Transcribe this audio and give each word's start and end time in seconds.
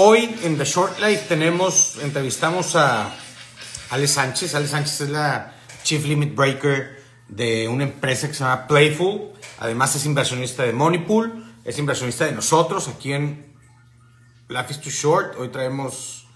Hoy 0.00 0.32
en 0.44 0.56
The 0.56 0.64
Short 0.64 1.00
Life 1.00 1.24
tenemos, 1.26 1.98
entrevistamos 2.00 2.76
a 2.76 3.12
Ale 3.90 4.06
Sánchez. 4.06 4.54
Ale 4.54 4.68
Sánchez 4.68 5.00
es 5.00 5.10
la 5.10 5.56
Chief 5.82 6.04
Limit 6.04 6.36
Breaker 6.36 7.02
de 7.26 7.66
una 7.66 7.82
empresa 7.82 8.28
que 8.28 8.34
se 8.34 8.44
llama 8.44 8.68
Playful. 8.68 9.32
Además 9.58 9.96
es 9.96 10.06
inversionista 10.06 10.62
de 10.62 10.72
Moneypool, 10.72 11.52
es 11.64 11.80
inversionista 11.80 12.26
de 12.26 12.30
nosotros 12.30 12.86
aquí 12.86 13.12
en 13.12 13.52
Life 14.46 14.70
is 14.70 14.80
Too 14.80 14.90
Short. 14.92 15.36
Hoy 15.36 15.48
traemos 15.48 16.28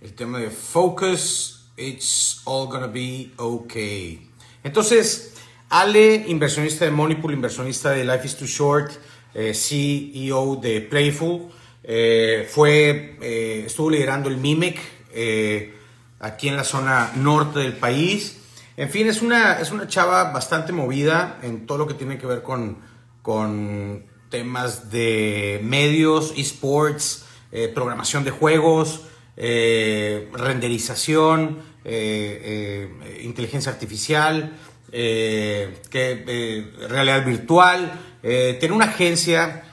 el 0.00 0.14
tema 0.14 0.38
de 0.38 0.50
Focus, 0.50 1.72
It's 1.76 2.42
All 2.44 2.68
Gonna 2.68 2.86
Be 2.86 3.32
Okay. 3.36 4.30
Entonces, 4.62 5.34
Ale, 5.70 6.24
inversionista 6.28 6.84
de 6.84 6.92
Moneypool, 6.92 7.32
inversionista 7.32 7.90
de 7.90 8.04
Life 8.04 8.26
is 8.28 8.36
Too 8.36 8.46
Short, 8.46 8.92
eh, 9.34 9.54
CEO 9.54 10.54
de 10.54 10.82
Playful, 10.82 11.57
eh, 11.82 12.48
fue, 12.50 13.16
eh, 13.20 13.64
estuvo 13.66 13.90
liderando 13.90 14.28
el 14.28 14.36
MIMEC 14.36 14.78
aquí 16.20 16.48
en 16.48 16.56
la 16.56 16.64
zona 16.64 17.12
norte 17.16 17.60
del 17.60 17.74
país 17.74 18.38
en 18.78 18.90
fin, 18.90 19.08
es 19.08 19.22
una, 19.22 19.54
es 19.54 19.72
una 19.72 19.88
chava 19.88 20.30
bastante 20.30 20.72
movida 20.72 21.40
en 21.42 21.66
todo 21.66 21.78
lo 21.78 21.88
que 21.88 21.94
tiene 21.94 22.16
que 22.16 22.28
ver 22.28 22.44
con, 22.44 22.78
con 23.22 24.04
temas 24.30 24.92
de 24.92 25.58
medios, 25.64 26.32
esports, 26.36 27.24
eh, 27.50 27.72
programación 27.74 28.22
de 28.22 28.30
juegos, 28.30 29.00
eh, 29.36 30.30
renderización, 30.32 31.58
eh, 31.84 32.88
inteligencia 33.24 33.72
artificial, 33.72 34.56
que, 34.92 36.70
realidad 36.88 37.26
virtual. 37.26 38.00
tiene 38.22 38.72
una 38.72 38.84
agencia 38.84 39.64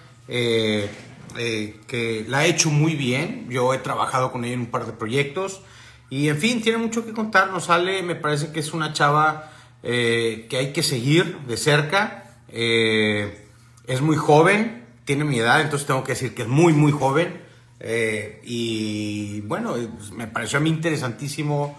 que 1.36 2.26
la 2.28 2.40
ha 2.40 2.46
hecho 2.46 2.70
muy 2.70 2.96
bien. 2.96 3.48
Yo 3.50 3.74
he 3.74 3.78
trabajado 3.78 4.32
con 4.32 4.46
ella 4.46 4.54
en 4.54 4.62
un 4.62 4.66
par 4.68 4.86
de 4.86 4.94
proyectos. 4.94 5.62
Y 6.10 6.30
en 6.30 6.38
fin, 6.38 6.62
tiene 6.62 6.78
mucho 6.78 7.06
que 7.06 7.14
contarnos. 7.14 7.70
Ale 7.70 8.04
me 8.04 8.16
parece 8.16 8.52
que 8.52 8.60
es 8.60 8.74
una 8.74 8.94
chava 8.94 9.52
eh, 9.84 10.48
que 10.50 10.58
hay 10.58 10.74
que 10.74 10.84
seguir 10.84 11.40
de 11.48 11.58
cerca. 11.58 12.40
Eh, 12.50 13.48
es 13.86 14.02
muy 14.02 14.16
joven, 14.16 14.86
tiene 15.06 15.24
mi 15.24 15.38
edad, 15.38 15.62
entonces 15.62 15.86
tengo 15.88 16.04
que 16.04 16.14
decir 16.14 16.34
que 16.34 16.44
es 16.44 16.48
muy, 16.48 16.74
muy 16.74 16.92
joven. 16.92 17.42
Eh, 17.80 18.42
y 18.44 19.42
bueno, 19.42 19.74
pues, 19.74 20.12
me 20.12 20.28
pareció 20.28 20.58
a 20.60 20.62
mí 20.62 20.70
interesantísimo 20.70 21.78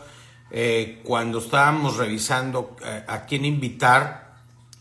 cuando 1.03 1.41
estábamos 1.41 1.97
revisando 1.97 2.77
a 3.09 3.27
quién 3.27 3.45
invitar 3.45 4.37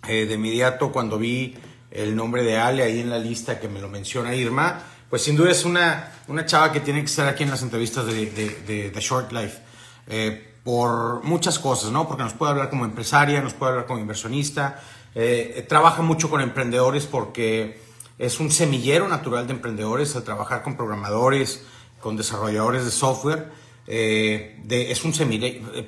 de 0.07 0.31
inmediato 0.31 0.91
cuando 0.91 1.17
vi 1.17 1.55
el 1.95 2.15
nombre 2.15 2.43
de 2.43 2.57
Ale 2.57 2.83
ahí 2.83 2.99
en 2.99 3.09
la 3.09 3.19
lista 3.19 3.59
que 3.59 3.67
me 3.67 3.79
lo 3.79 3.89
menciona 3.89 4.35
Irma 4.35 4.83
pues 5.09 5.23
sin 5.23 5.35
duda 5.35 5.51
es 5.51 5.65
una, 5.65 6.11
una 6.27 6.45
chava 6.45 6.71
que 6.71 6.79
tiene 6.79 6.99
que 6.99 7.05
estar 7.05 7.27
aquí 7.27 7.43
en 7.43 7.49
las 7.49 7.61
entrevistas 7.61 8.05
de, 8.05 8.91
The 8.93 8.99
Short 8.99 9.31
Life. 9.31 9.59
Eh, 10.07 10.51
por 10.63 11.23
muchas 11.23 11.59
cosas, 11.59 11.91
¿no? 11.91 12.07
Porque 12.07 12.23
nos 12.23 12.33
puede 12.33 12.51
hablar 12.51 12.69
como 12.69 12.85
empresaria, 12.85 13.39
nos 13.41 13.53
puede 13.53 13.71
hablar 13.71 13.85
como 13.85 13.99
inversionista, 13.99 14.81
eh, 15.13 15.65
trabaja 15.69 16.01
mucho 16.01 16.29
con 16.29 16.41
emprendedores 16.41 17.05
porque 17.05 17.79
es 18.17 18.39
un 18.39 18.51
semillero 18.51 19.07
natural 19.07 19.45
de 19.47 19.53
emprendedores 19.53 20.15
al 20.15 20.23
trabajar 20.23 20.63
con 20.63 20.75
programadores, 20.75 21.63
con 22.01 22.17
desarrolladores 22.17 22.83
de 22.83 22.91
software. 22.91 23.51
Eh, 23.87 24.59
es 24.69 25.05
un 25.05 25.13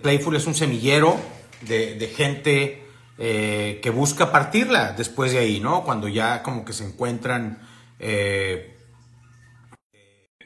Playful 0.02 0.36
es 0.36 0.46
un 0.46 0.54
semillero 0.54 1.18
de 1.64 2.14
gente 2.16 2.87
que 3.18 3.92
busca 3.94 4.32
partirla 4.32 4.94
después 4.94 5.32
de 5.32 5.40
ahí, 5.40 5.60
¿no? 5.60 5.84
Cuando 5.84 6.08
ya 6.08 6.44
como 6.44 6.64
que 6.64 6.74
se 6.74 6.86
encuentran 6.86 7.60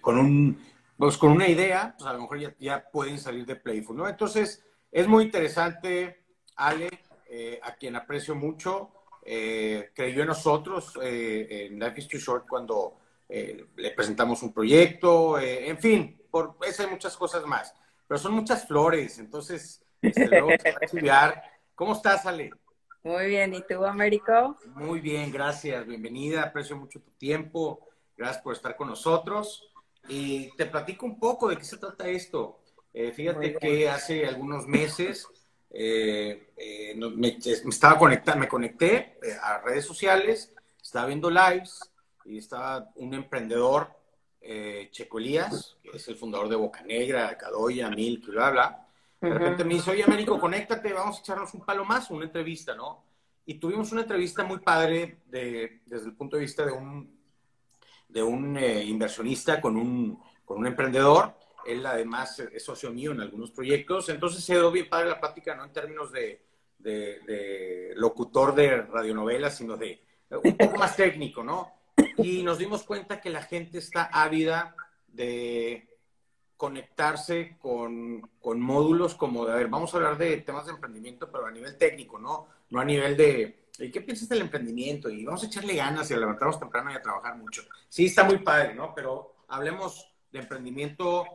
con, 0.01 0.17
un, 0.17 0.63
pues 0.97 1.17
con 1.17 1.31
una 1.31 1.47
idea, 1.47 1.95
pues 1.97 2.09
a 2.09 2.13
lo 2.13 2.21
mejor 2.21 2.39
ya, 2.39 2.55
ya 2.59 2.89
pueden 2.89 3.19
salir 3.19 3.45
de 3.45 3.55
Playful, 3.55 3.97
¿no? 3.97 4.07
Entonces, 4.07 4.63
es 4.91 5.07
muy 5.07 5.25
interesante, 5.25 6.23
Ale, 6.55 6.89
eh, 7.29 7.59
a 7.63 7.75
quien 7.75 7.95
aprecio 7.95 8.35
mucho, 8.35 8.91
eh, 9.23 9.91
creyó 9.95 10.21
en 10.21 10.27
nosotros 10.27 10.99
eh, 11.01 11.67
en 11.69 11.79
Life 11.79 12.01
is 12.01 12.07
Too 12.09 12.19
Short 12.19 12.45
cuando 12.47 12.97
le 13.29 13.91
presentamos 13.91 14.43
un 14.43 14.51
proyecto, 14.51 15.39
en 15.39 15.77
fin, 15.77 16.21
por 16.29 16.57
eso 16.67 16.83
hay 16.83 16.89
muchas 16.89 17.15
cosas 17.15 17.45
más, 17.45 17.73
pero 18.05 18.17
son 18.17 18.33
muchas 18.33 18.67
flores, 18.67 19.19
entonces, 19.19 19.81
este, 20.01 20.27
luego 20.27 20.49
se 20.61 20.71
va 20.73 20.77
a 20.81 20.81
estudiar. 20.85 21.43
¿Cómo 21.73 21.93
estás, 21.93 22.25
Ale? 22.25 22.51
Muy 23.03 23.25
bien, 23.25 23.51
¿y 23.55 23.63
tú, 23.63 23.83
Américo? 23.83 24.59
Muy 24.75 24.99
bien, 24.99 25.31
gracias, 25.31 25.87
bienvenida, 25.87 26.43
aprecio 26.43 26.75
mucho 26.75 27.01
tu 27.01 27.09
tiempo, 27.11 27.79
gracias 28.15 28.43
por 28.43 28.53
estar 28.53 28.75
con 28.75 28.89
nosotros. 28.89 29.71
Y 30.07 30.55
te 30.55 30.67
platico 30.67 31.07
un 31.07 31.19
poco 31.19 31.49
de 31.49 31.57
qué 31.57 31.63
se 31.63 31.77
trata 31.77 32.07
esto. 32.07 32.59
Eh, 32.93 33.11
fíjate 33.11 33.55
que 33.55 33.89
hace 33.89 34.27
algunos 34.27 34.67
meses 34.67 35.27
eh, 35.71 36.51
eh, 36.55 36.93
me, 36.95 37.39
estaba 37.39 37.97
conectando, 37.97 38.41
me 38.41 38.47
conecté 38.47 39.17
a 39.41 39.57
redes 39.59 39.85
sociales, 39.85 40.53
estaba 40.79 41.07
viendo 41.07 41.31
lives 41.31 41.79
y 42.25 42.37
estaba 42.37 42.91
un 42.95 43.15
emprendedor, 43.15 43.89
Checo 44.91 45.17
Elías, 45.17 45.77
que 45.81 45.97
es 45.97 46.07
el 46.07 46.17
fundador 46.17 46.49
de 46.49 46.55
Boca 46.55 46.81
Negra, 46.83 47.35
Cadoya, 47.35 47.89
Milk, 47.89 48.27
bla, 48.27 48.51
bla. 48.51 48.87
De 49.21 49.29
repente 49.29 49.63
me 49.63 49.75
dice, 49.75 49.91
oye, 49.91 50.03
Américo, 50.03 50.39
conéctate, 50.39 50.91
vamos 50.91 51.17
a 51.17 51.19
echarnos 51.19 51.53
un 51.53 51.61
palo 51.61 51.85
más, 51.85 52.09
una 52.09 52.25
entrevista, 52.25 52.75
¿no? 52.75 53.03
Y 53.45 53.55
tuvimos 53.55 53.91
una 53.91 54.01
entrevista 54.01 54.43
muy 54.43 54.59
padre 54.59 55.19
de, 55.27 55.81
desde 55.85 56.07
el 56.07 56.15
punto 56.15 56.37
de 56.37 56.41
vista 56.41 56.65
de 56.65 56.71
un 56.71 57.21
de 58.11 58.23
un 58.23 58.57
eh, 58.57 58.83
inversionista 58.83 59.61
con 59.61 59.77
un, 59.77 60.19
con 60.45 60.59
un 60.59 60.67
emprendedor. 60.67 61.33
Él 61.65 61.85
además 61.85 62.39
es 62.39 62.63
socio 62.63 62.91
mío 62.91 63.11
en 63.11 63.21
algunos 63.21 63.51
proyectos. 63.51 64.09
Entonces 64.09 64.43
se 64.43 64.53
dio 64.53 64.71
bien 64.71 64.89
padre 64.89 65.09
la 65.09 65.19
práctica, 65.19 65.55
no 65.55 65.63
en 65.63 65.71
términos 65.71 66.11
de, 66.11 66.41
de, 66.79 67.93
locutor 67.95 68.55
de 68.55 68.81
radionovelas, 68.81 69.57
sino 69.57 69.77
de 69.77 70.01
un 70.43 70.57
poco 70.57 70.77
más 70.77 70.95
técnico, 70.95 71.43
¿no? 71.43 71.71
Y 72.17 72.43
nos 72.43 72.57
dimos 72.57 72.83
cuenta 72.83 73.21
que 73.21 73.29
la 73.29 73.43
gente 73.43 73.77
está 73.77 74.05
ávida 74.11 74.75
de 75.07 75.90
conectarse 76.61 77.57
con, 77.59 78.21
con, 78.39 78.61
módulos 78.61 79.15
como 79.15 79.47
de, 79.47 79.51
a 79.51 79.55
ver, 79.55 79.67
vamos 79.67 79.91
a 79.91 79.97
hablar 79.97 80.15
de 80.19 80.37
temas 80.37 80.67
de 80.67 80.73
emprendimiento, 80.73 81.27
pero 81.31 81.47
a 81.47 81.51
nivel 81.51 81.75
técnico, 81.75 82.19
¿no? 82.19 82.45
No 82.69 82.79
a 82.79 82.85
nivel 82.85 83.17
de, 83.17 83.63
¿Y 83.79 83.89
qué 83.89 83.99
piensas 83.99 84.29
del 84.29 84.41
emprendimiento? 84.41 85.09
Y 85.09 85.25
vamos 85.25 85.41
a 85.41 85.47
echarle 85.47 85.75
ganas 85.75 86.11
y 86.11 86.13
a 86.13 86.17
levantarnos 86.17 86.59
temprano 86.59 86.91
y 86.91 86.93
a 86.93 87.01
trabajar 87.01 87.35
mucho. 87.35 87.63
Sí, 87.89 88.05
está 88.05 88.23
muy 88.25 88.37
padre, 88.37 88.75
¿no? 88.75 88.93
Pero 88.93 89.37
hablemos 89.47 90.07
de 90.31 90.37
emprendimiento 90.37 91.25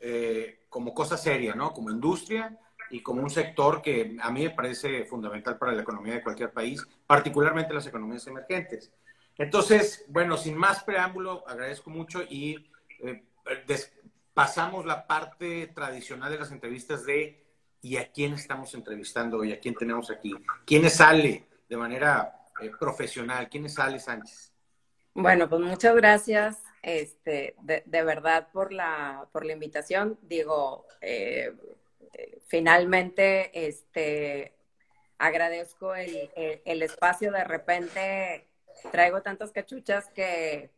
eh, 0.00 0.64
como 0.68 0.92
cosa 0.92 1.16
seria, 1.16 1.54
¿no? 1.54 1.72
Como 1.72 1.92
industria 1.92 2.58
y 2.90 3.04
como 3.04 3.22
un 3.22 3.30
sector 3.30 3.82
que 3.82 4.16
a 4.20 4.32
mí 4.32 4.42
me 4.42 4.50
parece 4.50 5.04
fundamental 5.04 5.58
para 5.58 5.70
la 5.70 5.82
economía 5.82 6.14
de 6.14 6.24
cualquier 6.24 6.50
país, 6.50 6.84
particularmente 7.06 7.72
las 7.72 7.86
economías 7.86 8.26
emergentes. 8.26 8.90
Entonces, 9.38 10.04
bueno, 10.08 10.36
sin 10.36 10.56
más 10.56 10.82
preámbulo, 10.82 11.44
agradezco 11.46 11.88
mucho 11.88 12.24
y 12.28 12.68
eh, 12.98 13.22
pasamos 14.34 14.86
la 14.86 15.06
parte 15.06 15.66
tradicional 15.68 16.30
de 16.30 16.38
las 16.38 16.52
entrevistas 16.52 17.04
de 17.04 17.44
¿y 17.80 17.96
a 17.96 18.10
quién 18.10 18.34
estamos 18.34 18.74
entrevistando 18.74 19.44
y 19.44 19.52
a 19.52 19.60
quién 19.60 19.74
tenemos 19.74 20.10
aquí? 20.10 20.32
¿Quién 20.64 20.88
sale? 20.90 21.46
de 21.72 21.78
manera 21.78 22.38
eh, 22.60 22.70
profesional. 22.78 23.48
¿Quién 23.48 23.64
es 23.64 23.78
Ale 23.78 23.98
Sánchez? 23.98 24.52
Bueno, 25.14 25.48
pues 25.48 25.62
muchas 25.62 25.96
gracias, 25.96 26.62
este, 26.82 27.54
de, 27.62 28.02
verdad 28.02 28.48
por 28.52 28.74
la, 28.74 29.26
por 29.32 29.46
la 29.46 29.54
invitación. 29.54 30.18
Digo, 30.20 30.86
eh, 31.00 31.54
finalmente, 32.46 33.66
este, 33.66 34.54
agradezco 35.16 35.94
el, 35.94 36.30
el, 36.36 36.82
espacio. 36.82 37.32
De 37.32 37.44
repente 37.44 38.48
traigo 38.90 39.22
tantas 39.22 39.50
cachuchas 39.50 40.10
que, 40.10 40.70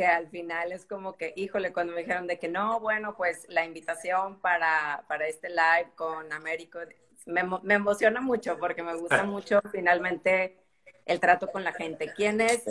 que 0.00 0.06
al 0.06 0.30
final 0.30 0.72
es 0.72 0.86
como 0.86 1.14
que, 1.18 1.34
híjole, 1.36 1.74
cuando 1.74 1.92
me 1.92 2.00
dijeron 2.00 2.26
de 2.26 2.38
que 2.38 2.48
no, 2.48 2.80
bueno, 2.80 3.14
pues 3.18 3.44
la 3.50 3.66
invitación 3.66 4.40
para, 4.40 5.04
para 5.08 5.28
este 5.28 5.50
live 5.50 5.90
con 5.94 6.32
Américo, 6.32 6.78
me, 7.26 7.42
me, 7.62 7.74
emociona 7.74 8.22
mucho 8.22 8.56
porque 8.58 8.82
me 8.82 8.94
gusta 8.94 9.24
mucho 9.24 9.60
finalmente 9.70 10.56
el 11.04 11.20
trato 11.20 11.48
con 11.48 11.64
la 11.64 11.74
gente. 11.74 12.14
¿Quién 12.16 12.40
es 12.40 12.64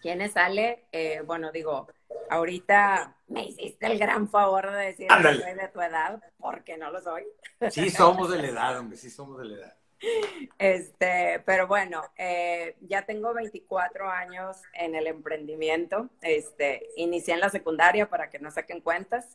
¿Quién 0.00 0.30
sale? 0.30 0.86
Eh, 0.92 1.20
bueno, 1.26 1.50
digo, 1.50 1.88
ahorita 2.30 3.16
me 3.26 3.46
hiciste 3.46 3.86
el 3.86 3.98
gran 3.98 4.28
favor 4.28 4.70
de 4.70 4.86
decir 4.86 5.08
que 5.08 5.34
soy 5.42 5.54
de 5.54 5.68
tu 5.72 5.80
edad, 5.80 6.22
porque 6.38 6.76
no 6.76 6.92
lo 6.92 7.00
soy. 7.00 7.24
Sí, 7.72 7.90
somos 7.90 8.30
de 8.30 8.38
la 8.40 8.48
edad, 8.50 8.78
hombre, 8.78 8.96
sí 8.96 9.10
somos 9.10 9.36
de 9.38 9.46
la 9.46 9.56
edad. 9.56 9.76
Este, 10.58 11.42
pero 11.44 11.66
bueno, 11.66 12.02
eh, 12.16 12.76
ya 12.80 13.04
tengo 13.04 13.34
24 13.34 14.08
años 14.08 14.58
en 14.72 14.94
el 14.94 15.06
emprendimiento. 15.06 16.10
Este, 16.22 16.88
inicié 16.96 17.34
en 17.34 17.40
la 17.40 17.50
secundaria 17.50 18.08
para 18.08 18.30
que 18.30 18.38
no 18.38 18.50
saquen 18.50 18.80
cuentas. 18.80 19.34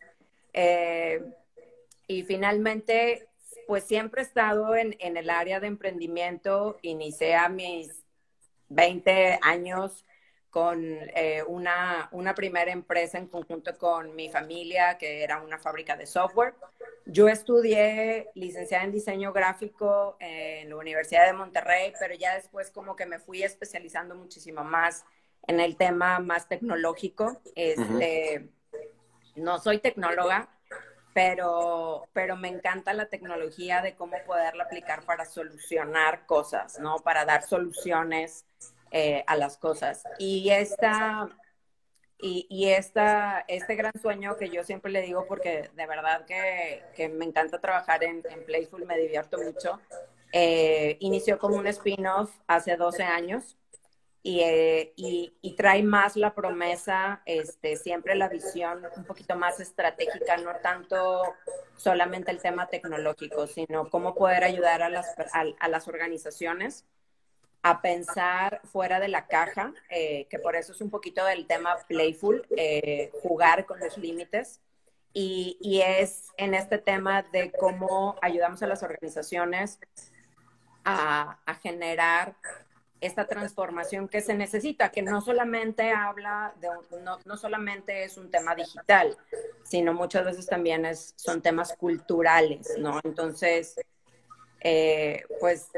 Eh, 0.54 1.21
y 2.07 2.24
finalmente, 2.24 3.27
pues 3.68 3.83
siempre 3.83 4.21
he 4.21 4.25
estado 4.25 4.75
en, 4.75 4.95
en 5.00 5.18
el 5.18 5.30
área 5.30 5.60
de 5.60 5.68
emprendimiento. 5.68 6.77
Inicié 6.81 7.36
a 7.36 7.50
mis 7.50 8.04
20 8.69 9.39
años 9.42 10.06
con 10.50 10.83
eh, 10.83 11.44
una, 11.48 12.10
una, 12.12 12.33
primera 12.33 12.71
empresa 12.71 13.19
en 13.19 13.27
conjunto 13.27 13.77
con 13.77 14.16
mi 14.16 14.30
familia, 14.30 14.98
que 14.98 15.24
era 15.24 15.42
una 15.42 15.60
fábrica 15.60 15.95
de 15.95 16.07
software. 16.07 16.56
Yo 17.11 17.27
estudié 17.27 18.29
licenciada 18.35 18.83
en 18.83 18.91
diseño 18.91 19.33
gráfico 19.33 20.15
en 20.19 20.69
la 20.69 20.75
Universidad 20.77 21.25
de 21.25 21.33
Monterrey, 21.33 21.94
pero 22.00 22.13
ya 22.15 22.35
después 22.35 22.71
como 22.71 22.95
que 22.95 23.06
me 23.07 23.19
fui 23.19 23.44
especializando 23.44 24.15
muchísimo 24.15 24.63
más 24.63 25.06
en 25.47 25.59
el 25.59 25.77
tema 25.77 26.19
más 26.19 26.47
tecnológico. 26.47 27.41
Este, 27.56 28.51
No 29.35 29.59
soy 29.59 29.79
tecnóloga, 29.79 30.50
pero, 31.13 32.09
pero 32.13 32.35
me 32.38 32.50
encanta 32.50 32.94
la 32.94 33.07
tecnología 33.09 33.81
de 33.81 33.95
cómo 33.95 34.23
poderla 34.23 34.65
aplicar 34.65 35.06
para 35.06 35.25
solucionar 35.25 36.25
cosas, 36.27 36.79
¿no? 36.79 37.01
Para 37.03 37.25
dar 37.25 37.44
soluciones 37.44 38.45
eh, 38.91 39.23
a 39.27 39.35
las 39.35 39.57
cosas. 39.57 40.07
Y 40.17 40.50
esta, 40.51 41.27
y, 42.21 42.48
y, 42.50 42.69
esta, 42.69 43.45
este 43.48 43.75
gran 43.75 43.94
sueño 44.01 44.36
que 44.38 44.50
yo 44.50 44.63
siempre 44.63 44.92
le 44.92 45.01
digo, 45.01 45.25
porque 45.25 45.69
de 45.74 45.86
verdad 45.88 46.25
que, 46.25 46.83
que 46.95 47.07
me 47.07 47.25
encanta 47.25 47.60
trabajar 47.60 48.04
en, 48.04 48.24
en, 48.30 48.45
Playful, 48.45 48.86
me 48.86 48.98
divierto 48.98 49.38
mucho, 49.38 49.80
eh, 50.33 50.98
inició 51.00 51.39
como 51.39 51.56
un 51.56 51.68
spin-off 51.68 52.31
hace 52.48 52.75
12 52.75 53.04
años. 53.04 53.56
Y, 54.21 54.42
eh, 54.42 54.92
y, 54.98 55.33
y, 55.42 55.56
trae 55.56 55.81
más 55.81 56.18
la 56.18 56.36
promesa, 56.36 57.21
este, 57.25 57.77
siempre 57.77 58.16
la 58.16 58.27
visión 58.27 58.86
un 58.98 59.06
poquito 59.06 59.38
más 59.38 59.62
estratégica, 59.62 60.36
no 60.36 60.51
tanto 60.62 61.21
solamente 61.77 62.30
el 62.30 62.42
tema 62.42 62.68
tecnológico, 62.68 63.48
sino 63.48 63.89
cómo 63.89 64.16
poder 64.16 64.44
ayudar 64.44 64.81
a 64.81 64.89
las, 64.89 65.07
a, 65.18 65.45
a 65.57 65.69
las 65.69 65.88
organizaciones 65.88 66.86
a 67.69 67.81
pensar 67.81 68.62
fuera 68.63 69.00
de 69.00 69.07
la 69.07 69.27
caja, 69.27 69.74
eh, 69.89 70.27
que 70.30 70.39
por 70.39 70.56
eso 70.56 70.71
es 70.71 70.81
un 70.81 70.89
poquito 70.89 71.24
del 71.25 71.45
tema 71.45 71.77
playful, 71.88 72.45
eh, 72.57 73.12
jugar 73.21 73.66
con 73.66 73.80
los 73.80 73.98
límites. 73.98 74.60
Y, 75.13 75.57
y, 75.60 75.81
es 75.81 76.27
en 76.38 76.54
este 76.54 76.77
tema 76.77 77.24
de 77.24 77.51
cómo 77.51 78.16
ayudamos 78.21 78.62
a 78.62 78.68
las 78.68 78.83
organizaciones 78.83 79.80
a, 80.83 81.39
a, 81.48 81.56
generar 81.56 82.36
esta 83.01 83.25
transformación 83.25 84.07
que 84.07 84.21
se 84.21 84.36
necesita, 84.36 84.92
que 84.92 85.01
no 85.01 85.21
solamente 85.21 85.92
habla 85.92 86.54
de, 86.62 86.69
no, 87.01 87.18
no 87.25 87.38
solamente 87.38 88.04
es 88.04 88.18
un 88.18 88.30
tema 88.30 88.54
digital, 88.54 89.18
sino 89.63 89.94
muchas 89.95 90.25
veces 90.25 90.45
también 90.45 90.86
es, 90.86 91.13
son 91.16 91.42
temas 91.42 91.74
culturales, 91.74 92.75
¿no? 92.77 93.00
Entonces, 93.04 93.75
eh, 94.61 95.23
pues 95.39 95.69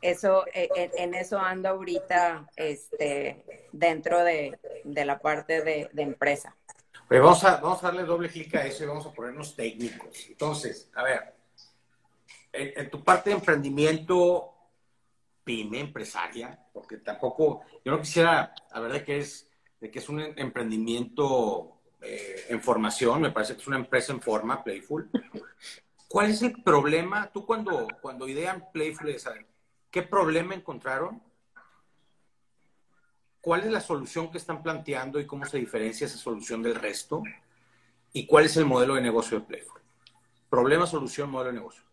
eso, 0.00 0.44
eh, 0.54 0.90
en, 0.96 1.14
eso 1.14 1.38
ando 1.38 1.68
ahorita 1.68 2.48
este, 2.56 3.44
dentro 3.72 4.24
de, 4.24 4.58
la 4.84 5.18
parte 5.18 5.62
de, 5.62 5.90
empresa. 5.96 6.56
Pues 7.06 7.20
vamos 7.20 7.44
a, 7.44 7.56
vamos 7.56 7.82
a 7.82 7.88
darle 7.88 8.04
doble 8.04 8.28
clic 8.28 8.54
a 8.54 8.66
eso 8.66 8.84
y 8.84 8.86
vamos 8.86 9.06
a 9.06 9.12
ponernos 9.12 9.54
técnicos. 9.54 10.26
Entonces, 10.28 10.90
a 10.94 11.02
ver, 11.02 11.34
en, 12.52 12.88
tu 12.90 13.02
parte 13.04 13.30
de 13.30 13.36
emprendimiento, 13.36 14.54
pyme, 15.44 15.80
empresaria, 15.80 16.58
porque 16.72 16.98
tampoco, 16.98 17.62
yo 17.84 17.92
no 17.92 18.00
quisiera 18.00 18.54
hablar 18.70 18.92
de 18.92 19.04
que 19.04 19.18
es, 19.18 19.48
de 19.80 19.90
que 19.90 19.98
es 19.98 20.08
un 20.08 20.20
emprendimiento 20.20 21.80
eh, 22.00 22.46
en 22.48 22.62
formación, 22.62 23.20
me 23.20 23.30
parece 23.30 23.54
que 23.54 23.60
es 23.60 23.68
una 23.68 23.76
empresa 23.76 24.12
en 24.12 24.22
forma, 24.22 24.62
Playful. 24.62 25.10
¿Cuál 26.10 26.32
es 26.32 26.42
el 26.42 26.60
problema? 26.64 27.30
Tú 27.32 27.46
cuando, 27.46 27.86
cuando 28.02 28.26
idean 28.26 28.66
Playful, 28.72 29.14
¿qué 29.92 30.02
problema 30.02 30.56
encontraron? 30.56 31.22
¿Cuál 33.40 33.60
es 33.60 33.70
la 33.70 33.80
solución 33.80 34.28
que 34.28 34.38
están 34.38 34.60
planteando 34.60 35.20
y 35.20 35.26
cómo 35.26 35.44
se 35.44 35.58
diferencia 35.58 36.08
esa 36.08 36.18
solución 36.18 36.64
del 36.64 36.74
resto? 36.74 37.22
¿Y 38.12 38.26
cuál 38.26 38.46
es 38.46 38.56
el 38.56 38.66
modelo 38.66 38.96
de 38.96 39.02
negocio 39.02 39.38
de 39.38 39.46
Playful? 39.46 39.80
Problema, 40.48 40.84
solución, 40.84 41.30
modelo 41.30 41.52
de 41.52 41.58
negocio. 41.58 41.84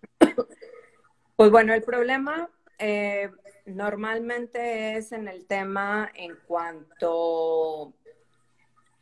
Pues 1.35 1.51
bueno, 1.51 1.75
el 1.75 1.83
problema 1.83 2.49
eh, 2.79 3.29
normalmente 3.67 4.97
es 4.97 5.11
en 5.11 5.27
el 5.27 5.45
tema 5.45 6.09
en 6.15 6.35
cuanto 6.47 7.93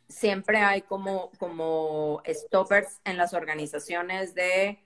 siempre 0.08 0.58
hay 0.58 0.82
como, 0.82 1.30
como 1.38 2.22
stoppers 2.28 3.00
en 3.04 3.16
las 3.16 3.32
organizaciones 3.32 4.34
de 4.34 4.84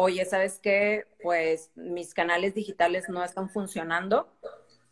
oye, 0.00 0.24
¿sabes 0.24 0.60
qué? 0.60 1.08
Pues 1.20 1.72
mis 1.74 2.14
canales 2.14 2.54
digitales 2.54 3.08
no 3.08 3.24
están 3.24 3.50
funcionando. 3.50 4.32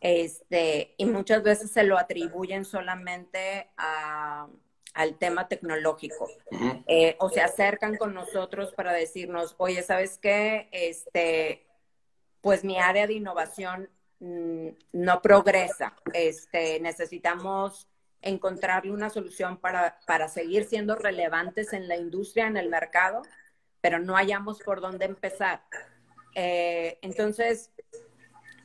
Este, 0.01 0.95
y 0.97 1.05
muchas 1.05 1.43
veces 1.43 1.71
se 1.71 1.83
lo 1.83 1.97
atribuyen 1.97 2.65
solamente 2.65 3.69
al 3.77 5.17
tema 5.17 5.47
tecnológico. 5.47 6.27
Eh, 6.87 7.15
o 7.19 7.29
se 7.29 7.39
acercan 7.39 7.95
con 7.95 8.13
nosotros 8.13 8.73
para 8.73 8.91
decirnos, 8.91 9.55
oye, 9.59 9.81
¿sabes 9.81 10.17
qué? 10.17 10.67
Este, 10.73 11.65
pues 12.41 12.65
mi 12.65 12.77
área 12.77 13.07
de 13.07 13.13
innovación 13.13 13.89
mm, 14.19 14.67
no 14.91 15.21
progresa. 15.21 15.95
Este, 16.11 16.81
necesitamos 16.81 17.87
encontrarle 18.21 18.91
una 18.91 19.09
solución 19.09 19.55
para, 19.55 20.01
para 20.05 20.27
seguir 20.27 20.65
siendo 20.65 20.95
relevantes 20.95 21.71
en 21.71 21.87
la 21.87 21.95
industria, 21.95 22.47
en 22.47 22.57
el 22.57 22.67
mercado 22.67 23.21
pero 23.81 23.99
no 23.99 24.15
hallamos 24.15 24.59
por 24.59 24.81
dónde 24.81 25.05
empezar. 25.05 25.61
Eh, 26.35 26.99
entonces, 27.01 27.71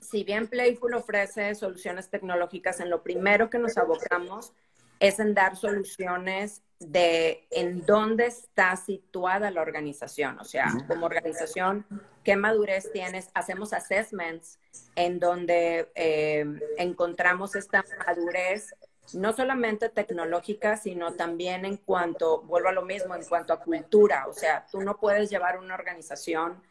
si 0.01 0.25
bien 0.25 0.47
Playful 0.47 0.95
ofrece 0.95 1.55
soluciones 1.55 2.11
tecnológicas, 2.11 2.81
en 2.81 2.91
lo 2.91 3.03
primero 3.03 3.49
que 3.49 3.59
nos 3.59 3.79
abocamos 3.79 4.53
es 5.01 5.19
en 5.19 5.35
dar 5.35 5.57
soluciones 5.57 6.63
de 6.79 7.47
en 7.51 7.85
dónde 7.87 8.27
está 8.27 8.77
situada 8.77 9.51
la 9.51 9.63
organización. 9.63 10.39
O 10.39 10.45
sea, 10.45 10.73
como 10.87 11.07
organización, 11.07 11.87
qué 12.25 12.37
madurez 12.37 12.93
tienes. 12.93 13.29
Hacemos 13.35 13.73
assessments 13.73 14.59
en 14.95 15.19
donde 15.19 15.91
eh, 15.95 16.45
encontramos 16.79 17.57
esta 17.57 17.85
madurez 18.07 18.75
no 19.15 19.33
solamente 19.33 19.89
tecnológica, 19.89 20.77
sino 20.77 21.15
también 21.15 21.65
en 21.65 21.77
cuanto, 21.77 22.43
vuelvo 22.43 22.69
a 22.69 22.73
lo 22.73 22.83
mismo, 22.83 23.15
en 23.15 23.25
cuanto 23.25 23.53
a 23.53 23.61
cultura. 23.61 24.27
O 24.29 24.33
sea, 24.33 24.67
tú 24.71 24.81
no 24.81 24.99
puedes 24.99 25.29
llevar 25.29 25.59
una 25.59 25.75
organización 25.75 26.63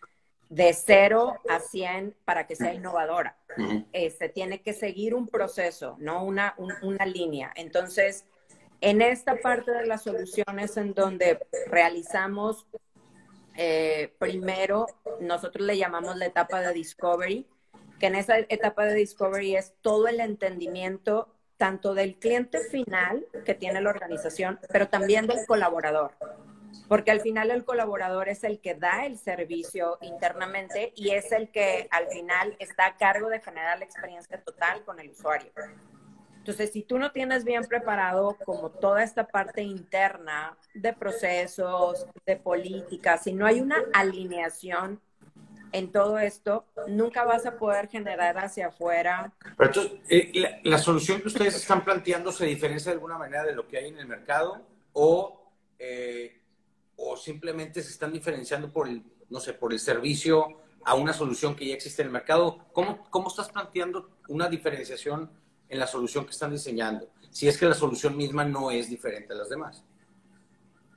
de 0.49 0.73
cero 0.73 1.35
a 1.49 1.59
cien 1.59 2.15
para 2.25 2.45
que 2.45 2.55
sea 2.55 2.73
innovadora. 2.73 3.37
Este, 3.93 4.27
tiene 4.27 4.61
que 4.61 4.73
seguir 4.73 5.13
un 5.13 5.27
proceso, 5.27 5.95
no 5.99 6.23
una, 6.23 6.55
una 6.81 7.05
línea. 7.05 7.53
Entonces, 7.55 8.25
en 8.81 9.01
esta 9.01 9.37
parte 9.37 9.71
de 9.71 9.85
las 9.85 10.03
soluciones 10.03 10.75
en 10.75 10.93
donde 10.93 11.39
realizamos, 11.67 12.65
eh, 13.55 14.13
primero, 14.17 14.87
nosotros 15.19 15.65
le 15.65 15.77
llamamos 15.77 16.17
la 16.17 16.25
etapa 16.25 16.61
de 16.61 16.73
discovery, 16.73 17.47
que 17.99 18.07
en 18.07 18.15
esa 18.15 18.39
etapa 18.39 18.85
de 18.85 18.95
discovery 18.95 19.55
es 19.55 19.73
todo 19.81 20.07
el 20.07 20.19
entendimiento 20.19 21.33
tanto 21.61 21.93
del 21.93 22.15
cliente 22.15 22.57
final 22.57 23.23
que 23.45 23.53
tiene 23.53 23.81
la 23.81 23.91
organización, 23.91 24.59
pero 24.71 24.87
también 24.87 25.27
del 25.27 25.45
colaborador. 25.45 26.15
Porque 26.87 27.11
al 27.11 27.21
final 27.21 27.51
el 27.51 27.63
colaborador 27.63 28.29
es 28.29 28.43
el 28.43 28.59
que 28.59 28.73
da 28.73 29.05
el 29.05 29.19
servicio 29.19 29.99
internamente 30.01 30.91
y 30.95 31.11
es 31.11 31.31
el 31.31 31.51
que 31.51 31.87
al 31.91 32.07
final 32.07 32.55
está 32.57 32.87
a 32.87 32.97
cargo 32.97 33.29
de 33.29 33.41
generar 33.41 33.77
la 33.77 33.85
experiencia 33.85 34.41
total 34.41 34.83
con 34.85 34.99
el 34.99 35.11
usuario. 35.11 35.51
Entonces, 36.37 36.71
si 36.71 36.81
tú 36.81 36.97
no 36.97 37.11
tienes 37.11 37.43
bien 37.43 37.63
preparado 37.65 38.39
como 38.43 38.71
toda 38.71 39.03
esta 39.03 39.27
parte 39.27 39.61
interna 39.61 40.57
de 40.73 40.93
procesos, 40.93 42.07
de 42.25 42.37
política, 42.37 43.19
si 43.19 43.33
no 43.33 43.45
hay 43.45 43.61
una 43.61 43.77
alineación 43.93 44.99
en 45.71 45.91
todo 45.91 46.19
esto, 46.19 46.65
nunca 46.87 47.23
vas 47.23 47.45
a 47.45 47.57
poder 47.57 47.87
generar 47.87 48.37
hacia 48.37 48.67
afuera. 48.67 49.33
Pero 49.57 49.69
entonces, 49.69 49.99
eh, 50.09 50.59
la, 50.63 50.77
solución 50.77 51.21
que 51.21 51.27
ustedes 51.27 51.55
están 51.55 51.83
planteando 51.83 52.31
se 52.31 52.45
diferencia 52.45 52.91
de 52.91 52.95
alguna 52.95 53.17
manera 53.17 53.43
de 53.43 53.53
lo 53.53 53.67
que 53.67 53.77
hay 53.77 53.87
en 53.87 53.97
el 53.97 54.07
mercado 54.07 54.61
o, 54.93 55.51
eh, 55.79 56.41
o 56.95 57.17
simplemente 57.17 57.81
se 57.81 57.91
están 57.91 58.11
diferenciando 58.11 58.71
por 58.71 58.87
el, 58.87 59.03
no 59.29 59.39
sé, 59.39 59.53
por 59.53 59.73
el 59.73 59.79
servicio 59.79 60.59
a 60.83 60.95
una 60.95 61.13
solución 61.13 61.55
que 61.55 61.67
ya 61.67 61.75
existe 61.75 62.01
en 62.01 62.07
el 62.07 62.13
mercado. 62.13 62.65
¿Cómo, 62.73 63.07
cómo 63.09 63.27
estás 63.29 63.49
planteando 63.49 64.09
una 64.27 64.49
diferenciación 64.49 65.29
en 65.69 65.79
la 65.79 65.87
solución 65.87 66.25
que 66.25 66.31
están 66.31 66.51
diseñando? 66.51 67.07
si 67.31 67.47
es 67.47 67.57
que 67.57 67.65
la 67.65 67.73
solución 67.73 68.15
misma 68.15 68.43
no 68.45 68.69
es 68.69 68.89
diferente 68.89 69.33
a 69.33 69.37
las 69.37 69.49
demás? 69.49 69.83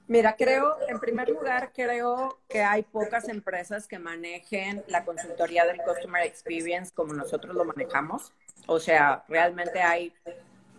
Mira, 0.07 0.37
creo, 0.37 0.77
en 0.87 1.01
primer 1.01 1.31
lugar, 1.31 1.73
creo 1.75 2.39
que 2.47 2.61
hay 2.61 2.83
pocas 2.83 3.27
empresas 3.29 3.89
que 3.89 3.99
manejen 3.99 4.85
la 4.87 5.03
consultoría 5.03 5.65
del 5.65 5.81
Customer 5.83 6.23
Experience 6.25 6.93
como 6.95 7.15
nosotros 7.15 7.55
lo 7.55 7.65
manejamos. 7.65 8.33
O 8.67 8.79
sea, 8.79 9.25
realmente 9.29 9.81
hay, 9.81 10.13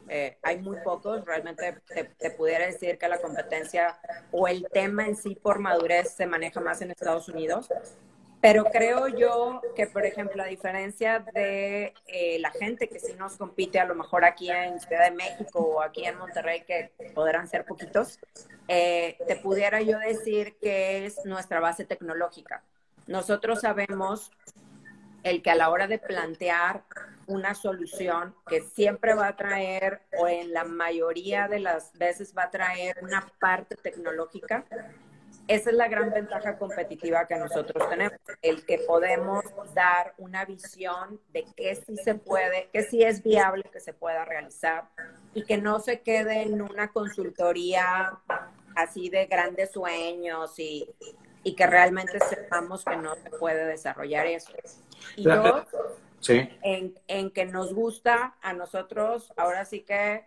eh, 0.10 0.38
hay 0.44 0.60
muy 0.60 0.77
pocos. 0.84 1.25
Realmente 1.25 1.75
te, 2.20 2.29
pudiera 2.32 2.67
decir 2.67 3.00
que 3.00 3.08
la 3.08 3.20
competencia 3.20 4.00
o 4.32 4.48
el 4.48 4.67
tema 4.72 5.08
en 5.08 5.15
sí 5.15 5.34
por 5.34 5.58
madurez 5.58 6.12
se 6.12 6.27
maneja 6.27 6.62
más 6.62 6.84
en 6.84 6.91
Estados 6.91 7.27
Unidos. 7.27 7.67
Pero 8.41 8.65
creo 8.65 9.08
yo 9.08 9.60
que, 9.75 9.88
por 9.88 10.05
ejemplo, 10.05 10.44
a 10.44 10.46
diferencia 10.46 11.25
de 11.34 11.96
eh, 12.05 12.38
la 12.39 12.51
gente 12.51 12.88
que 12.88 13.00
sí 13.00 13.13
nos 13.17 13.38
compite, 13.38 13.79
a 13.79 13.86
lo 13.86 13.96
mejor 13.96 14.24
aquí 14.24 14.51
en 14.51 14.79
Ciudad 14.79 15.10
de 15.10 15.15
México 15.15 15.62
o 15.62 15.82
aquí 15.82 16.05
en 16.05 16.15
Monterrey, 16.20 16.62
que 16.62 16.91
podrán 17.15 17.48
ser 17.48 17.65
poquitos, 17.65 18.20
eh, 18.68 19.18
te 19.28 19.36
pudiera 19.36 19.82
yo 19.82 20.00
decir 20.00 20.58
que 20.62 21.06
es 21.06 21.26
nuestra 21.26 21.60
base 21.60 21.86
tecnológica. 21.86 22.64
Nosotros 23.08 23.62
sabemos 23.62 24.32
el 25.24 25.42
que 25.42 25.52
a 25.52 25.56
la 25.56 25.70
hora 25.70 25.88
de 25.88 25.98
plantear 25.98 26.84
una 27.28 27.56
solución 27.56 28.36
que 28.48 28.62
siempre 28.62 29.16
va 29.16 29.28
a 29.28 29.36
traer, 29.36 30.02
o 30.20 30.28
en 30.28 30.54
la 30.54 30.64
mayoría 30.64 31.48
de 31.48 31.60
las 31.60 31.92
veces 31.98 32.34
va 32.38 32.44
a 32.44 32.52
traer 32.52 32.98
una 33.02 33.26
parte 33.40 33.76
tecnológica, 33.76 34.66
esa 35.48 35.70
es 35.70 35.76
la 35.76 35.88
gran 35.88 36.12
ventaja 36.12 36.58
competitiva 36.58 37.28
que 37.28 37.36
nosotros 37.36 37.88
tenemos, 37.88 38.18
el 38.42 38.66
que 38.66 38.80
podemos 38.80 39.44
dar 39.76 40.16
una 40.18 40.44
visión 40.44 41.20
de 41.34 41.46
qué 41.56 41.76
sí 41.76 41.98
se 41.98 42.16
puede, 42.16 42.70
qué 42.74 42.82
sí 42.82 43.04
es 43.04 43.22
viable 43.22 43.64
que 43.72 43.80
se 43.80 43.94
pueda 43.94 44.26
realizar 44.26 44.90
y 45.36 45.44
que 45.44 45.58
no 45.58 45.80
se 45.80 46.02
quede 46.02 46.42
en 46.44 46.64
una 46.64 46.92
consultoría 46.92 48.18
así 48.75 49.10
de 49.10 49.25
grandes 49.25 49.72
sueños 49.72 50.58
y, 50.60 50.89
y 51.44 51.55
que 51.55 51.67
realmente 51.67 52.20
sepamos 52.20 52.84
que 52.84 52.98
no 52.98 53.15
se 53.15 53.29
puede 53.32 53.65
desarrollar 53.65 54.27
eso. 54.27 54.51
Y 55.15 55.24
dos, 55.24 55.65
en, 56.27 57.00
en 57.08 57.32
que 57.32 57.46
nos 57.46 57.74
gusta 57.74 58.36
a 58.41 58.53
nosotros, 58.53 59.32
ahora 59.38 59.65
sí 59.65 59.82
que 59.82 60.25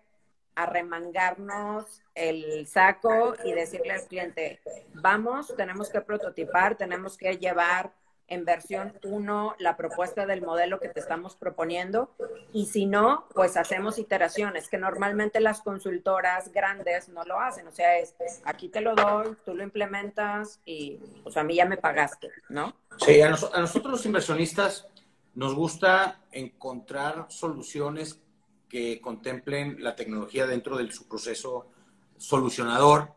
arremangarnos 0.54 2.02
el 2.16 2.66
saco 2.66 3.34
y 3.44 3.52
decirle 3.52 3.92
al 3.92 4.06
cliente, 4.06 4.60
vamos, 4.94 5.54
tenemos 5.56 5.88
que 5.88 6.00
prototipar, 6.00 6.76
tenemos 6.76 7.16
que 7.16 7.38
llevar 7.38 7.92
en 8.28 8.44
versión 8.44 8.92
1 9.02 9.56
la 9.58 9.76
propuesta 9.76 10.26
del 10.26 10.42
modelo 10.42 10.78
que 10.78 10.88
te 10.88 11.00
estamos 11.00 11.34
proponiendo 11.34 12.10
y 12.52 12.66
si 12.66 12.86
no, 12.86 13.26
pues 13.34 13.56
hacemos 13.56 13.98
iteraciones, 13.98 14.68
que 14.68 14.78
normalmente 14.78 15.40
las 15.40 15.60
consultoras 15.60 16.52
grandes 16.52 17.08
no 17.08 17.24
lo 17.24 17.40
hacen, 17.40 17.66
o 17.66 17.72
sea, 17.72 17.98
es 17.98 18.14
aquí 18.44 18.68
te 18.68 18.80
lo 18.80 18.94
doy, 18.94 19.36
tú 19.44 19.54
lo 19.54 19.62
implementas 19.62 20.60
y 20.64 20.98
pues 21.22 21.36
a 21.36 21.42
mí 21.42 21.56
ya 21.56 21.64
me 21.64 21.76
pagaste, 21.76 22.30
¿no? 22.48 22.76
Sí, 22.98 23.20
a, 23.20 23.28
a 23.28 23.60
nosotros 23.60 23.92
los 23.92 24.06
inversionistas 24.06 24.86
nos 25.34 25.54
gusta 25.54 26.20
encontrar 26.32 27.26
soluciones 27.28 28.20
que 28.68 29.00
contemplen 29.00 29.82
la 29.82 29.96
tecnología 29.96 30.46
dentro 30.46 30.76
de 30.76 30.90
su 30.92 31.08
proceso 31.08 31.70
solucionador 32.16 33.12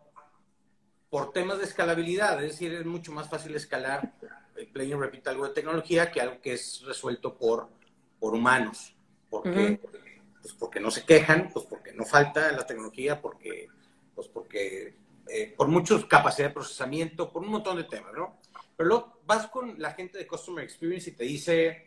por 1.09 1.33
temas 1.33 1.57
de 1.57 1.65
escalabilidad. 1.65 2.41
Es 2.43 2.53
decir, 2.53 2.73
es 2.73 2.85
mucho 2.85 3.11
más 3.11 3.29
fácil 3.29 3.53
escalar, 3.55 4.13
el 4.55 4.67
play 4.67 4.93
repite 4.93 5.29
algo 5.29 5.47
de 5.47 5.53
tecnología 5.53 6.11
que 6.11 6.21
algo 6.21 6.41
que 6.41 6.53
es 6.53 6.81
resuelto 6.85 7.37
por, 7.37 7.69
por 8.19 8.33
humanos. 8.33 8.95
Porque, 9.29 9.79
pues 10.41 10.53
porque 10.55 10.79
no 10.79 10.91
se 10.91 11.05
quejan, 11.05 11.49
pues 11.53 11.65
porque 11.65 11.93
no 11.93 12.05
falta 12.05 12.51
la 12.51 12.65
tecnología, 12.65 13.21
porque, 13.21 13.69
pues 14.13 14.27
porque 14.27 14.95
eh, 15.27 15.53
por 15.55 15.67
muchos 15.67 16.05
capacidad 16.05 16.49
de 16.49 16.53
procesamiento, 16.53 17.31
por 17.31 17.43
un 17.43 17.49
montón 17.49 17.77
de 17.77 17.85
temas, 17.85 18.13
¿no? 18.13 18.37
Pero 18.75 18.89
luego 18.89 19.21
vas 19.25 19.47
con 19.47 19.79
la 19.79 19.91
gente 19.91 20.17
de 20.17 20.27
Customer 20.27 20.63
Experience 20.63 21.09
y 21.09 21.13
te 21.13 21.23
dice, 21.23 21.85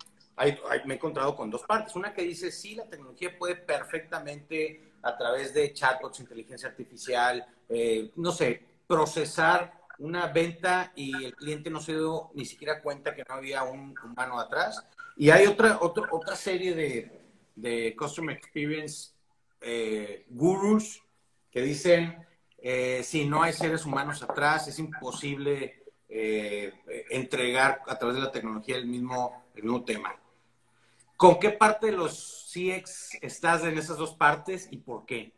me 0.86 0.94
he 0.94 0.96
encontrado 0.96 1.36
con 1.36 1.50
dos 1.50 1.62
partes. 1.62 1.94
Una 1.96 2.14
que 2.14 2.22
dice, 2.22 2.50
sí, 2.50 2.74
la 2.74 2.88
tecnología 2.88 3.36
puede 3.38 3.56
perfectamente 3.56 4.92
a 5.02 5.16
través 5.16 5.52
de 5.52 5.72
chatbots, 5.72 6.20
inteligencia 6.20 6.68
artificial, 6.68 7.44
eh, 7.68 8.10
no 8.16 8.32
sé, 8.32 8.64
procesar 8.86 9.83
una 9.98 10.26
venta 10.28 10.92
y 10.94 11.24
el 11.24 11.34
cliente 11.34 11.70
no 11.70 11.80
se 11.80 11.92
dio 11.92 12.30
ni 12.34 12.44
siquiera 12.44 12.82
cuenta 12.82 13.14
que 13.14 13.24
no 13.28 13.34
había 13.34 13.62
un 13.62 13.94
humano 14.04 14.38
atrás. 14.38 14.84
Y 15.16 15.30
hay 15.30 15.46
otra, 15.46 15.78
otra, 15.80 16.08
otra 16.10 16.36
serie 16.36 16.74
de, 16.74 17.20
de 17.54 17.94
Customer 17.96 18.36
Experience 18.36 19.12
eh, 19.60 20.26
gurus 20.28 21.02
que 21.50 21.62
dicen, 21.62 22.26
eh, 22.58 23.02
si 23.04 23.24
no 23.26 23.42
hay 23.42 23.52
seres 23.52 23.84
humanos 23.84 24.22
atrás, 24.22 24.68
es 24.68 24.78
imposible 24.78 25.80
entregar 27.10 27.82
a 27.88 27.98
través 27.98 28.14
de 28.16 28.22
la 28.22 28.30
tecnología 28.30 28.76
el 28.76 28.86
mismo, 28.86 29.46
el 29.56 29.64
mismo 29.64 29.84
tema. 29.84 30.14
¿Con 31.16 31.38
qué 31.38 31.50
parte 31.50 31.86
de 31.86 31.92
los 31.92 32.50
CX 32.52 33.18
estás 33.22 33.64
en 33.64 33.78
esas 33.78 33.96
dos 33.96 34.14
partes 34.14 34.68
y 34.70 34.78
por 34.78 35.06
qué? 35.06 35.32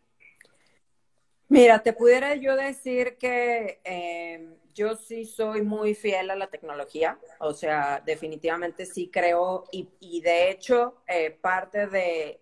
Mira, 1.48 1.82
te 1.82 1.92
pudiera 1.92 2.34
yo 2.34 2.56
decir 2.56 3.16
que 3.18 3.80
em, 3.84 4.56
yo 4.74 4.96
sí 4.96 5.24
soy 5.24 5.62
muy 5.62 5.94
fiel 5.94 6.30
a 6.30 6.36
la 6.36 6.48
tecnología, 6.48 7.18
o 7.38 7.54
sea, 7.54 8.02
definitivamente 8.04 8.84
sí 8.84 9.10
creo 9.12 9.64
y, 9.70 10.20
de 10.20 10.50
hecho 10.50 10.96
eh, 11.06 11.30
parte 11.30 11.86
de, 11.86 12.40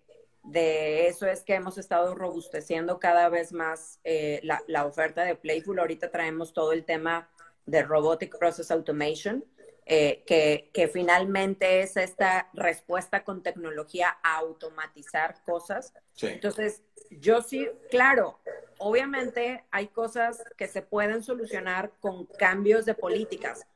eso 1.06 1.26
es 1.26 1.42
que 1.44 1.54
hemos 1.54 1.76
estado 1.76 2.14
robusteciendo 2.14 2.98
cada 2.98 3.28
vez 3.28 3.52
más 3.52 4.00
eh, 4.04 4.40
la, 4.42 4.62
la, 4.66 4.86
oferta 4.86 5.22
de 5.22 5.36
Playful. 5.36 5.78
Ahorita 5.78 6.10
traemos 6.10 6.52
todo 6.52 6.72
el 6.72 6.84
tema 6.84 7.30
de 7.66 7.82
Robotic 7.82 8.38
Process 8.38 8.70
Automation, 8.70 9.44
eh, 9.86 10.24
que, 10.26 10.70
que, 10.72 10.88
finalmente 10.88 11.82
es 11.82 11.98
esta 11.98 12.48
respuesta 12.54 13.22
con 13.22 13.42
tecnología 13.42 14.16
a 14.22 14.36
automatizar 14.36 15.42
cosas. 15.44 15.92
Entonces, 16.22 16.82
yo 17.10 17.42
sí, 17.42 17.68
claro, 17.90 18.40
obviamente 18.78 19.64
hay 19.70 19.88
cosas 19.88 20.42
que 20.56 20.68
se 20.68 20.80
pueden 20.80 21.22
solucionar 21.22 21.92
con 22.00 22.24
cambios 22.24 22.86
de 22.86 22.94
políticas, 22.94 23.66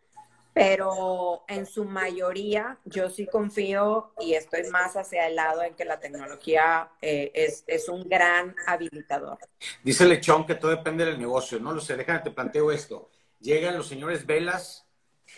pero 0.55 1.45
en 1.47 1.67
su 1.67 1.85
mayoría 1.85 2.79
yo 2.85 3.11
sí 3.11 3.27
confío 3.27 4.13
y 4.19 4.33
estoy 4.33 4.65
más 4.71 4.97
hacia 4.97 5.27
el 5.27 5.37
lado 5.37 5.63
en 5.63 5.75
que 5.75 5.85
la 5.85 6.01
tecnología 6.01 6.91
eh, 7.03 7.31
es, 7.35 7.65
es, 7.67 7.89
un 7.89 8.09
gran 8.09 8.57
habilitador. 8.67 9.39
Dice 9.85 10.07
Lechón 10.07 10.47
que 10.47 10.55
todo 10.55 10.71
depende 10.71 11.05
del 11.05 11.19
negocio, 11.19 11.61
¿no? 11.61 11.73
Lo 11.73 11.81
sé, 11.81 11.97
déjame, 11.97 12.21
te 12.21 12.31
planteo 12.31 12.73
esto. 12.73 13.11
Llegan 13.41 13.77
los 13.77 13.87
señores 13.87 14.27
Velas 14.27 14.88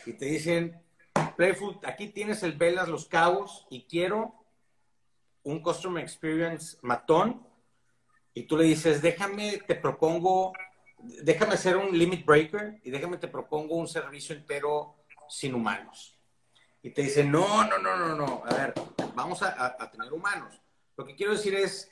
y 0.06 0.12
te 0.14 0.26
dicen, 0.26 0.80
Playful, 1.36 1.78
aquí 1.84 2.08
tienes 2.08 2.42
el 2.42 2.52
Velas 2.52 2.88
Los 2.88 3.06
Cabos 3.06 3.66
y 3.70 3.84
quiero 3.84 4.34
un 5.42 5.60
Customer 5.60 6.02
Experience 6.02 6.78
matón. 6.82 7.46
Y 8.34 8.44
tú 8.44 8.56
le 8.56 8.64
dices, 8.64 9.02
déjame, 9.02 9.58
te 9.66 9.74
propongo, 9.74 10.52
déjame 11.22 11.54
hacer 11.54 11.76
un 11.76 11.96
limit 11.96 12.24
breaker 12.24 12.80
y 12.84 12.90
déjame, 12.90 13.16
te 13.16 13.28
propongo 13.28 13.76
un 13.76 13.88
servicio 13.88 14.34
entero 14.34 14.96
sin 15.28 15.54
humanos. 15.54 16.18
Y 16.82 16.90
te 16.90 17.02
dicen, 17.02 17.30
no, 17.30 17.64
no, 17.64 17.78
no, 17.78 17.96
no, 17.96 18.14
no, 18.14 18.42
a 18.46 18.54
ver, 18.54 18.74
vamos 19.14 19.42
a, 19.42 19.90
tener 19.90 20.12
humanos. 20.12 20.60
Lo 20.96 21.04
que 21.04 21.14
quiero 21.14 21.32
decir 21.32 21.54
es, 21.54 21.90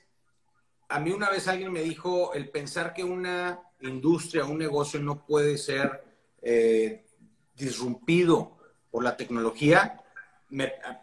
a 0.88 0.98
mí 1.00 1.10
una 1.10 1.28
vez 1.28 1.48
alguien 1.48 1.72
me 1.72 1.82
dijo, 1.82 2.32
el 2.32 2.50
pensar 2.50 2.94
que 2.94 3.04
una 3.04 3.60
industria, 3.80 4.44
un 4.44 4.58
negocio 4.58 5.00
no 5.00 5.26
puede 5.26 5.58
ser 5.58 6.04
eh, 6.40 7.04
disrumpido 7.58 8.56
por 8.90 9.04
la 9.04 9.16
tecnología, 9.16 10.02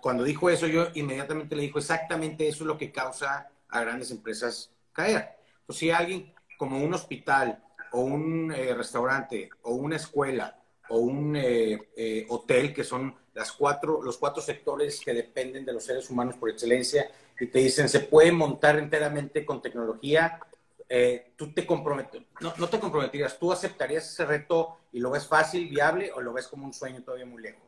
cuando 0.01 0.23
dijo 0.23 0.49
eso, 0.49 0.67
yo 0.67 0.87
inmediatamente 0.95 1.55
le 1.55 1.63
dijo 1.63 1.79
exactamente 1.79 2.47
eso 2.47 2.63
es 2.63 2.67
lo 2.67 2.77
que 2.77 2.91
causa 2.91 3.49
a 3.69 3.81
grandes 3.81 4.11
empresas 4.11 4.71
caer. 4.91 5.35
Pues 5.65 5.77
si 5.77 5.91
alguien 5.91 6.33
como 6.57 6.83
un 6.83 6.93
hospital 6.93 7.63
o 7.91 8.01
un 8.01 8.51
eh, 8.51 8.73
restaurante 8.73 9.49
o 9.63 9.73
una 9.73 9.97
escuela 9.97 10.57
o 10.89 10.99
un 10.99 11.35
eh, 11.35 11.89
eh, 11.95 12.25
hotel, 12.29 12.73
que 12.73 12.83
son 12.83 13.15
las 13.33 13.51
cuatro, 13.51 14.01
los 14.01 14.17
cuatro 14.17 14.41
sectores 14.41 14.99
que 14.99 15.13
dependen 15.13 15.65
de 15.65 15.73
los 15.73 15.83
seres 15.83 16.09
humanos 16.09 16.35
por 16.37 16.49
excelencia, 16.49 17.09
y 17.39 17.47
te 17.47 17.59
dicen 17.59 17.89
se 17.89 18.01
puede 18.01 18.31
montar 18.31 18.77
enteramente 18.77 19.45
con 19.45 19.61
tecnología, 19.61 20.39
eh, 20.87 21.33
tú 21.35 21.51
te 21.53 21.65
comprometes, 21.65 22.21
no, 22.39 22.53
no, 22.57 22.69
te 22.69 22.79
comprometerías, 22.79 23.39
tú 23.39 23.51
aceptarías 23.51 24.07
ese 24.07 24.25
reto 24.25 24.77
y 24.91 24.99
lo 24.99 25.09
ves 25.11 25.27
fácil, 25.27 25.67
viable 25.67 26.11
o 26.11 26.21
lo 26.21 26.33
ves 26.33 26.47
como 26.47 26.65
un 26.65 26.73
sueño 26.73 27.03
todavía 27.03 27.25
muy 27.25 27.41
lejos? 27.41 27.63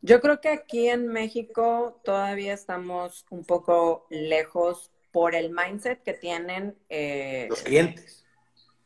Yo 0.00 0.20
creo 0.20 0.40
que 0.40 0.48
aquí 0.48 0.88
en 0.88 1.06
México 1.06 2.00
todavía 2.02 2.54
estamos 2.54 3.24
un 3.30 3.44
poco 3.44 4.06
lejos 4.10 4.90
por 5.12 5.36
el 5.36 5.50
mindset 5.52 6.02
que 6.02 6.14
tienen 6.14 6.76
eh, 6.88 7.46
los 7.48 7.62
clientes. 7.62 8.24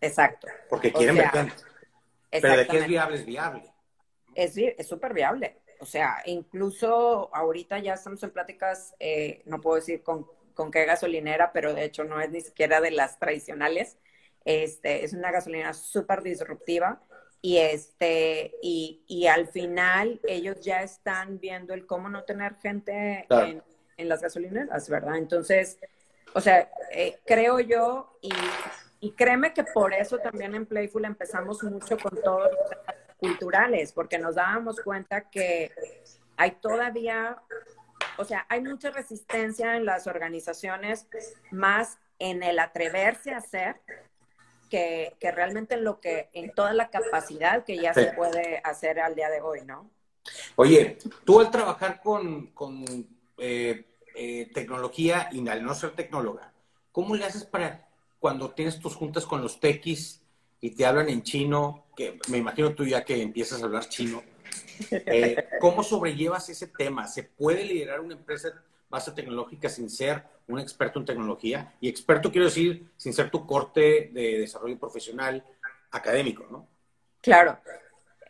Exacto. 0.01 0.47
Porque 0.69 0.93
quieren 0.93 1.17
ver 1.17 1.31
Pero 2.31 2.57
de 2.57 2.67
qué 2.67 2.79
es 2.79 2.87
viable, 2.87 3.17
es 3.17 3.25
viable. 3.25 3.73
Es 4.35 4.87
súper 4.87 5.15
viable. 5.15 5.59
O 5.81 5.87
sea, 5.87 6.23
incluso 6.27 7.35
ahorita 7.35 7.79
ya 7.79 7.95
estamos 7.95 8.23
en 8.23 8.31
pláticas, 8.31 8.95
eh, 8.99 9.43
no 9.47 9.61
puedo 9.61 9.77
decir 9.77 10.03
con 10.03 10.27
con 10.57 10.73
qué 10.73 10.85
gasolinera, 10.85 11.53
pero 11.53 11.75
de 11.75 11.85
hecho 11.85 12.03
no 12.03 12.21
es 12.21 12.31
ni 12.31 12.41
siquiera 12.41 12.81
de 12.81 12.91
las 12.91 13.21
tradicionales. 13.21 13.99
Este, 14.45 15.05
es 15.05 15.13
una 15.13 15.31
gasolina 15.31 15.73
súper 15.75 16.23
disruptiva 16.23 17.01
y, 17.43 17.59
este, 17.59 18.55
y, 18.63 19.05
y, 19.07 19.27
al 19.27 19.49
final 19.49 20.21
ellos 20.25 20.61
ya 20.63 20.83
están 20.83 21.39
viendo 21.39 21.75
el 21.75 21.87
cómo 21.87 22.09
no 22.09 22.25
tener 22.25 22.57
gente 22.57 23.27
en, 23.29 23.63
en, 23.97 24.09
las 24.09 24.23
gasolineras, 24.23 24.89
¿verdad? 24.89 25.17
Entonces, 25.17 25.79
o 26.33 26.41
sea, 26.41 26.71
eh, 26.93 27.19
creo 27.27 27.61
yo 27.61 28.19
y, 28.23 28.33
y, 29.01 29.13
créeme 29.13 29.53
que 29.53 29.65
por 29.65 29.93
eso 29.93 30.19
también 30.19 30.55
en 30.55 30.67
Playful 30.67 31.05
empezamos 31.05 31.63
mucho 31.65 31.97
con 31.99 32.21
todos 32.23 32.51
los 32.51 32.97
culturales, 33.19 33.93
porque 33.93 34.19
nos 34.19 34.37
dábamos 34.37 34.81
cuenta 34.81 35.29
que 35.29 35.73
hay 36.37 36.53
todavía, 36.53 37.37
o 38.19 38.25
sea, 38.25 38.47
hay 38.49 38.63
mucha 38.63 38.91
resistencia 38.91 39.77
en 39.77 39.85
las 39.85 40.07
organizaciones 40.07 41.07
más 41.51 41.99
en 42.19 42.43
el 42.43 42.59
atreverse 42.59 43.33
a 43.33 43.39
hacer 43.39 43.77
que, 44.71 45.17
realmente 45.21 45.75
en 45.75 45.85
lo 45.85 46.01
que, 46.01 46.29
en 46.33 46.53
toda 46.53 46.73
la 46.73 46.91
capacidad 46.91 47.65
que 47.65 47.77
ya 47.77 47.95
se 47.95 48.13
puede 48.13 48.61
hacer 48.65 49.01
al 49.01 49.15
día 49.15 49.29
de 49.29 49.41
hoy, 49.41 49.61
¿no? 49.65 49.91
Oye, 50.57 50.99
tú 51.25 51.41
al 51.41 51.51
trabajar 51.51 52.01
con, 52.03 52.49
con 52.49 52.85
eh, 53.39 53.85
eh, 54.15 54.51
tecnología 54.53 55.29
y 55.31 55.47
al 55.49 55.65
no 55.65 55.75
ser 55.75 55.91
tecnóloga, 55.91 56.53
¿cómo 56.91 57.15
le 57.15 57.25
haces 57.25 57.45
para 57.45 57.87
cuando 58.19 58.51
tienes 58.51 58.81
tus 58.81 58.97
juntas 58.97 59.25
con 59.25 59.41
los 59.41 59.61
tequis 59.61 60.21
y 60.61 60.71
te 60.71 60.85
hablan 60.85 61.09
en 61.09 61.23
chino, 61.23 61.85
que 61.95 62.19
me 62.29 62.39
imagino 62.39 62.75
tú 62.75 62.85
ya 62.85 63.05
que 63.05 63.23
empiezas 63.23 63.63
a 63.63 63.67
hablar 63.67 63.89
chino, 63.89 64.23
eh, 64.91 65.49
¿cómo 65.61 65.83
sobrellevas 65.83 66.49
ese 66.49 66.67
tema? 66.67 67.07
¿Se 67.07 67.23
puede 67.23 67.65
liderar 67.65 68.01
una 68.01 68.15
empresa 68.15 68.53
base 68.89 69.13
tecnológica 69.13 69.69
sin 69.69 69.91
ser 69.91 70.25
un 70.49 70.61
experto 70.61 70.99
en 70.99 71.05
tecnología. 71.05 71.75
Y 71.81 71.89
experto 71.89 72.31
quiero 72.31 72.47
decir 72.47 72.91
sin 72.97 73.13
ser 73.13 73.31
tu 73.31 73.47
corte 73.47 74.11
de 74.13 74.39
desarrollo 74.39 74.79
profesional 74.79 75.45
académico, 75.91 76.47
¿no? 76.51 76.69
Claro. 77.21 77.59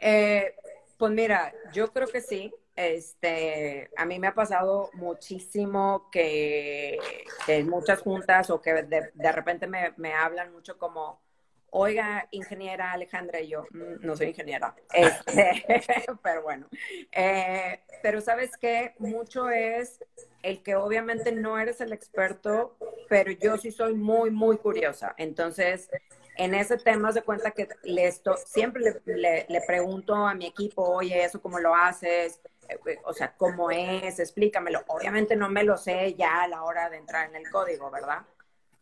Eh, 0.00 0.54
pues 0.96 1.12
mira, 1.12 1.52
yo 1.72 1.92
creo 1.92 2.08
que 2.08 2.20
sí. 2.20 2.52
Este, 2.74 3.90
a 3.96 4.04
mí 4.04 4.18
me 4.18 4.26
ha 4.26 4.34
pasado 4.34 4.90
muchísimo 4.94 6.10
que, 6.12 6.98
en 7.46 7.70
muchas 7.70 8.02
juntas 8.02 8.50
o 8.50 8.60
que 8.60 8.74
de, 8.82 9.32
repente 9.32 9.66
me 9.66 10.12
hablan 10.12 10.52
mucho 10.52 10.76
como, 10.76 11.22
oiga, 11.70 12.28
ingeniera 12.30 12.92
Alejandra, 12.92 13.40
y 13.40 13.48
yo, 13.48 13.64
mm, 13.70 14.06
no 14.06 14.16
soy 14.16 14.28
ingeniera, 14.28 14.74
este, 14.92 15.64
pero 16.22 16.42
bueno, 16.42 16.68
eh, 17.12 17.80
pero 18.02 18.20
sabes 18.20 18.56
que 18.56 18.94
mucho 18.98 19.50
es 19.50 20.04
el 20.42 20.62
que 20.62 20.76
obviamente 20.76 21.32
no 21.32 21.58
eres 21.58 21.80
el 21.80 21.92
experto, 21.92 22.76
pero 23.08 23.32
yo 23.32 23.56
sí 23.58 23.70
soy 23.70 23.94
muy, 23.94 24.30
muy 24.30 24.58
curiosa. 24.58 25.14
Entonces, 25.18 25.90
en 26.36 26.54
ese 26.54 26.76
tema 26.76 27.12
de 27.12 27.22
cuenta 27.22 27.50
que 27.50 27.68
le 27.82 28.06
esto, 28.06 28.36
siempre 28.36 29.00
le, 29.04 29.46
le, 29.48 29.60
pregunto 29.66 30.14
a 30.14 30.34
mi 30.34 30.46
equipo, 30.46 30.82
oye, 30.82 31.24
¿eso 31.24 31.40
cómo 31.40 31.58
lo 31.58 31.74
haces? 31.74 32.40
Eh, 32.68 32.98
o 33.04 33.12
sea, 33.12 33.34
¿cómo 33.36 33.70
es? 33.70 34.18
Explícamelo. 34.18 34.82
Obviamente 34.88 35.36
no 35.36 35.48
me 35.48 35.64
lo 35.64 35.76
sé 35.76 36.14
ya 36.14 36.42
a 36.42 36.48
la 36.48 36.62
hora 36.62 36.90
de 36.90 36.98
entrar 36.98 37.28
en 37.28 37.36
el 37.36 37.50
código, 37.50 37.90
¿verdad? 37.90 38.22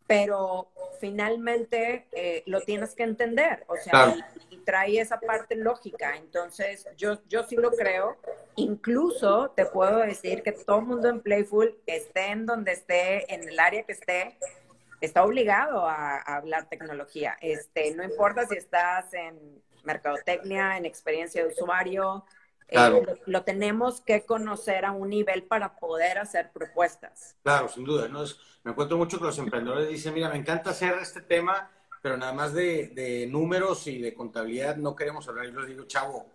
Pero 0.07 0.69
finalmente 1.01 2.07
eh, 2.13 2.43
lo 2.47 2.61
tienes 2.61 2.95
que 2.95 3.03
entender, 3.03 3.65
o 3.69 3.77
sea, 3.77 4.15
y, 4.51 4.59
trae 4.65 4.99
esa 4.99 5.21
parte 5.21 5.57
lógica. 5.57 6.17
Entonces, 6.17 6.89
yo, 6.97 7.19
yo 7.29 7.43
sí 7.43 7.55
lo 7.55 7.71
creo. 7.71 8.17
Incluso 8.57 9.51
te 9.51 9.67
puedo 9.67 9.99
decir 9.99 10.43
que 10.43 10.53
todo 10.53 10.79
el 10.79 10.87
mundo 10.87 11.11
en 11.11 11.21
Playful, 11.21 11.79
esté 11.87 12.31
en 12.31 12.47
donde 12.47 12.73
esté, 12.73 13.33
en 13.35 13.47
el 13.47 13.61
área 13.61 13.83
que 13.83 13.93
esté, 13.93 14.39
está 15.03 15.23
obligado 15.23 15.87
a, 15.87 16.17
hablar 16.17 16.69
tecnología. 16.71 17.37
Este, 17.43 17.95
no 17.95 18.05
importa 18.05 18.47
si 18.47 18.57
estás 18.57 19.13
en 19.13 19.63
mercadotecnia, 19.85 20.79
en 20.79 20.87
experiencia 20.87 21.43
de 21.43 21.53
usuario, 21.53 22.25
eh, 22.69 23.03
lo, 23.27 23.43
tenemos 23.43 24.01
que 24.01 24.25
conocer 24.25 24.85
a 24.85 24.93
un 24.93 25.11
nivel 25.11 25.45
para 25.45 25.77
poder 25.77 26.19
hacer 26.19 26.51
propuestas. 26.53 27.37
Claro, 27.43 27.69
sin 27.69 27.85
duda. 27.85 28.09
¿no? 28.09 28.25
Es, 28.25 28.39
me 28.65 28.73
encuentro 28.73 28.97
mucho 28.97 29.19
que 29.19 29.25
los 29.25 29.39
emprendedores 29.39 29.89
dicen, 29.89 30.15
mira, 30.15 30.29
me 30.29 30.39
encanta 30.39 30.71
hacer 30.71 30.95
este 31.01 31.21
tema, 31.21 31.71
pero 32.03 32.17
nada 32.17 32.33
más 32.33 32.55
de, 32.55 33.27
números 33.31 33.87
y 33.87 33.99
de 34.01 34.15
contabilidad 34.15 34.77
no 34.77 34.97
queremos 34.97 35.29
hablar. 35.29 35.47
Y 35.47 35.53
les 35.53 35.67
digo, 35.67 35.85
chavo, 35.85 36.27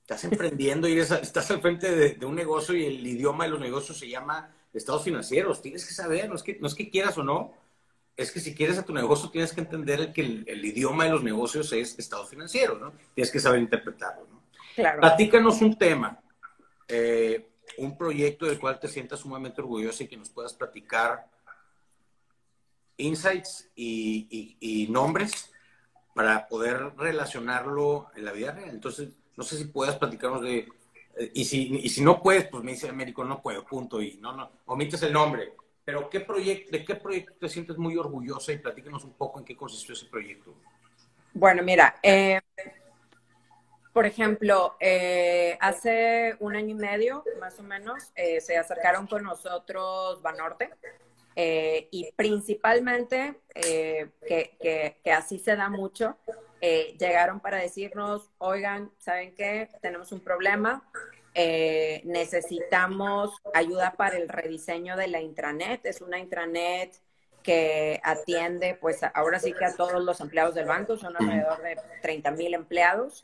estás 0.00 0.24
emprendiendo 0.24 0.88
y 0.88 0.98
estás 0.98 1.50
al 1.50 1.60
frente 1.60 2.16
de, 2.16 2.26
un 2.26 2.34
negocio 2.34 2.74
y 2.74 2.84
el 2.84 3.06
idioma 3.06 3.44
de 3.44 3.50
los 3.50 3.60
negocios 3.60 3.98
se 3.98 4.08
llama 4.08 4.54
estados 4.72 5.04
financieros. 5.04 5.62
Tienes 5.62 5.86
que 5.86 5.94
saber, 5.94 6.28
no 6.28 6.34
es 6.34 6.42
que, 6.42 6.58
no 6.60 6.66
es 6.66 6.74
que 6.74 6.90
quieras 6.90 7.16
o 7.18 7.22
no, 7.22 7.54
es 8.16 8.32
que 8.32 8.40
si 8.40 8.54
quieres 8.54 8.78
a 8.78 8.84
tu 8.84 8.92
negocio 8.92 9.30
tienes 9.30 9.52
que 9.52 9.60
entender 9.60 10.12
que 10.12 10.20
el, 10.20 10.64
idioma 10.64 11.04
de 11.04 11.10
los 11.10 11.22
negocios 11.22 11.72
es 11.72 11.98
estados 11.98 12.28
financieros, 12.28 12.80
¿no? 12.80 12.92
Tienes 13.14 13.30
que 13.30 13.40
saber 13.40 13.60
interpretarlo, 13.60 14.26
¿no? 14.28 14.39
Claro. 14.80 15.00
Platícanos 15.00 15.60
un 15.60 15.76
tema, 15.76 16.20
eh, 16.88 17.50
un 17.78 17.96
proyecto 17.96 18.46
del 18.46 18.58
cual 18.58 18.78
te 18.80 18.88
sientas 18.88 19.20
sumamente 19.20 19.60
orgulloso 19.60 20.02
y 20.02 20.08
que 20.08 20.16
nos 20.16 20.30
puedas 20.30 20.54
platicar 20.54 21.26
insights 22.96 23.70
y, 23.74 24.86
nombres 24.90 25.52
para 26.14 26.48
poder 26.48 26.92
relacionarlo 26.96 28.08
en 28.16 28.24
la 28.24 28.32
vida 28.32 28.52
real. 28.52 28.70
Entonces, 28.70 29.10
no 29.36 29.44
sé 29.44 29.56
si 29.56 29.64
puedas 29.64 29.96
platicarnos 29.96 30.42
de... 30.42 30.68
Eh, 31.16 31.30
y, 31.34 31.44
si, 31.44 31.76
y 31.76 31.88
si 31.88 32.02
no 32.02 32.22
puedes, 32.22 32.46
pues 32.48 32.62
me 32.62 32.72
dice 32.72 32.88
Américo, 32.88 33.24
no 33.24 33.40
puedo, 33.40 33.64
punto. 33.64 34.02
Y 34.02 34.16
no, 34.16 34.32
no, 34.32 34.50
omites 34.66 35.02
el 35.02 35.12
nombre. 35.12 35.54
Pero 35.84 36.10
¿qué 36.10 36.20
proyecto, 36.20 36.70
¿de 36.72 36.84
qué 36.84 36.94
proyecto 36.96 37.34
te 37.40 37.48
sientes 37.48 37.78
muy 37.78 37.96
orgullosa? 37.96 38.52
Y 38.52 38.58
platícanos 38.58 39.04
un 39.04 39.14
poco 39.14 39.38
en 39.38 39.44
qué 39.44 39.56
consistió 39.56 39.94
ese 39.94 40.06
proyecto. 40.06 40.54
Bueno, 41.32 41.62
mira, 41.62 41.96
eh, 42.02 42.40
por 43.92 44.06
ejemplo, 44.06 44.76
eh, 44.80 45.56
hace 45.60 46.36
un 46.40 46.56
año 46.56 46.70
y 46.70 46.74
medio, 46.74 47.24
más 47.40 47.58
o 47.58 47.62
menos, 47.62 48.12
se 48.14 48.56
acercaron 48.56 49.06
con 49.06 49.24
nosotros 49.24 50.22
Banorte 50.22 50.70
eh, 51.36 51.88
y 51.90 52.12
principalmente, 52.16 53.40
eh, 53.54 54.10
que, 54.26 54.96
que, 55.02 55.12
así 55.12 55.38
se 55.38 55.56
da 55.56 55.68
mucho, 55.68 56.18
eh, 56.60 56.96
llegaron 56.98 57.40
para 57.40 57.58
decirnos, 57.58 58.30
oigan, 58.38 58.90
¿saben 58.98 59.34
qué? 59.34 59.68
Tenemos 59.80 60.12
un 60.12 60.20
problema, 60.20 60.82
necesitamos 62.04 63.30
ayuda 63.54 63.92
para 63.92 64.18
el 64.18 64.28
rediseño 64.28 64.96
de 64.96 65.08
la 65.08 65.20
intranet. 65.20 65.86
Es 65.86 66.00
una 66.00 66.18
intranet 66.18 67.00
que 67.42 68.00
atiende, 68.04 68.76
pues 68.80 69.00
ahora 69.14 69.38
sí 69.38 69.52
que 69.52 69.64
a 69.64 69.74
todos 69.74 70.02
los 70.02 70.20
empleados 70.20 70.54
del 70.54 70.66
banco, 70.66 70.96
son 70.96 71.16
alrededor 71.16 71.62
de 71.62 71.76
30 72.02 72.30
mil 72.32 72.54
empleados, 72.54 73.22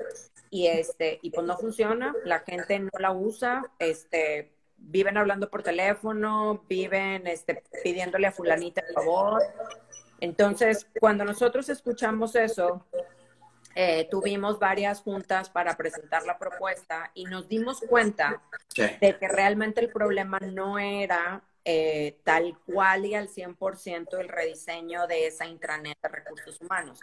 y 0.50 0.66
este, 0.66 1.18
y 1.22 1.30
pues 1.30 1.46
no 1.46 1.56
funciona, 1.58 2.14
la 2.24 2.40
gente 2.40 2.78
no 2.78 2.90
la 2.98 3.12
usa, 3.12 3.64
este, 3.78 4.52
viven 4.78 5.16
hablando 5.16 5.50
por 5.50 5.62
teléfono, 5.62 6.64
viven 6.68 7.26
este, 7.26 7.62
pidiéndole 7.82 8.26
a 8.26 8.32
fulanita 8.32 8.82
el 8.86 8.94
favor. 8.94 9.42
Entonces, 10.20 10.86
cuando 11.00 11.24
nosotros 11.24 11.68
escuchamos 11.68 12.34
eso, 12.36 12.86
eh, 13.74 14.08
tuvimos 14.10 14.58
varias 14.58 15.02
juntas 15.02 15.50
para 15.50 15.76
presentar 15.76 16.24
la 16.24 16.38
propuesta 16.38 17.10
y 17.14 17.24
nos 17.24 17.46
dimos 17.48 17.80
cuenta 17.88 18.42
de 18.74 19.18
que 19.18 19.28
realmente 19.28 19.80
el 19.80 19.90
problema 19.90 20.38
no 20.40 20.78
era 20.78 21.42
eh, 21.68 22.16
tal 22.22 22.56
cual 22.64 23.06
y 23.06 23.16
al 23.16 23.28
100% 23.28 24.20
el 24.20 24.28
rediseño 24.28 25.08
de 25.08 25.26
esa 25.26 25.46
intranet 25.46 25.98
de 26.00 26.08
recursos 26.08 26.60
humanos, 26.60 27.00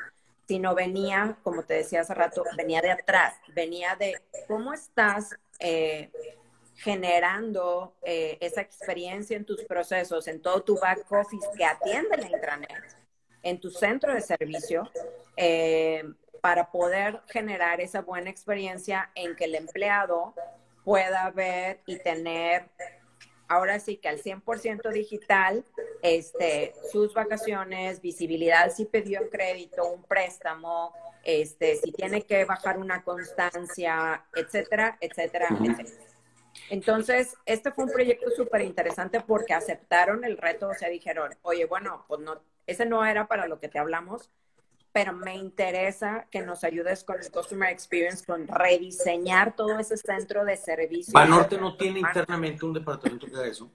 sino 0.47 0.73
venía, 0.73 1.38
como 1.43 1.63
te 1.63 1.73
decía 1.73 1.99
hace 1.99 2.13
rato, 2.13 2.45
venía 2.56 2.80
de 2.82 2.91
atrás, 2.91 3.36
venía 3.54 3.97
de 3.97 4.15
cómo 4.47 4.73
estás 4.73 5.36
eh, 5.60 6.10
generando 6.76 7.93
eh, 8.04 8.38
esa 8.39 8.62
experiencia 8.62 9.36
en 9.36 9.43
tus 9.43 9.65
procesos, 9.65 10.30
en 10.30 10.41
todo 10.41 10.63
tu 10.63 10.80
back 10.80 11.12
office 11.12 11.45
que 11.58 11.65
atiende 11.65 12.15
la 12.15 12.30
intranet, 12.30 12.95
en 13.41 13.60
tu 13.60 13.69
centro 13.69 14.13
de 14.13 14.21
servicio, 14.21 14.89
para 16.39 16.71
poder 16.71 17.21
generar 17.28 17.82
esa 17.82 18.02
buena 18.02 18.30
experiencia 18.30 19.12
en 19.13 19.36
que 19.36 19.43
el 19.43 19.56
empleado 19.56 20.34
pueda 20.86 21.30
ver 21.32 21.82
y 21.86 21.97
tener, 21.99 22.69
ahora 23.47 23.79
sí 23.79 23.97
que 23.97 24.10
al 24.10 24.19
100% 24.21 24.91
digital, 24.91 25.65
este, 26.01 26.73
sus 26.91 27.13
vacaciones, 27.13 28.01
visibilidad 28.01 28.71
si 28.71 28.86
pidió 28.86 29.29
crédito, 29.29 29.86
un 29.86 30.03
préstamo, 30.03 30.93
este, 31.23 31.75
si 31.77 31.91
tiene 31.91 32.23
que 32.23 32.45
bajar 32.45 32.77
una 32.77 33.03
constancia, 33.03 34.25
etcétera, 34.36 34.97
etcétera, 34.99 35.47
etcétera. 35.49 35.97
Entonces, 36.69 37.36
este 37.45 37.71
fue 37.71 37.86
un 37.86 37.91
proyecto 37.91 38.29
súper 38.32 38.62
interesante 38.62 39.21
porque 39.21 39.53
aceptaron 39.53 40.23
el 40.23 40.38
reto, 40.38 40.69
o 40.69 40.73
sea, 40.73 40.89
dijeron, 40.89 41.32
oye, 41.41 41.65
bueno, 41.65 42.06
pues 42.08 42.21
no, 42.21 42.41
ese 42.67 42.86
no 42.86 43.06
era 43.06 43.27
para 43.27 43.47
lo 43.47 43.60
que 43.60 43.69
te 43.69 43.79
hablamos, 43.79 44.32
pero 44.93 45.12
me 45.12 45.36
interesa 45.36 46.27
que 46.29 46.41
nos 46.41 46.63
ayudes 46.63 47.03
con 47.03 47.19
el 47.19 47.29
Customer 47.32 47.69
Experience, 47.71 48.23
con 48.23 48.47
rediseñar 48.47 49.56
todo 49.56 49.79
ese 49.79 49.97
centro 49.97 50.45
de 50.45 50.56
servicio. 50.56 51.12
¿Banorte 51.12 51.58
no 51.58 51.75
tiene 51.75 51.99
internamente 51.99 52.63
un 52.63 52.73
departamento 52.73 53.25
que 53.25 53.36
haga 53.36 53.47
eso? 53.47 53.71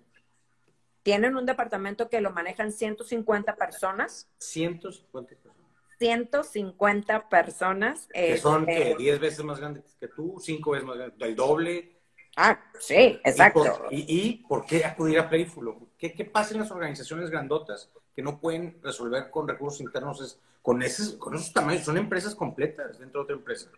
Tienen 1.02 1.36
un 1.36 1.44
departamento 1.44 2.08
que 2.08 2.20
lo 2.20 2.30
manejan 2.30 2.70
150 2.70 3.56
personas. 3.56 4.28
150 4.38 5.34
personas. 5.34 5.58
150 5.98 7.28
personas. 7.28 8.08
Que 8.14 8.36
son 8.38 8.64
que 8.64 8.94
10 8.96 9.18
veces 9.18 9.44
más 9.44 9.58
grandes 9.58 9.96
que 9.98 10.06
tú, 10.06 10.36
5 10.38 10.70
veces 10.70 10.86
más 10.86 10.96
grandes, 10.98 11.20
el 11.20 11.34
doble. 11.34 11.98
Ah, 12.36 12.60
sí, 12.78 13.18
exacto. 13.24 13.88
¿Y, 13.90 14.44
por, 14.48 14.64
qué 14.64 14.84
acudir 14.84 15.18
a 15.18 15.28
Playful? 15.28 15.88
¿Qué, 15.98 16.12
¿Qué, 16.12 16.24
pasa 16.24 16.54
en 16.54 16.60
las 16.60 16.70
organizaciones 16.70 17.28
grandotas 17.28 17.90
que 18.18 18.22
no 18.24 18.40
pueden 18.40 18.76
resolver 18.82 19.30
con 19.30 19.46
recursos 19.46 19.80
internos? 19.80 20.40
con, 20.60 20.82
esos, 20.82 21.12
con 21.12 21.36
esos 21.36 21.52
tamaños, 21.52 21.84
son 21.84 21.96
empresas 21.96 22.34
completas 22.34 22.98
dentro 22.98 23.20
de 23.20 23.22
otra 23.22 23.36
empresa. 23.36 23.70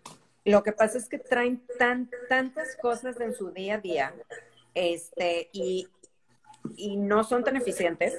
Lo 0.46 0.62
que 0.62 0.72
pasa 0.72 0.96
es 0.96 1.10
que 1.10 1.18
traen 1.18 1.62
tan, 1.78 2.08
tantas 2.26 2.74
cosas 2.80 3.20
en 3.20 3.34
su 3.34 3.50
día 3.50 3.74
a 3.74 3.78
día 3.82 4.14
este, 4.72 5.50
y, 5.52 5.88
y 6.74 6.96
no 6.96 7.22
son 7.22 7.44
tan 7.44 7.56
eficientes 7.56 8.16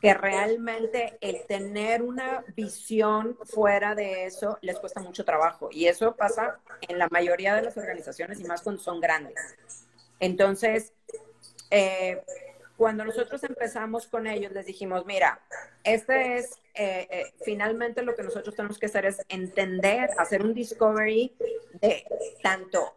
que 0.00 0.14
realmente 0.14 1.18
el 1.20 1.44
tener 1.46 2.00
una 2.00 2.42
visión 2.56 3.36
fuera 3.44 3.94
de 3.94 4.24
eso 4.24 4.56
les 4.62 4.78
cuesta 4.78 5.02
mucho 5.02 5.26
trabajo. 5.26 5.68
Y 5.70 5.88
eso 5.88 6.16
pasa 6.16 6.58
en 6.88 6.96
la 6.96 7.06
mayoría 7.10 7.54
de 7.54 7.60
las 7.60 7.76
organizaciones 7.76 8.40
y 8.40 8.44
más 8.44 8.62
cuando 8.62 8.80
son 8.80 8.98
grandes. 8.98 9.36
Entonces, 10.20 10.94
eh, 11.70 12.22
cuando 12.80 13.04
nosotros 13.04 13.44
empezamos 13.44 14.06
con 14.06 14.26
ellos, 14.26 14.52
les 14.52 14.64
dijimos, 14.64 15.04
mira, 15.04 15.38
este 15.84 16.38
es 16.38 16.58
eh, 16.72 17.06
eh, 17.10 17.34
finalmente 17.44 18.00
lo 18.00 18.14
que 18.14 18.22
nosotros 18.22 18.56
tenemos 18.56 18.78
que 18.78 18.86
hacer 18.86 19.04
es 19.04 19.20
entender, 19.28 20.08
hacer 20.16 20.40
un 20.40 20.54
discovery 20.54 21.36
de 21.74 22.06
tanto 22.42 22.94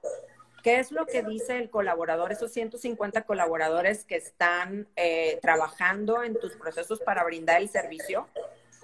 ¿Qué 0.63 0.79
es 0.79 0.93
lo 0.93 1.05
que 1.05 1.21
dice 1.23 1.57
el 1.57 1.69
colaborador, 1.69 2.31
esos 2.31 2.53
150 2.53 3.23
colaboradores 3.23 4.05
que 4.05 4.15
están 4.15 4.87
eh, 4.95 5.37
trabajando 5.41 6.23
en 6.23 6.39
tus 6.39 6.55
procesos 6.55 7.01
para 7.01 7.25
brindar 7.25 7.61
el 7.61 7.67
servicio? 7.67 8.29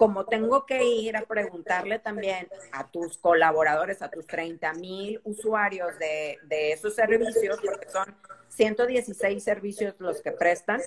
Como 0.00 0.24
tengo 0.24 0.64
que 0.64 0.82
ir 0.82 1.14
a 1.14 1.26
preguntarle 1.26 1.98
también 1.98 2.48
a 2.72 2.90
tus 2.90 3.18
colaboradores, 3.18 4.00
a 4.00 4.10
tus 4.10 4.26
30 4.26 4.72
mil 4.72 5.20
usuarios 5.24 5.90
de, 5.98 6.38
esos 6.72 6.94
servicios, 6.94 7.58
porque 7.62 7.86
son 7.90 8.14
116 8.48 9.44
servicios 9.44 9.94
los 9.98 10.22
que 10.22 10.32
prestan. 10.32 10.80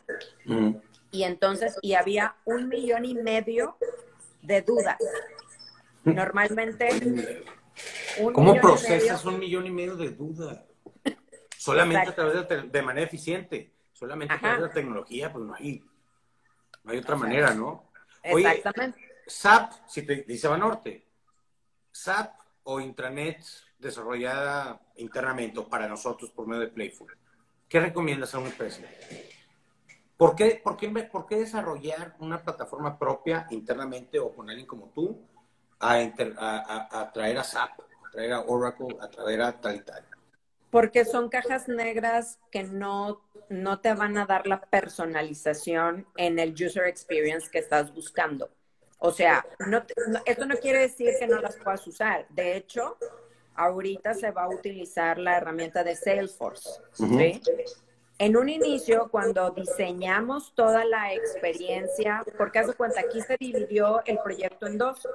Y 1.12 1.26
entonces, 1.26 1.78
y 1.84 1.94
había 1.94 2.38
un 2.44 2.68
millón 2.70 3.06
y 3.06 3.14
medio 3.14 3.78
de 4.42 4.64
dudas. 4.64 4.98
Normalmente... 6.04 7.44
¿Cómo 8.34 8.60
procesas 8.60 9.24
un 9.26 9.38
millón 9.38 9.68
y 9.68 9.72
medio 9.72 9.96
de 9.96 10.10
dudas? 10.10 10.60
Solamente 11.56 12.10
a 12.10 12.16
través 12.16 12.72
de, 12.72 12.82
manera 12.82 13.06
eficiente, 13.06 13.74
solamente 13.92 14.34
a 14.34 14.40
través 14.40 14.62
de 14.62 14.68
la 14.70 14.74
tecnología, 14.74 15.32
pues 15.32 15.46
no 15.46 15.54
hay, 15.54 15.84
no 16.84 16.94
hay 16.94 16.98
otra 16.98 17.16
manera, 17.16 17.54
¿no? 17.54 17.93
Exactamente. 18.24 19.00
SAP, 19.28 19.72
si 19.88 20.04
te 20.04 20.24
dice 20.24 20.48
Banorte, 20.48 21.06
SAP 21.92 22.34
o 22.64 22.80
intranet 22.80 23.44
desarrollada 23.78 24.80
internamente 24.98 25.62
para 25.64 25.88
nosotros 25.88 26.32
por 26.32 26.48
medio 26.48 26.62
de 26.62 26.68
Playful, 26.68 27.16
¿qué 27.68 27.80
recomiendas 27.80 28.34
a 28.34 28.40
una 28.40 28.50
empresa? 28.50 28.82
¿Por 30.18 30.36
qué, 30.36 30.62
por, 30.64 30.78
qué, 30.78 30.90
¿Por 30.90 31.26
qué 31.26 31.38
desarrollar 31.38 32.16
una 32.20 32.42
plataforma 32.42 32.98
propia 32.98 33.48
internamente 33.50 34.20
o 34.20 34.34
con 34.34 34.50
alguien 34.50 34.68
como 34.68 34.90
tú 34.90 35.20
a, 35.80 35.96
a, 35.98 37.12
traer 37.12 37.38
a 37.38 37.44
SAP, 37.44 37.80
a 37.80 38.12
traer 38.12 38.34
a 38.34 38.42
Oracle, 38.42 38.96
a 39.02 39.10
traer 39.10 39.42
a 39.42 39.60
tal 39.60 39.76
y 39.76 39.82
tal? 39.82 40.06
Porque 40.70 41.04
son 41.04 41.30
cajas 41.30 41.68
negras 41.68 42.40
que 42.52 42.64
no, 42.64 43.22
no 43.50 43.80
te 43.80 43.94
van 43.94 44.18
a 44.18 44.26
dar 44.26 44.48
la 44.48 44.62
personalización 44.62 46.08
en 46.16 46.40
el 46.40 46.54
user 46.54 46.88
experience 46.88 47.50
que 47.52 47.60
estás 47.60 47.94
buscando. 47.94 48.50
O 49.00 49.12
sea, 49.12 49.46
no, 49.68 49.84
esto 50.26 50.46
no 50.46 50.56
quiere 50.56 50.80
decir 50.80 51.10
que 51.20 51.28
no 51.28 51.42
las 51.42 51.58
puedas 51.58 51.86
usar. 51.88 52.26
De 52.30 52.56
hecho, 52.56 52.98
ahorita 53.56 54.14
se 54.14 54.32
va 54.32 54.44
a 54.44 54.50
utilizar 54.50 55.18
la 55.18 55.38
herramienta 55.38 55.84
de 55.84 55.96
Salesforce. 55.96 56.70
En 58.20 58.38
un 58.38 58.48
inicio, 58.48 59.10
cuando 59.10 59.50
diseñamos 59.52 60.54
toda 60.56 60.86
la 60.86 61.14
experiencia, 61.14 62.24
porque 62.38 62.60
hace 62.60 62.74
cuenta, 62.74 63.02
aquí 63.02 63.20
se 63.22 63.36
dividió 63.38 64.02
el 64.06 64.20
proyecto 64.20 64.68
en 64.68 64.78
dos. 64.78 65.06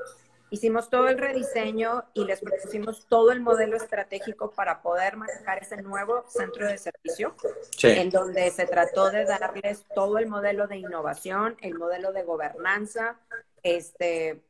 Hicimos 0.51 0.89
todo 0.89 1.09
el 1.09 1.19
rediseño 1.19 2.05
y 2.15 2.25
les 2.25 2.41
propusimos 2.41 3.07
todo 3.07 3.33
el 3.33 3.41
modelo 3.41 3.77
estratégico 3.77 4.51
para 4.51 4.81
poder 4.81 5.17
manejar 5.17 5.63
ese 5.63 5.83
nuevo 5.83 6.25
centro 6.29 6.67
de 6.67 6.79
servicio, 6.79 7.35
en 7.83 8.09
donde 8.11 8.51
se 8.51 8.67
trató 8.67 9.11
de 9.11 9.25
darles 9.25 9.85
todo 9.95 10.19
el 10.19 10.27
modelo 10.27 10.67
de 10.67 10.79
innovación, 10.79 11.57
el 11.61 11.75
modelo 11.75 12.13
de 12.13 12.23
gobernanza. 12.23 13.19
Este, 13.63 14.41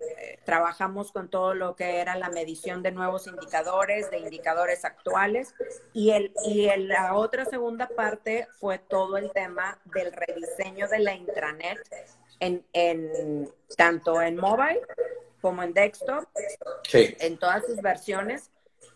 trabajamos 0.44 1.10
con 1.10 1.28
todo 1.28 1.54
lo 1.54 1.74
que 1.74 1.98
era 1.98 2.14
la 2.16 2.28
medición 2.28 2.82
de 2.82 2.92
nuevos 2.92 3.26
indicadores, 3.26 4.10
de 4.10 4.18
indicadores 4.18 4.84
actuales, 4.84 5.54
y, 5.94 6.10
el, 6.10 6.32
y 6.44 6.68
la 6.76 7.14
otra 7.14 7.44
segunda 7.46 7.88
parte 7.88 8.46
fue 8.60 8.78
todo 8.78 9.16
el 9.16 9.32
tema 9.32 9.80
del 9.86 10.12
rediseño 10.12 10.86
de 10.88 10.98
la 11.00 11.14
intranet 11.14 11.78
en, 12.38 12.64
en 12.72 13.50
tanto 13.76 14.20
en 14.22 14.36
mobile 14.36 14.82
como 15.40 15.62
en 15.62 15.72
desktop, 15.72 16.24
en 16.92 17.38
todas 17.38 17.64
sus 17.66 17.76
versiones, 17.76 18.50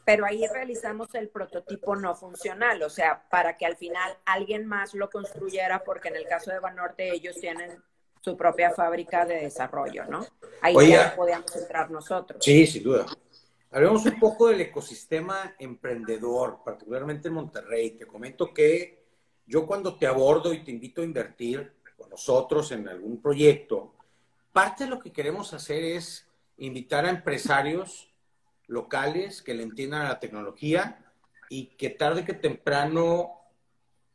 pero 0.04 0.26
ahí 0.26 0.46
realizamos 0.48 1.14
el 1.14 1.28
prototipo 1.28 1.94
no 1.94 2.14
funcional, 2.14 2.82
o 2.82 2.90
sea, 2.90 3.24
para 3.30 3.56
que 3.56 3.66
al 3.66 3.76
final 3.76 4.16
alguien 4.24 4.66
más 4.66 4.94
lo 4.94 5.10
construyera, 5.10 5.84
porque 5.84 6.08
en 6.08 6.16
el 6.16 6.26
caso 6.26 6.50
de 6.50 6.58
Banorte 6.58 7.12
ellos 7.12 7.36
tienen 7.36 7.82
su 8.20 8.36
propia 8.36 8.70
fábrica 8.70 9.24
de 9.24 9.36
desarrollo, 9.36 10.04
¿no? 10.06 10.26
Ahí 10.60 10.90
ya 10.90 11.14
podíamos 11.14 11.54
entrar 11.56 11.90
nosotros. 11.90 12.42
Sí, 12.44 12.66
sin 12.66 12.84
duda. 12.84 13.06
Hablemos 13.70 14.04
un 14.04 14.18
poco 14.18 14.48
del 14.48 14.60
ecosistema 14.60 15.54
emprendedor, 15.58 16.58
particularmente 16.64 17.28
en 17.28 17.34
Monterrey. 17.34 17.92
Te 17.92 18.06
comento 18.06 18.52
que 18.52 19.02
yo 19.46 19.66
cuando 19.66 19.96
te 19.96 20.06
abordo 20.06 20.52
y 20.52 20.62
te 20.62 20.70
invito 20.70 21.00
a 21.00 21.04
invertir 21.04 21.72
con 21.96 22.10
nosotros 22.10 22.70
en 22.72 22.88
algún 22.88 23.20
proyecto, 23.20 23.94
parte 24.52 24.84
de 24.84 24.90
lo 24.90 25.00
que 25.00 25.12
queremos 25.12 25.52
hacer 25.54 25.82
es 25.82 26.28
invitar 26.58 27.06
a 27.06 27.10
empresarios 27.10 28.12
locales 28.66 29.42
que 29.42 29.54
le 29.54 29.62
entiendan 29.62 30.02
a 30.02 30.08
la 30.08 30.20
tecnología 30.20 31.04
y 31.48 31.66
que 31.76 31.90
tarde 31.90 32.24
que 32.24 32.34
temprano 32.34 33.42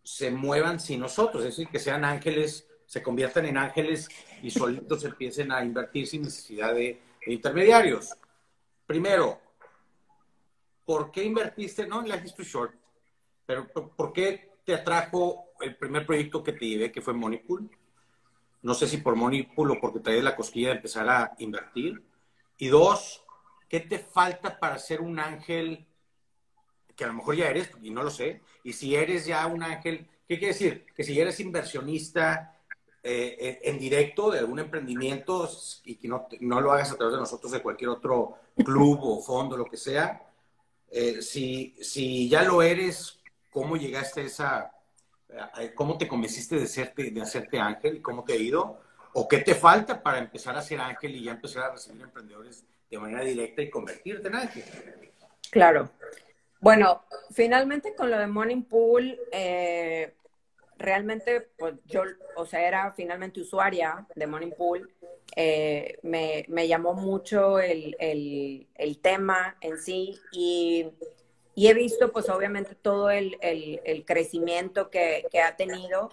se 0.03 0.31
muevan 0.31 0.79
sin 0.79 1.01
nosotros, 1.01 1.43
es 1.43 1.49
decir, 1.49 1.67
que 1.67 1.79
sean 1.79 2.05
ángeles, 2.05 2.67
se 2.85 3.03
conviertan 3.03 3.45
en 3.45 3.57
ángeles 3.57 4.09
y 4.41 4.49
solitos 4.49 5.03
empiecen 5.03 5.51
a 5.51 5.63
invertir 5.63 6.07
sin 6.07 6.23
necesidad 6.23 6.73
de, 6.73 7.01
intermediarios. 7.27 8.13
Primero, 8.85 9.41
¿por 10.85 11.11
qué 11.11 11.25
invertiste, 11.25 11.85
no 11.85 11.99
en 11.99 12.07
la 12.07 12.15
History 12.15 12.47
Short, 12.47 12.73
pero 13.45 13.67
por 13.67 14.13
qué 14.13 14.53
te 14.63 14.73
atrajo 14.73 15.49
el 15.59 15.75
primer 15.75 16.05
proyecto 16.05 16.41
que 16.41 16.53
te 16.53 16.65
llevé, 16.65 16.89
que 16.89 17.01
fue 17.01 17.13
Moneypool? 17.13 17.69
No 18.61 18.73
sé 18.73 18.87
si 18.87 18.97
por 18.97 19.17
Moneypool 19.17 19.71
o 19.71 19.79
porque 19.81 19.99
traes 19.99 20.23
la 20.23 20.37
cosquilla 20.37 20.69
de 20.69 20.75
empezar 20.75 21.09
a 21.09 21.35
invertir. 21.39 22.01
Y 22.57 22.67
dos, 22.67 23.23
¿qué 23.69 23.79
te 23.81 23.99
falta 23.99 24.59
para 24.59 24.79
ser 24.79 25.01
un 25.01 25.19
ángel 25.19 25.85
que 26.95 27.03
a 27.03 27.07
lo 27.07 27.13
mejor 27.13 27.35
ya 27.35 27.49
eres 27.49 27.69
y 27.81 27.91
no 27.91 28.03
lo 28.03 28.09
sé? 28.09 28.41
Y 28.63 28.73
si 28.73 28.95
eres 28.95 29.25
ya 29.25 29.45
un 29.45 29.61
ángel, 29.63 30.07
¿qué 30.27 30.39
quiere 30.39 30.53
decir? 30.53 30.85
Que 30.95 31.03
si 31.03 31.19
eres 31.19 31.39
inversionista 31.39 32.59
eh, 33.03 33.59
en 33.63 33.77
directo 33.77 34.31
de 34.31 34.39
algún 34.39 34.59
emprendimiento 34.59 35.49
y 35.85 35.95
que 35.95 36.07
no, 36.07 36.27
no, 36.41 36.59
lo 36.59 36.71
hagas 36.71 36.91
a 36.91 36.97
través 36.97 37.13
de 37.13 37.19
nosotros, 37.19 37.51
de 37.51 37.61
cualquier 37.61 37.91
otro 37.91 38.37
club 38.55 38.99
o 39.03 39.21
fondo, 39.21 39.55
lo 39.55 39.65
que 39.65 39.77
sea, 39.77 40.23
eh, 40.89 41.21
si, 41.21 41.75
si 41.79 42.27
ya 42.27 42.41
lo 42.41 42.63
eres, 42.63 43.19
¿cómo 43.51 43.77
llegaste 43.77 44.21
a 44.21 44.23
esa, 44.23 44.71
cómo 45.75 45.97
te 45.97 46.07
convenciste 46.07 46.55
de, 46.55 47.11
de 47.11 47.21
hacerte 47.21 47.59
ángel 47.59 48.01
cómo 48.01 48.23
te 48.23 48.33
ha 48.33 48.37
ido? 48.37 48.86
¿O 49.19 49.27
qué 49.27 49.39
te 49.39 49.55
falta 49.55 50.03
para 50.03 50.19
empezar 50.19 50.55
a 50.55 50.61
ser 50.61 50.79
ángel 50.79 51.15
y 51.15 51.23
ya 51.23 51.31
empezar 51.31 51.63
a 51.63 51.71
recibir 51.71 52.03
emprendedores 52.03 52.63
de 52.87 52.99
manera 52.99 53.23
directa 53.23 53.63
y 53.63 53.69
convertirte 53.71 54.27
en 54.27 54.35
ángel? 54.35 54.63
Claro. 55.49 55.89
Bueno, 56.59 57.03
finalmente 57.31 57.95
con 57.95 58.11
lo 58.11 58.19
de 58.19 58.27
Morning 58.27 58.61
Pool, 58.61 59.19
eh, 59.31 60.13
realmente, 60.77 61.49
pues 61.57 61.73
yo, 61.85 62.03
o 62.35 62.45
sea, 62.45 62.67
era 62.67 62.91
finalmente 62.91 63.41
usuaria 63.41 64.05
de 64.13 64.27
Morning 64.27 64.51
Pool. 64.51 64.87
Eh, 65.35 65.97
me, 66.03 66.67
llamó 66.67 66.93
mucho 66.93 67.57
el, 67.59 68.67
tema 69.01 69.57
en 69.61 69.79
sí 69.79 70.19
y, 70.31 70.91
he 71.55 71.73
visto, 71.73 72.11
pues 72.11 72.29
obviamente, 72.29 72.75
todo 72.75 73.09
el, 73.09 73.35
crecimiento 74.05 74.91
que, 74.91 75.25
que 75.31 75.41
ha 75.41 75.55
tenido 75.55 76.11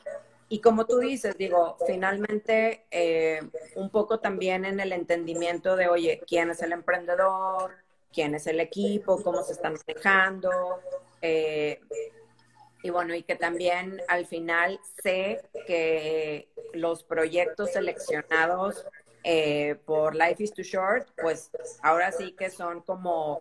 y 0.54 0.60
como 0.60 0.86
tú 0.86 1.00
dices, 1.00 1.36
digo, 1.36 1.76
finalmente 1.84 2.86
eh, 2.92 3.40
un 3.74 3.90
poco 3.90 4.20
también 4.20 4.64
en 4.64 4.78
el 4.78 4.92
entendimiento 4.92 5.74
de, 5.74 5.88
oye, 5.88 6.22
¿quién 6.28 6.48
es 6.50 6.62
el 6.62 6.70
emprendedor? 6.70 7.72
¿Quién 8.12 8.36
es 8.36 8.46
el 8.46 8.60
equipo? 8.60 9.20
¿Cómo 9.20 9.42
se 9.42 9.54
están 9.54 9.74
manejando? 9.84 10.52
Eh, 11.22 11.80
y 12.84 12.90
bueno, 12.90 13.16
y 13.16 13.24
que 13.24 13.34
también 13.34 14.00
al 14.06 14.26
final 14.26 14.78
sé 15.02 15.42
que 15.66 16.46
los 16.72 17.02
proyectos 17.02 17.72
seleccionados 17.72 18.86
eh, 19.26 19.76
por 19.86 20.14
Life 20.14 20.42
is 20.42 20.52
Too 20.52 20.62
Short, 20.62 21.08
pues 21.20 21.50
ahora 21.82 22.12
sí 22.12 22.32
que 22.32 22.50
son 22.50 22.82
como 22.82 23.40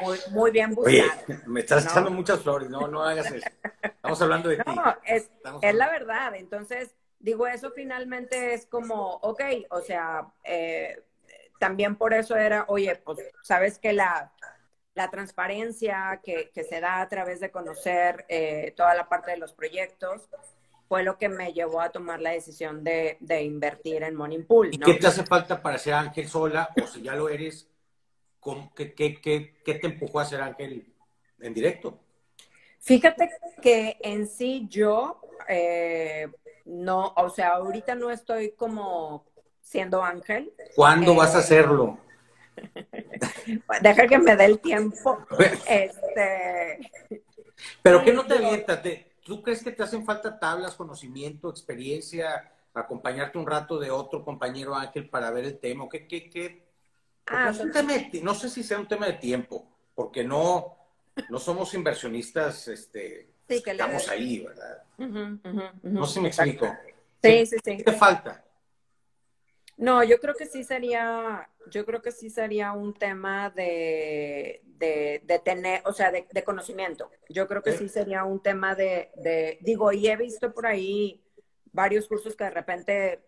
muy, 0.00 0.18
muy 0.30 0.50
bien 0.50 0.74
buscados. 0.74 1.12
Oye, 1.28 1.38
me 1.46 1.60
estás 1.60 1.84
echando 1.84 2.10
muchas 2.10 2.40
flores, 2.40 2.70
no, 2.70 2.88
no 2.88 3.02
hagas 3.02 3.30
eso. 3.30 3.46
Estamos 3.82 4.22
hablando 4.22 4.48
de 4.48 4.56
ti. 4.56 4.62
No, 4.74 4.96
es, 5.04 5.30
es 5.60 5.74
la 5.74 5.90
verdad. 5.90 6.34
Entonces, 6.34 6.94
digo, 7.18 7.46
eso 7.46 7.70
finalmente 7.72 8.54
es 8.54 8.64
como, 8.64 9.16
ok, 9.16 9.42
o 9.70 9.82
sea, 9.82 10.26
eh, 10.44 11.02
también 11.58 11.96
por 11.96 12.14
eso 12.14 12.34
era, 12.34 12.64
oye, 12.68 12.96
pues 12.96 13.18
sabes 13.42 13.78
que 13.78 13.92
la, 13.92 14.32
la 14.94 15.10
transparencia 15.10 16.20
que, 16.24 16.50
que, 16.54 16.64
se 16.64 16.80
da 16.80 17.02
a 17.02 17.08
través 17.08 17.38
de 17.40 17.50
conocer 17.50 18.24
eh, 18.30 18.72
toda 18.76 18.94
la 18.94 19.10
parte 19.10 19.32
de 19.32 19.36
los 19.36 19.52
proyectos 19.52 20.22
fue 20.88 21.02
lo 21.02 21.18
que 21.18 21.28
me 21.28 21.52
llevó 21.52 21.80
a 21.80 21.90
tomar 21.90 22.20
la 22.20 22.30
decisión 22.30 22.82
de, 22.82 23.18
de 23.20 23.42
invertir 23.42 24.02
en 24.02 24.14
Money 24.14 24.42
Pool. 24.42 24.70
¿Y 24.72 24.78
qué 24.78 24.94
te 24.94 25.06
hace 25.06 25.24
falta 25.24 25.60
para 25.60 25.78
ser 25.78 25.94
ángel 25.94 26.28
sola? 26.28 26.70
O 26.82 26.86
si 26.86 27.02
ya 27.02 27.14
lo 27.14 27.28
eres, 27.28 27.68
¿qué, 28.74 28.94
qué, 28.94 29.20
qué, 29.20 29.54
qué 29.64 29.74
te 29.74 29.86
empujó 29.86 30.20
a 30.20 30.24
ser 30.24 30.40
ángel 30.40 30.92
en 31.40 31.54
directo? 31.54 32.00
Fíjate 32.80 33.28
que 33.60 33.98
en 34.00 34.26
sí 34.26 34.66
yo 34.70 35.20
eh, 35.46 36.28
no, 36.64 37.12
o 37.16 37.28
sea, 37.28 37.50
ahorita 37.50 37.94
no 37.94 38.10
estoy 38.10 38.52
como 38.52 39.26
siendo 39.60 40.02
ángel. 40.02 40.52
¿Cuándo 40.74 41.14
vas 41.14 41.34
a 41.34 41.38
eh, 41.38 41.40
hacerlo? 41.40 41.98
Deja 43.82 44.06
que 44.06 44.18
me 44.18 44.36
dé 44.36 44.46
el 44.46 44.58
tiempo. 44.60 45.18
este... 45.68 46.90
Pero 47.82 48.04
¿qué 48.04 48.12
no 48.12 48.24
te 48.24 48.34
avientas? 48.34 48.80
¿Tú 49.28 49.42
crees 49.42 49.62
que 49.62 49.72
te 49.72 49.82
hacen 49.82 50.06
falta 50.06 50.38
tablas, 50.38 50.74
conocimiento, 50.74 51.50
experiencia, 51.50 52.50
acompañarte 52.72 53.36
un 53.36 53.46
rato 53.46 53.78
de 53.78 53.90
otro 53.90 54.24
compañero 54.24 54.74
ángel 54.74 55.06
para 55.10 55.30
ver 55.30 55.44
el 55.44 55.58
tema? 55.58 55.86
¿Qué, 55.86 56.06
qué, 56.06 56.30
qué? 56.30 56.66
Ah, 57.26 57.52
no 58.22 58.34
sé 58.34 58.48
si 58.48 58.62
sea 58.62 58.78
un 58.78 58.88
tema 58.88 59.04
de 59.04 59.12
tiempo, 59.12 59.68
porque 59.94 60.24
no, 60.24 60.78
no 61.28 61.38
somos 61.38 61.74
inversionistas, 61.74 62.68
este, 62.68 63.28
estamos 63.46 64.08
ahí, 64.08 64.46
¿verdad? 64.46 64.82
No 65.82 66.06
sé 66.06 66.14
si 66.14 66.20
me 66.20 66.28
explico. 66.28 66.74
Sí, 67.22 67.44
sí, 67.44 67.56
sí. 67.62 67.76
¿Qué 67.76 67.84
te 67.84 67.92
falta? 67.92 68.42
No, 69.76 70.02
yo 70.04 70.18
creo 70.20 70.34
que 70.34 70.46
sí 70.46 70.64
sería, 70.64 71.46
yo 71.70 71.84
creo 71.84 72.02
que 72.02 72.12
sí 72.12 72.30
sería 72.30 72.72
un 72.72 72.94
tema 72.94 73.50
de, 73.50 74.62
de, 74.64 75.40
tener, 75.44 75.82
o 75.84 75.92
sea, 75.92 76.10
de, 76.10 76.44
conocimiento. 76.44 77.10
Yo 77.28 77.46
creo 77.46 77.62
que 77.62 77.72
sí 77.72 77.88
sería 77.88 78.24
un 78.24 78.40
tema 78.40 78.74
de, 78.74 79.58
digo, 79.60 79.92
y 79.92 80.08
he 80.08 80.16
visto 80.16 80.52
por 80.52 80.66
ahí 80.66 81.22
varios 81.72 82.06
cursos 82.06 82.34
que 82.34 82.44
de 82.44 82.50
repente 82.50 83.20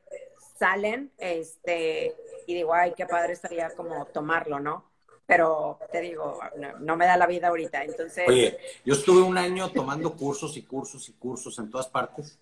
salen, 0.59 1.13
este, 1.19 2.15
y 2.47 2.55
digo, 2.55 2.75
ay, 2.75 2.93
qué 2.97 3.07
padre 3.07 3.33
estaría 3.33 3.71
como 3.71 4.07
tomarlo, 4.07 4.61
¿no? 4.61 4.91
Pero 5.27 5.79
te 5.93 6.01
digo, 6.01 6.41
no, 6.81 6.97
me 6.97 7.07
da 7.07 7.17
la 7.17 7.27
vida 7.27 7.49
ahorita, 7.49 7.85
entonces... 7.85 8.29
Oye, 8.29 8.59
yo 8.85 8.95
estuve 8.95 9.23
un 9.23 9.39
año 9.39 9.71
tomando 9.71 10.13
cursos 10.17 10.57
y 10.57 10.63
cursos 10.63 11.09
y 11.09 11.13
cursos 11.13 11.59
en 11.59 11.71
todas 11.71 11.89
partes 11.89 12.39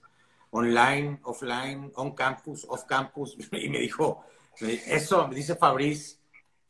online, 0.50 1.20
offline, 1.24 1.92
on 1.94 2.14
campus, 2.14 2.66
off 2.68 2.84
campus, 2.84 3.37
y 3.52 3.68
me 3.68 3.80
dijo, 3.80 4.24
eso, 4.61 5.29
dice 5.33 5.55
Fabriz. 5.55 6.18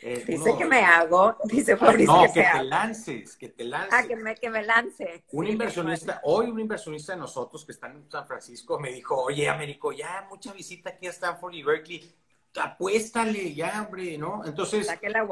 Eh, 0.01 0.25
dice 0.29 0.55
que 0.57 0.65
me 0.65 0.81
hago, 0.85 1.37
dice 1.45 1.77
Fabriz. 1.77 2.07
No, 2.07 2.23
que, 2.33 2.43
te 2.43 2.63
lances, 2.63 3.37
que 3.37 3.49
te 3.49 3.65
lances. 3.65 3.93
Ah, 3.93 4.07
que 4.07 4.15
me, 4.15 4.37
que 4.37 4.49
me 4.49 4.63
lance. 4.63 5.25
Un 5.33 5.49
inversionista, 5.49 6.21
hoy 6.23 6.47
un 6.51 6.61
inversionista 6.61 7.15
de 7.15 7.19
nosotros 7.19 7.65
que 7.65 7.73
está 7.73 7.89
en 7.89 8.09
San 8.09 8.27
Francisco 8.27 8.79
me 8.79 8.93
dijo, 8.93 9.17
oye, 9.17 9.49
Américo, 9.49 9.91
ya 9.91 10.27
mucha 10.31 10.53
visita 10.53 10.91
aquí 10.91 11.09
a 11.09 11.11
Stanford 11.11 11.55
y 11.55 11.63
Berkeley, 11.65 12.15
apuéstale 12.61 13.55
ya, 13.55 13.83
hombre, 13.83 14.17
¿no? 14.19 14.45
Entonces, 14.45 14.89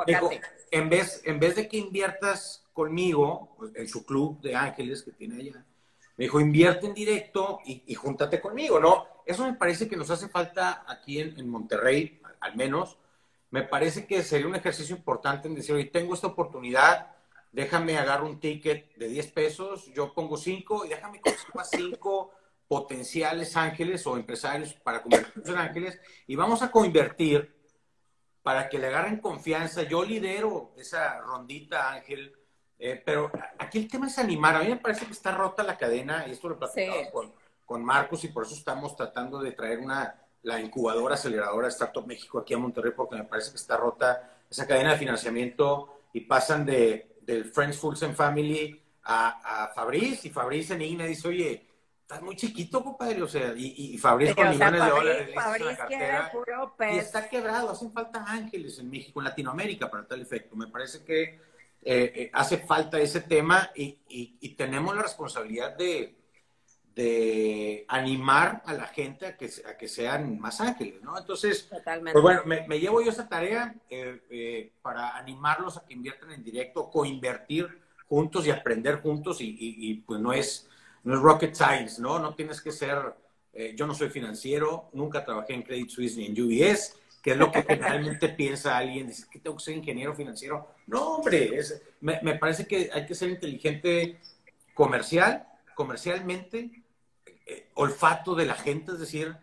digo, 0.06 0.30
en, 0.70 0.88
vez, 0.88 1.22
en 1.24 1.38
vez 1.38 1.56
de 1.56 1.68
que 1.68 1.78
inviertas 1.78 2.64
conmigo, 2.72 3.56
en 3.74 3.88
su 3.88 4.04
club 4.04 4.40
de 4.40 4.54
ángeles 4.54 5.02
que 5.02 5.12
tiene 5.12 5.36
allá, 5.36 5.64
me 6.16 6.24
dijo, 6.24 6.40
invierte 6.40 6.86
en 6.86 6.94
directo 6.94 7.60
y, 7.64 7.94
júntate 7.94 8.40
conmigo, 8.40 8.80
¿no? 8.80 9.06
Eso 9.24 9.44
me 9.44 9.54
parece 9.54 9.88
que 9.88 9.96
nos 9.96 10.10
hace 10.10 10.28
falta 10.28 10.84
aquí 10.86 11.20
en, 11.20 11.48
Monterrey, 11.48 12.20
al 12.46 12.56
menos. 12.56 12.98
Me 13.50 13.62
parece 13.62 14.06
que 14.06 14.22
sería 14.22 14.46
un 14.46 14.54
ejercicio 14.54 14.96
importante 14.96 15.48
en 15.48 15.54
decir, 15.54 15.74
oye, 15.74 15.84
tengo 15.84 16.14
esta 16.14 16.26
oportunidad, 16.26 17.14
déjame 17.52 17.96
agarrar 17.96 18.24
un 18.24 18.40
ticket 18.40 18.96
de 18.96 19.08
10 19.08 19.32
pesos, 19.32 19.86
yo 19.94 20.12
pongo 20.12 20.36
5 20.36 20.84
y 20.84 20.88
déjame 20.88 21.20
conseguir 21.20 21.60
a 21.60 21.64
5 21.64 22.32
potenciales 22.68 23.56
ángeles 23.56 24.06
o 24.06 24.16
empresarios 24.16 24.74
para 24.74 25.02
convertirse 25.02 25.52
en 25.52 25.58
ángeles 25.58 26.00
y 26.26 26.34
vamos 26.34 26.62
a 26.62 26.70
coinvertir 26.70 27.54
para 28.42 28.68
que 28.68 28.78
le 28.78 28.88
agarren 28.88 29.20
confianza. 29.20 29.82
Yo 29.84 30.04
lidero 30.04 30.72
esa 30.76 31.20
rondita 31.20 31.92
ángel 31.92 32.34
eh, 32.78 33.00
pero 33.04 33.30
aquí 33.58 33.78
el 33.78 33.88
tema 33.88 34.06
es 34.06 34.18
animar. 34.18 34.56
A 34.56 34.60
mí 34.60 34.68
me 34.68 34.76
parece 34.76 35.06
que 35.06 35.12
está 35.12 35.32
rota 35.32 35.62
la 35.62 35.78
cadena, 35.78 36.26
y 36.26 36.32
esto 36.32 36.48
lo 36.48 36.58
platicamos 36.58 37.08
con, 37.12 37.32
con 37.64 37.84
Marcos, 37.84 38.24
y 38.24 38.28
por 38.28 38.44
eso 38.44 38.54
estamos 38.54 38.96
tratando 38.96 39.40
de 39.40 39.52
traer 39.52 39.78
una, 39.78 40.20
la 40.46 40.60
incubadora 40.60 41.16
aceleradora 41.16 41.66
Startup 41.68 42.06
México 42.06 42.38
aquí 42.38 42.54
a 42.54 42.58
Monterrey, 42.58 42.92
porque 42.96 43.16
me 43.16 43.24
parece 43.24 43.50
que 43.50 43.56
está 43.56 43.76
rota 43.76 44.38
esa 44.48 44.64
cadena 44.64 44.92
de 44.92 44.98
financiamiento 44.98 46.02
y 46.12 46.20
pasan 46.20 46.64
de, 46.64 47.16
del 47.22 47.46
Friends, 47.46 47.76
Fools 47.78 48.02
and 48.04 48.14
Family 48.14 48.80
a, 49.02 49.64
a 49.64 49.74
Fabriz, 49.74 50.24
y 50.24 50.30
Fabriz 50.30 50.70
en 50.70 50.82
INE 50.82 51.08
dice, 51.08 51.26
oye, 51.26 51.66
estás 52.00 52.22
muy 52.22 52.36
chiquito, 52.36 52.84
compadre, 52.84 53.20
o 53.20 53.26
sea, 53.26 53.52
y, 53.56 53.94
y 53.94 53.98
Fabriz 53.98 54.36
con 54.36 54.48
millones 54.48 54.84
de 54.84 54.88
dólares 54.88 55.34
la 55.34 55.76
cartera, 55.76 56.32
y 56.92 56.96
está 56.98 57.28
quebrado, 57.28 57.70
hacen 57.70 57.92
falta 57.92 58.24
ángeles 58.24 58.78
en 58.78 58.88
México, 58.88 59.20
en 59.20 59.24
Latinoamérica, 59.24 59.90
para 59.90 60.06
tal 60.06 60.22
efecto. 60.22 60.54
Me 60.54 60.68
parece 60.68 61.02
que 61.04 61.22
eh, 61.22 61.40
eh, 61.82 62.30
hace 62.32 62.58
falta 62.58 63.00
ese 63.00 63.22
tema 63.22 63.70
y, 63.74 63.98
y, 64.08 64.48
tenemos 64.50 64.94
la 64.94 65.02
responsabilidad 65.02 65.76
de, 65.76 66.15
de, 66.96 67.84
animar 67.88 68.62
a 68.64 68.72
la 68.72 68.86
gente 68.86 69.26
a 69.26 69.36
que, 69.36 69.50
a 69.68 69.76
que 69.76 69.86
sean 69.86 70.40
más 70.40 70.60
ángeles, 70.62 71.02
¿no? 71.02 71.16
Entonces, 71.16 71.68
pues 71.84 72.22
bueno, 72.22 72.42
me, 72.46 72.66
me, 72.66 72.80
llevo 72.80 73.02
yo 73.02 73.10
esa 73.10 73.28
tarea 73.28 73.74
eh, 73.90 74.72
para 74.80 75.16
animarlos 75.16 75.76
a 75.76 75.84
que 75.84 75.92
inviertan 75.92 76.32
en 76.32 76.42
directo, 76.42 76.90
coinvertir 76.90 77.68
juntos 78.08 78.46
y 78.46 78.50
aprender 78.50 79.00
juntos 79.00 79.40
y, 79.40 79.56
y, 79.58 79.94
pues 79.94 80.20
no 80.20 80.32
es, 80.32 80.68
no 81.04 81.14
es 81.14 81.20
rocket 81.20 81.54
science, 81.54 82.00
¿no? 82.00 82.18
No 82.18 82.34
tienes 82.34 82.62
que 82.62 82.72
ser, 82.72 82.98
yo 83.74 83.86
no 83.86 83.94
soy 83.94 84.08
financiero, 84.08 84.88
nunca 84.92 85.24
trabajé 85.24 85.54
en 85.54 85.62
Credit 85.62 85.90
Suisse 85.90 86.16
ni 86.16 86.26
en 86.26 86.40
UBS, 86.40 86.96
que 87.20 87.32
es 87.32 87.36
lo 87.36 87.50
que 87.50 87.62
generalmente 87.62 88.28
piensa 88.36 88.78
alguien, 88.78 89.08
dice 89.08 89.26
que 89.30 89.40
tengo 89.40 89.56
que 89.56 89.64
ser 89.64 89.76
ingeniero 89.76 90.14
financiero. 90.14 90.68
No, 90.86 91.16
hombre, 91.16 91.60
me, 92.00 92.20
me, 92.22 92.36
parece 92.36 92.66
que 92.66 92.88
hay 92.92 93.04
que 93.04 93.16
ser 93.16 93.30
inteligente 93.30 94.18
comercial, 94.72 95.44
comercialmente, 95.74 96.70
eh, 97.46 97.70
olfato 97.74 98.34
de 98.34 98.46
la 98.46 98.54
gente, 98.54 98.92
es 98.92 98.98
decir, 98.98 99.36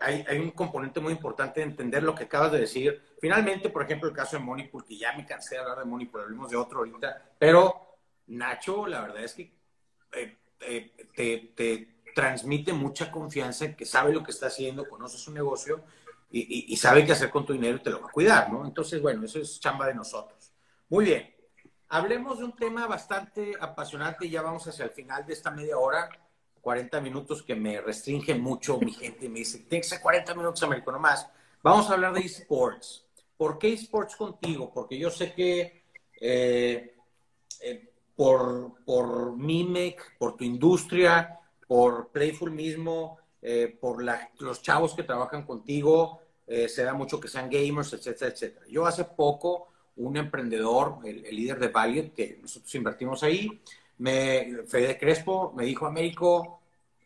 hay, 0.00 0.38
un 0.38 0.50
componente 0.50 1.00
muy 1.00 1.12
importante 1.12 1.60
de 1.60 1.66
entender 1.66 2.02
lo 2.02 2.14
que 2.14 2.24
acabas 2.24 2.52
de 2.52 2.60
decir. 2.60 3.00
Finalmente, 3.20 3.70
por 3.70 3.84
ejemplo, 3.84 4.08
el 4.08 4.14
caso 4.14 4.36
de 4.36 4.42
Money, 4.42 4.68
porque 4.68 4.96
ya 4.96 5.12
me 5.12 5.24
cansé 5.24 5.54
de 5.54 5.60
hablar 5.60 5.84
de 5.84 6.06
pero 6.10 6.24
hablemos 6.24 6.50
de 6.50 6.56
otro 6.56 6.78
ahorita, 6.80 7.30
pero 7.38 7.98
Nacho, 8.26 8.86
la 8.86 9.02
verdad 9.02 9.22
es 9.22 9.34
que 9.34 9.52
eh, 10.12 10.36
eh, 10.60 10.92
te, 11.14 11.52
te 11.54 11.98
transmite 12.14 12.72
mucha 12.72 13.10
confianza 13.10 13.64
en 13.64 13.76
que 13.76 13.84
sabe 13.84 14.12
lo 14.12 14.24
que 14.24 14.32
está 14.32 14.48
haciendo, 14.48 14.88
conoce 14.88 15.18
su 15.18 15.32
negocio 15.32 15.84
y, 16.30 16.76
sabe 16.76 17.06
qué 17.06 17.12
hacer 17.12 17.30
con 17.30 17.46
tu 17.46 17.54
dinero 17.54 17.76
y 17.76 17.82
te 17.82 17.90
lo 17.90 18.02
va 18.02 18.08
a 18.08 18.12
cuidar, 18.12 18.52
¿no? 18.52 18.66
Entonces, 18.66 19.00
bueno, 19.00 19.24
eso 19.24 19.38
es 19.38 19.60
chamba 19.60 19.86
de 19.86 19.94
nosotros. 19.94 20.52
Muy 20.88 21.06
bien. 21.06 21.34
Hablemos 21.88 22.38
de 22.38 22.44
un 22.44 22.54
tema 22.54 22.86
bastante 22.86 23.54
apasionante 23.58 24.26
y 24.26 24.30
ya 24.30 24.42
vamos 24.42 24.66
hacia 24.66 24.84
el 24.84 24.90
final 24.90 25.24
de 25.24 25.32
esta 25.32 25.50
media 25.50 25.78
hora, 25.78 26.10
40 26.68 27.00
minutos 27.00 27.42
que 27.42 27.54
me 27.54 27.80
restringen 27.80 28.42
mucho 28.42 28.78
mi 28.78 28.92
gente 28.92 29.26
me 29.30 29.38
dice, 29.38 29.60
tiene 29.60 29.80
que 29.80 29.88
ser 29.88 30.02
40 30.02 30.34
minutos, 30.34 30.62
Américo, 30.62 30.92
no 30.92 30.98
más. 30.98 31.26
Vamos 31.62 31.88
a 31.88 31.94
hablar 31.94 32.12
de 32.12 32.20
esports. 32.20 33.06
¿Por 33.38 33.58
qué 33.58 33.72
esports 33.72 34.14
contigo? 34.16 34.70
Porque 34.70 34.98
yo 34.98 35.08
sé 35.08 35.32
que 35.32 35.84
eh, 36.20 36.94
eh, 37.62 37.90
por, 38.14 38.84
por 38.84 39.34
Mimec, 39.34 40.18
por 40.18 40.36
tu 40.36 40.44
industria, 40.44 41.40
por 41.66 42.08
Playful 42.08 42.50
mismo, 42.50 43.16
eh, 43.40 43.74
por 43.80 44.04
los 44.38 44.60
chavos 44.60 44.92
que 44.92 45.04
trabajan 45.04 45.46
contigo, 45.46 46.20
se 46.46 46.82
da 46.82 46.92
mucho 46.92 47.18
que 47.18 47.28
sean 47.28 47.48
gamers, 47.48 47.94
etcétera, 47.94 48.30
etcétera. 48.30 48.66
Yo 48.68 48.84
hace 48.84 49.04
poco, 49.04 49.68
un 49.96 50.18
emprendedor, 50.18 50.98
el, 51.06 51.22
líder 51.34 51.58
de 51.60 51.68
Valiant, 51.68 52.12
que 52.12 52.38
nosotros 52.42 52.74
invertimos 52.74 53.22
ahí, 53.22 53.58
me, 53.98 54.62
Fede 54.66 54.98
Crespo, 54.98 55.52
me 55.56 55.64
dijo, 55.64 55.86
Américo, 55.86 56.57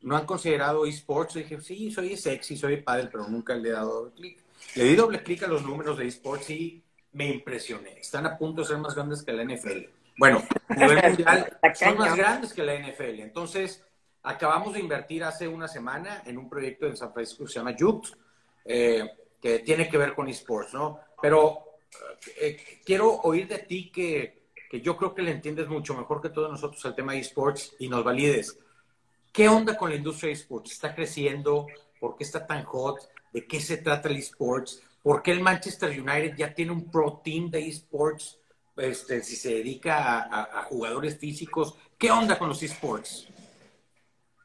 ¿no 0.02 0.16
han 0.16 0.26
considerado 0.26 0.84
esports? 0.86 1.34
dije, 1.34 1.60
sí, 1.60 1.90
soy 1.90 2.16
sexy, 2.16 2.56
soy 2.56 2.78
padre, 2.78 3.08
pero 3.10 3.26
nunca 3.28 3.54
le 3.54 3.68
he 3.68 3.72
dado 3.72 3.94
doble 3.94 4.12
clic. 4.12 4.38
Le 4.74 4.84
di 4.84 4.94
doble 4.94 5.22
clic 5.22 5.42
a 5.42 5.48
los 5.48 5.62
números 5.62 5.98
de 5.98 6.06
esports 6.06 6.50
y 6.50 6.82
me 7.12 7.28
impresioné. 7.28 7.98
Están 7.98 8.26
a 8.26 8.38
punto 8.38 8.62
de 8.62 8.68
ser 8.68 8.78
más 8.78 8.94
grandes 8.94 9.22
que 9.22 9.32
la 9.32 9.44
NFL. 9.44 9.88
Bueno, 10.16 10.42
a 10.68 10.74
nivel 10.74 11.02
mundial 11.08 11.58
son 11.74 11.98
más 11.98 12.16
grandes 12.16 12.52
que 12.52 12.62
la 12.62 12.74
NFL. 12.74 13.20
Entonces, 13.20 13.84
acabamos 14.22 14.74
de 14.74 14.80
invertir 14.80 15.24
hace 15.24 15.48
una 15.48 15.68
semana 15.68 16.22
en 16.24 16.38
un 16.38 16.48
proyecto 16.48 16.86
en 16.86 16.96
San 16.96 17.12
Francisco 17.12 17.44
que 17.44 17.52
se 17.52 17.58
llama 17.58 17.76
Youth, 17.76 18.08
eh, 18.64 19.08
que 19.40 19.60
tiene 19.60 19.88
que 19.88 19.98
ver 19.98 20.14
con 20.14 20.28
esports, 20.28 20.72
¿no? 20.74 21.00
Pero 21.20 21.64
eh, 22.40 22.80
quiero 22.84 23.20
oír 23.22 23.48
de 23.48 23.58
ti 23.58 23.90
que, 23.90 24.50
que, 24.70 24.80
yo 24.80 24.96
creo 24.96 25.14
que 25.14 25.22
le 25.22 25.32
entiendes 25.32 25.68
mucho 25.68 25.94
mejor 25.94 26.22
que 26.22 26.30
todos 26.30 26.50
nosotros 26.50 26.84
al 26.86 26.94
tema 26.94 27.12
de 27.12 27.18
esports 27.18 27.74
y 27.78 27.88
nos 27.88 28.04
valides. 28.04 28.58
¿Qué 29.32 29.48
onda 29.48 29.78
con 29.78 29.88
la 29.88 29.96
industria 29.96 30.28
de 30.28 30.34
esports? 30.34 30.72
¿Está 30.72 30.94
creciendo? 30.94 31.66
¿Por 31.98 32.16
qué 32.16 32.24
está 32.24 32.46
tan 32.46 32.64
hot? 32.64 32.98
¿De 33.32 33.46
qué 33.46 33.60
se 33.60 33.78
trata 33.78 34.10
el 34.10 34.16
esports? 34.16 34.82
¿Por 35.02 35.22
qué 35.22 35.30
el 35.32 35.40
Manchester 35.40 35.88
United 35.88 36.36
ya 36.36 36.54
tiene 36.54 36.72
un 36.72 36.90
pro 36.90 37.22
team 37.24 37.50
de 37.50 37.66
esports? 37.66 38.38
Este, 38.76 39.22
si 39.22 39.36
se 39.36 39.54
dedica 39.54 40.20
a, 40.20 40.60
a 40.60 40.62
jugadores 40.64 41.18
físicos. 41.18 41.74
¿Qué 41.96 42.10
onda 42.10 42.38
con 42.38 42.48
los 42.48 42.62
esports? 42.62 43.26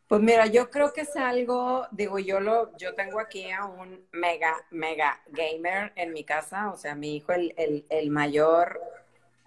Pues 0.08 0.21
mira, 0.21 0.45
yo 0.47 0.69
creo 0.69 0.93
que 0.93 1.02
es 1.02 1.17
algo, 1.17 1.86
digo, 1.91 2.17
yo 2.17 2.39
lo, 2.39 2.76
yo 2.78 2.95
tengo 2.95 3.19
aquí 3.19 3.52
a 3.52 3.65
un 3.65 4.08
mega, 4.13 4.56
mega 4.71 5.21
gamer 5.28 5.91
en 5.97 6.13
mi 6.13 6.23
casa, 6.23 6.71
o 6.71 6.78
sea, 6.78 6.95
mi 6.95 7.17
hijo, 7.17 7.34
el, 7.34 7.54
el, 7.58 7.86
el 7.89 8.10
mayor, 8.10 8.80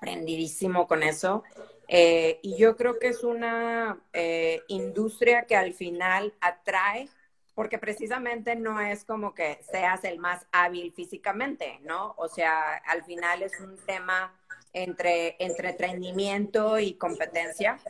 prendidísimo 0.00 0.86
con 0.86 1.02
eso. 1.02 1.44
Eh, 1.92 2.38
y 2.42 2.56
yo 2.56 2.76
creo 2.76 3.00
que 3.00 3.08
es 3.08 3.24
una 3.24 3.98
eh, 4.12 4.62
industria 4.68 5.46
que 5.46 5.56
al 5.56 5.74
final 5.74 6.32
atrae, 6.40 7.08
porque 7.56 7.78
precisamente 7.78 8.54
no 8.54 8.80
es 8.80 9.04
como 9.04 9.34
que 9.34 9.58
seas 9.68 10.04
el 10.04 10.20
más 10.20 10.46
hábil 10.52 10.92
físicamente, 10.92 11.80
¿no? 11.82 12.14
O 12.16 12.28
sea, 12.28 12.76
al 12.86 13.02
final 13.02 13.42
es 13.42 13.58
un 13.58 13.76
tema 13.86 14.32
entre 14.72 15.34
entretenimiento 15.40 16.78
y 16.78 16.94
competencia. 16.94 17.80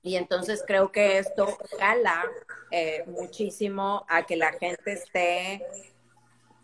Y 0.00 0.14
entonces 0.14 0.62
creo 0.64 0.92
que 0.92 1.18
esto 1.18 1.58
jala 1.80 2.24
eh, 2.70 3.02
muchísimo 3.08 4.06
a 4.08 4.24
que 4.26 4.36
la 4.36 4.52
gente 4.52 4.92
esté 4.92 5.66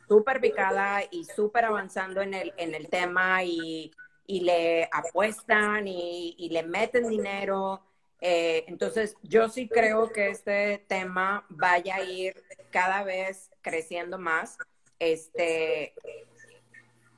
súper 0.07 0.41
picada 0.41 1.03
y 1.11 1.25
súper 1.25 1.65
avanzando 1.65 2.23
en 2.23 2.33
el, 2.33 2.55
en 2.59 2.77
el 2.77 2.89
tema 2.89 3.43
y, 3.43 3.91
y 4.31 4.41
le 4.43 4.89
apuestan 4.93 5.89
y, 5.89 6.37
y, 6.39 6.51
le 6.51 6.63
meten 6.63 7.09
dinero. 7.09 7.83
Eh, 8.21 8.65
entonces 8.69 9.17
yo 9.23 9.49
sí 9.49 9.69
creo 9.69 10.13
que 10.13 10.29
este 10.29 10.85
tema 10.87 11.45
vaya 11.49 11.97
a 11.97 12.03
ir 12.05 12.41
cada 12.71 13.03
vez 13.03 13.51
creciendo 13.61 14.19
más. 14.19 14.57
Este, 15.01 15.95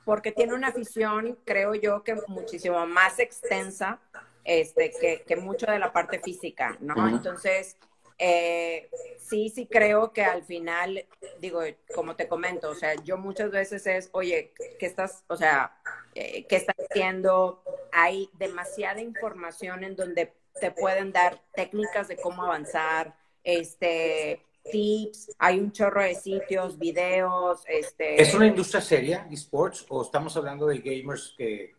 porque 0.03 0.31
tiene 0.31 0.55
una 0.55 0.69
afición, 0.69 1.37
creo 1.45 1.75
yo, 1.75 2.03
que 2.03 2.15
muchísimo 2.27 2.83
más 2.87 3.19
extensa 3.19 3.99
este, 4.43 4.91
que, 4.99 5.21
que 5.21 5.35
mucho 5.35 5.67
de 5.67 5.77
la 5.77 5.93
parte 5.93 6.19
física, 6.19 6.77
¿no? 6.79 7.07
Entonces, 7.07 7.77
eh, 8.17 8.89
sí, 9.19 9.49
sí 9.49 9.67
creo 9.67 10.13
que 10.13 10.23
al 10.23 10.43
final, 10.43 11.05
digo, 11.39 11.61
como 11.93 12.15
te 12.15 12.27
comento, 12.27 12.71
o 12.71 12.75
sea, 12.75 12.95
yo 13.03 13.17
muchas 13.17 13.51
veces 13.51 13.85
es, 13.85 14.09
oye, 14.13 14.51
¿qué 14.79 14.85
estás, 14.87 15.23
o 15.27 15.37
sea, 15.37 15.77
eh, 16.15 16.45
qué 16.47 16.55
estás 16.55 16.75
haciendo? 16.89 17.63
Hay 17.91 18.29
demasiada 18.33 19.01
información 19.01 19.83
en 19.83 19.95
donde 19.95 20.33
te 20.59 20.71
pueden 20.71 21.11
dar 21.11 21.41
técnicas 21.53 22.07
de 22.07 22.17
cómo 22.17 22.43
avanzar, 22.43 23.15
este, 23.43 24.41
tips, 24.71 25.35
hay 25.39 25.59
un 25.59 25.71
chorro 25.71 26.03
de 26.03 26.15
sitios, 26.15 26.77
videos, 26.77 27.63
este... 27.67 28.21
¿Es 28.21 28.33
una 28.33 28.47
industria 28.47 28.81
seria, 28.81 29.27
esports, 29.31 29.85
o 29.89 30.03
estamos 30.03 30.35
hablando 30.37 30.67
de 30.67 30.79
gamers 30.79 31.33
que, 31.37 31.73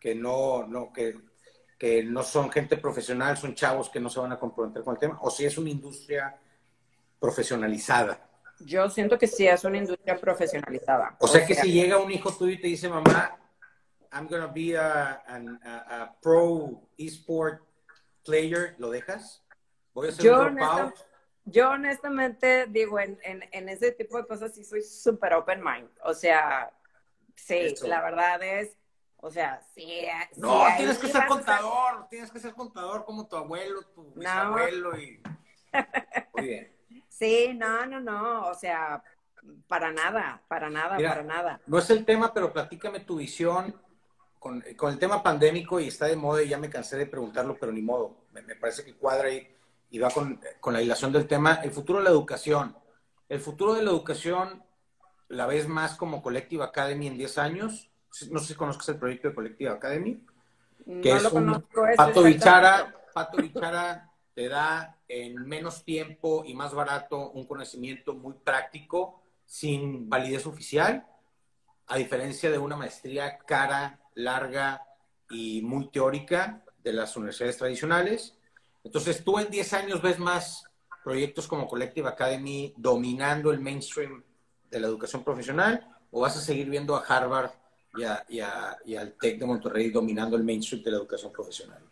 que 0.00 0.14
no, 0.14 0.66
no, 0.66 0.92
que 0.92 1.14
que 1.78 2.02
no 2.02 2.22
son 2.22 2.50
gente 2.50 2.76
profesional, 2.76 3.36
son 3.36 3.54
chavos 3.54 3.90
que 3.90 4.00
no 4.00 4.08
se 4.08 4.20
van 4.20 4.32
a 4.32 4.38
comprometer 4.38 4.82
con 4.82 4.94
el 4.94 5.00
tema, 5.00 5.18
o 5.20 5.30
si 5.30 5.44
es 5.44 5.58
una 5.58 5.70
industria 5.70 6.34
profesionalizada. 7.18 8.26
Yo 8.60 8.88
siento 8.88 9.18
que 9.18 9.26
sí 9.26 9.46
es 9.46 9.64
una 9.64 9.78
industria 9.78 10.16
profesionalizada. 10.16 11.16
O, 11.18 11.26
sea, 11.26 11.44
que 11.44 11.54
si 11.54 11.72
llega 11.72 11.98
un 11.98 12.10
hijo 12.10 12.32
tuyo 12.32 12.52
y 12.52 12.60
te 12.60 12.68
dice, 12.68 12.88
mamá, 12.88 13.36
I'm 14.14 14.28
going 14.28 14.42
to 14.42 14.52
be 14.52 14.74
a, 14.74 15.20
a, 15.26 16.14
pro 16.22 16.80
esport 16.96 17.62
player, 18.24 18.76
¿lo 18.78 18.90
dejas? 18.90 19.42
Voy 19.92 20.06
a 20.06 20.10
hacer 20.10 20.24
yo, 20.24 20.40
un 20.40 20.46
honestamente, 20.46 21.00
yo 21.44 21.70
honestamente 21.70 22.66
digo, 22.68 23.00
en, 23.00 23.18
en, 23.22 23.44
en, 23.50 23.68
ese 23.68 23.92
tipo 23.92 24.16
de 24.16 24.26
cosas 24.26 24.54
sí 24.54 24.64
soy 24.64 24.82
súper 24.82 25.34
open 25.34 25.62
mind. 25.62 25.88
O 26.04 26.14
sea, 26.14 26.72
sí, 27.34 27.74
la 27.82 28.02
verdad 28.02 28.42
es 28.42 28.76
o 29.24 29.30
sea, 29.30 29.58
sí. 29.74 30.06
No, 30.36 30.66
tienes 30.76 30.98
que 30.98 31.08
ser 31.08 31.26
contador, 31.26 32.06
tienes 32.10 32.30
que 32.30 32.38
ser 32.38 32.52
contador 32.52 33.06
como 33.06 33.26
tu 33.26 33.36
abuelo, 33.36 33.80
tu 33.94 34.12
bisabuelo 34.12 34.98
y. 34.98 35.18
Muy 36.34 36.46
bien. 36.46 36.76
Sí, 37.08 37.54
no, 37.54 37.86
no, 37.86 38.00
no. 38.00 38.48
O 38.48 38.54
sea, 38.54 39.02
para 39.66 39.90
nada, 39.92 40.42
para 40.46 40.68
nada, 40.68 40.98
para 40.98 41.22
nada. 41.22 41.58
No 41.66 41.78
es 41.78 41.88
el 41.88 42.04
tema, 42.04 42.34
pero 42.34 42.52
platícame 42.52 43.00
tu 43.00 43.16
visión 43.16 43.74
con, 44.44 44.62
con, 44.76 44.92
el 44.92 44.98
tema 44.98 45.22
pandémico 45.22 45.80
y 45.80 45.88
está 45.88 46.04
de 46.04 46.16
moda 46.16 46.42
y 46.42 46.48
ya 46.48 46.58
me 46.58 46.68
cansé 46.68 46.98
de 46.98 47.06
preguntarlo, 47.06 47.56
pero 47.58 47.72
ni 47.72 47.80
modo. 47.80 48.26
Me, 48.32 48.42
me 48.42 48.56
parece 48.56 48.84
que 48.84 48.92
cuadra 48.92 49.30
y, 49.30 49.48
y 49.90 49.98
va 49.98 50.10
con, 50.10 50.38
con 50.60 50.74
la 50.74 50.82
hilación 50.82 51.10
del 51.12 51.26
tema. 51.26 51.60
El 51.62 51.70
futuro 51.70 52.00
de 52.00 52.04
la 52.04 52.10
educación. 52.10 52.76
El 53.30 53.40
futuro 53.40 53.72
de 53.72 53.82
la 53.82 53.90
educación, 53.90 54.62
¿la 55.28 55.46
ves 55.46 55.66
más 55.66 55.96
como 55.96 56.22
Collective 56.22 56.62
Academy 56.62 57.06
en 57.06 57.16
10 57.16 57.38
años? 57.38 57.90
no 58.30 58.38
sé 58.38 58.48
si 58.48 58.54
conozcas 58.54 58.90
el 58.90 58.98
proyecto 58.98 59.28
de 59.28 59.34
Collective 59.34 59.70
Academy, 59.70 60.24
que 61.02 61.10
es 61.10 61.24
un 61.32 61.64
Pato 61.96 62.22
Bichara, 62.22 62.94
Pato 63.12 63.38
Bichara 63.38 64.12
te 64.34 64.48
da 64.48 64.98
en 65.08 65.34
menos 65.48 65.84
tiempo 65.84 66.44
y 66.46 66.54
más 66.54 66.74
barato 66.74 67.30
un 67.30 67.44
conocimiento 67.44 68.14
muy 68.14 68.34
práctico 68.34 69.20
sin 69.46 70.08
validez 70.08 70.46
oficial, 70.46 71.04
a 71.88 71.96
diferencia 71.96 72.52
de 72.52 72.58
una 72.58 72.76
maestría 72.76 73.38
cara, 73.38 73.98
larga 74.14 74.82
y 75.30 75.62
muy 75.62 75.88
teórica 75.88 76.64
de 76.82 76.92
las 76.92 77.16
universidades 77.16 77.56
tradicionales. 77.56 78.36
Entonces, 78.82 79.24
tú 79.24 79.38
en 79.38 79.50
10 79.50 79.72
años 79.72 80.02
ves 80.02 80.18
más 80.18 80.64
proyectos 81.02 81.46
como 81.46 81.66
Collective 81.66 82.08
Academy 82.08 82.72
dominando 82.76 83.50
el 83.50 83.60
mainstream 83.60 84.22
de 84.70 84.80
la 84.80 84.86
educación 84.86 85.22
profesional 85.22 85.86
o 86.10 86.20
vas 86.20 86.36
a 86.36 86.40
seguir 86.40 86.70
viendo 86.70 86.96
a 86.96 87.00
Harvard 87.00 87.50
y, 87.96 88.36
y, 88.36 88.96
al 88.96 89.12
TEC 89.20 89.38
de 89.38 89.46
Monterrey 89.46 89.90
dominando 89.90 90.36
el 90.36 90.44
mainstream 90.44 90.82
de 90.82 90.90
la 90.90 90.96
educación 90.96 91.32
profesional? 91.32 91.82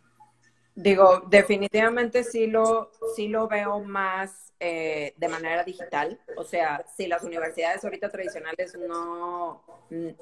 Digo, 0.74 1.22
definitivamente 1.28 2.24
sí 2.24 2.46
lo, 2.46 2.90
sí 3.14 3.28
lo 3.28 3.46
veo 3.46 3.80
más 3.80 4.52
eh, 4.58 5.12
de 5.16 5.28
manera 5.28 5.64
digital. 5.64 6.18
O 6.36 6.44
sea, 6.44 6.84
si 6.96 7.06
las 7.06 7.24
universidades 7.24 7.84
ahorita 7.84 8.10
tradicionales 8.10 8.74
no, 8.78 9.62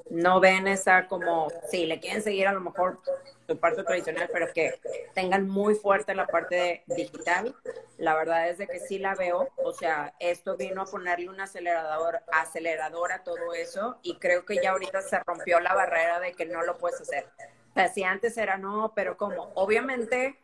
no 0.09 0.39
ven 0.41 0.67
esa 0.67 1.07
como, 1.07 1.47
sí, 1.69 1.85
le 1.85 1.99
quieren 2.01 2.21
seguir 2.21 2.47
a 2.47 2.53
lo 2.53 2.59
mejor 2.59 2.99
su 3.47 3.57
parte 3.59 3.83
tradicional, 3.83 4.29
pero 4.33 4.51
que 4.51 4.73
tengan 5.13 5.47
muy 5.47 5.75
fuerte 5.75 6.15
la 6.15 6.27
parte 6.27 6.83
digital, 6.87 7.55
la 7.97 8.15
verdad 8.15 8.49
es 8.49 8.57
de 8.57 8.67
que 8.67 8.79
sí 8.79 8.99
la 8.99 9.15
veo. 9.15 9.47
O 9.63 9.71
sea, 9.71 10.13
esto 10.19 10.57
vino 10.57 10.81
a 10.81 10.85
ponerle 10.85 11.29
un 11.29 11.39
acelerador, 11.39 12.19
acelerador 12.31 13.13
a 13.13 13.23
todo 13.23 13.53
eso 13.53 13.99
y 14.01 14.17
creo 14.17 14.43
que 14.45 14.59
ya 14.61 14.71
ahorita 14.71 15.01
se 15.01 15.19
rompió 15.19 15.61
la 15.61 15.75
barrera 15.75 16.19
de 16.19 16.33
que 16.33 16.45
no 16.45 16.61
lo 16.63 16.77
puedes 16.77 16.99
hacer. 16.99 17.25
Si 17.93 18.03
antes 18.03 18.37
era 18.37 18.57
no, 18.57 18.91
pero 18.95 19.17
como, 19.17 19.51
obviamente, 19.55 20.39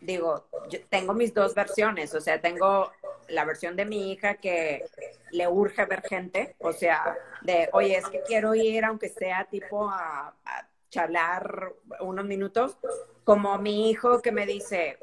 digo, 0.00 0.46
yo 0.70 0.78
tengo 0.88 1.12
mis 1.12 1.34
dos 1.34 1.54
versiones, 1.54 2.14
o 2.14 2.20
sea, 2.20 2.40
tengo 2.40 2.92
la 3.28 3.44
versión 3.44 3.76
de 3.76 3.84
mi 3.84 4.12
hija 4.12 4.34
que 4.34 4.84
le 5.32 5.48
urge 5.48 5.84
ver 5.84 6.02
gente, 6.02 6.56
o 6.60 6.72
sea, 6.72 7.16
de, 7.42 7.68
oye, 7.72 7.96
es 7.96 8.08
que 8.08 8.22
quiero 8.22 8.54
ir, 8.54 8.84
aunque 8.84 9.08
sea 9.08 9.44
tipo 9.50 9.88
a, 9.90 10.34
a 10.44 10.68
charlar 10.88 11.72
unos 12.00 12.24
minutos, 12.24 12.78
como 13.24 13.58
mi 13.58 13.90
hijo 13.90 14.22
que 14.22 14.32
me 14.32 14.46
dice, 14.46 14.98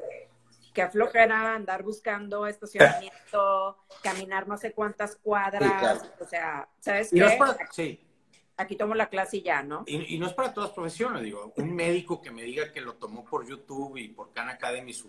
que 0.72 0.88
flojera 0.88 1.54
andar 1.54 1.82
buscando 1.82 2.46
estacionamiento, 2.46 3.76
caminar 4.02 4.48
no 4.48 4.56
sé 4.56 4.72
cuántas 4.72 5.16
cuadras, 5.16 6.10
o 6.20 6.24
sea, 6.24 6.68
¿sabes 6.80 7.10
qué? 7.10 7.38
sí 7.70 8.05
aquí 8.56 8.76
tomo 8.76 8.94
la 8.94 9.08
clase 9.08 9.38
y 9.38 9.42
ya, 9.42 9.62
¿no? 9.62 9.84
Y, 9.86 10.18
no 10.18 10.26
es 10.26 10.32
para 10.32 10.52
todas 10.52 10.70
profesiones, 10.70 11.22
digo, 11.22 11.52
un 11.56 11.74
médico 11.74 12.20
que 12.20 12.30
me 12.30 12.42
diga 12.42 12.72
que 12.72 12.80
lo 12.80 12.94
tomó 12.94 13.24
por 13.24 13.46
YouTube 13.46 13.96
y 13.98 14.08
por 14.08 14.32
Khan 14.32 14.48
Academy 14.48 14.92
su 14.92 15.08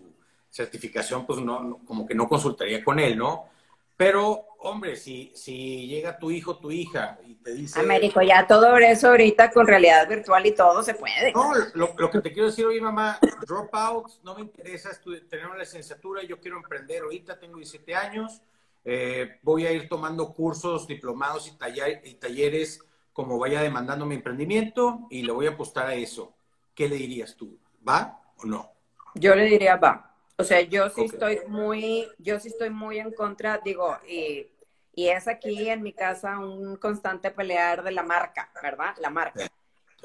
certificación, 0.50 1.26
pues 1.26 1.40
no, 1.40 1.80
como 1.86 2.06
que 2.06 2.16
no 2.16 2.28
consultaría 2.28 2.84
con 2.84 3.00
él, 3.00 3.18
¿no? 3.18 3.50
Pero, 3.96 4.46
hombre, 4.60 4.96
si, 4.96 5.32
si 5.34 5.88
llega 5.88 6.20
tu 6.20 6.30
hijo, 6.30 6.58
tu 6.58 6.70
hija 6.70 7.18
y 7.26 7.34
te 7.36 7.54
dice... 7.54 7.80
Américo, 7.80 8.22
ya 8.22 8.46
todo 8.46 8.78
eso 8.78 9.08
ahorita 9.08 9.50
con 9.50 9.66
realidad 9.66 10.08
virtual 10.08 10.46
y 10.46 10.54
todo 10.54 10.84
se 10.84 10.94
puede. 10.94 11.32
No, 11.34 11.52
lo, 11.74 11.96
lo 11.98 12.12
que 12.12 12.22
te 12.22 12.32
quiero 12.32 12.50
decir, 12.50 12.66
oye, 12.66 12.80
mamá, 12.80 13.18
drop 13.48 13.74
out, 13.74 14.06
no 14.24 14.36
me 14.36 14.42
interesa 14.42 14.92
tener 15.28 15.48
una 15.48 15.58
licenciatura, 15.58 16.22
yo 16.24 16.40
quiero 16.40 16.58
emprender 16.58 17.02
ahorita, 17.02 17.40
tengo 17.40 17.58
17 17.58 17.96
años, 17.96 18.40
eh, 18.86 19.40
voy 19.42 19.66
a 19.66 19.72
ir 19.72 19.90
tomando 19.90 20.32
cursos, 20.32 20.88
diplomados 20.88 21.48
y, 21.48 22.10
y 22.10 22.14
talleres 22.14 22.87
como 23.18 23.40
vaya 23.40 23.64
demandando 23.64 24.06
mi 24.06 24.14
emprendimiento 24.14 25.08
y 25.10 25.24
le 25.24 25.32
voy 25.32 25.48
a 25.48 25.54
apostar 25.54 25.88
a 25.88 25.96
eso. 25.96 26.36
¿Qué 26.76 26.88
le 26.88 26.98
dirías 26.98 27.36
tú? 27.36 27.58
¿Va 27.82 28.22
o 28.38 28.46
no? 28.46 28.70
Yo 29.16 29.34
le 29.34 29.46
diría 29.46 29.76
va. 29.76 30.14
O 30.38 30.44
sea, 30.44 30.62
yo 30.62 30.88
sí 30.92 31.06
estoy 31.06 31.40
muy, 31.48 32.08
yo 32.20 32.40
sí 32.40 32.50
estoy 32.50 32.70
muy 32.70 33.00
en 33.00 33.12
contra, 33.12 33.58
digo, 33.58 33.98
y, 34.08 34.46
y, 34.94 35.08
es 35.08 35.28
aquí 35.28 35.68
en 35.68 35.82
mi 35.82 35.94
casa 35.94 36.38
un 36.38 36.76
constante 36.76 37.32
pelear 37.32 37.84
de 37.84 37.90
la 37.90 38.04
marca, 38.04 38.52
¿verdad? 38.62 38.94
La 39.02 39.10
marca. 39.10 39.48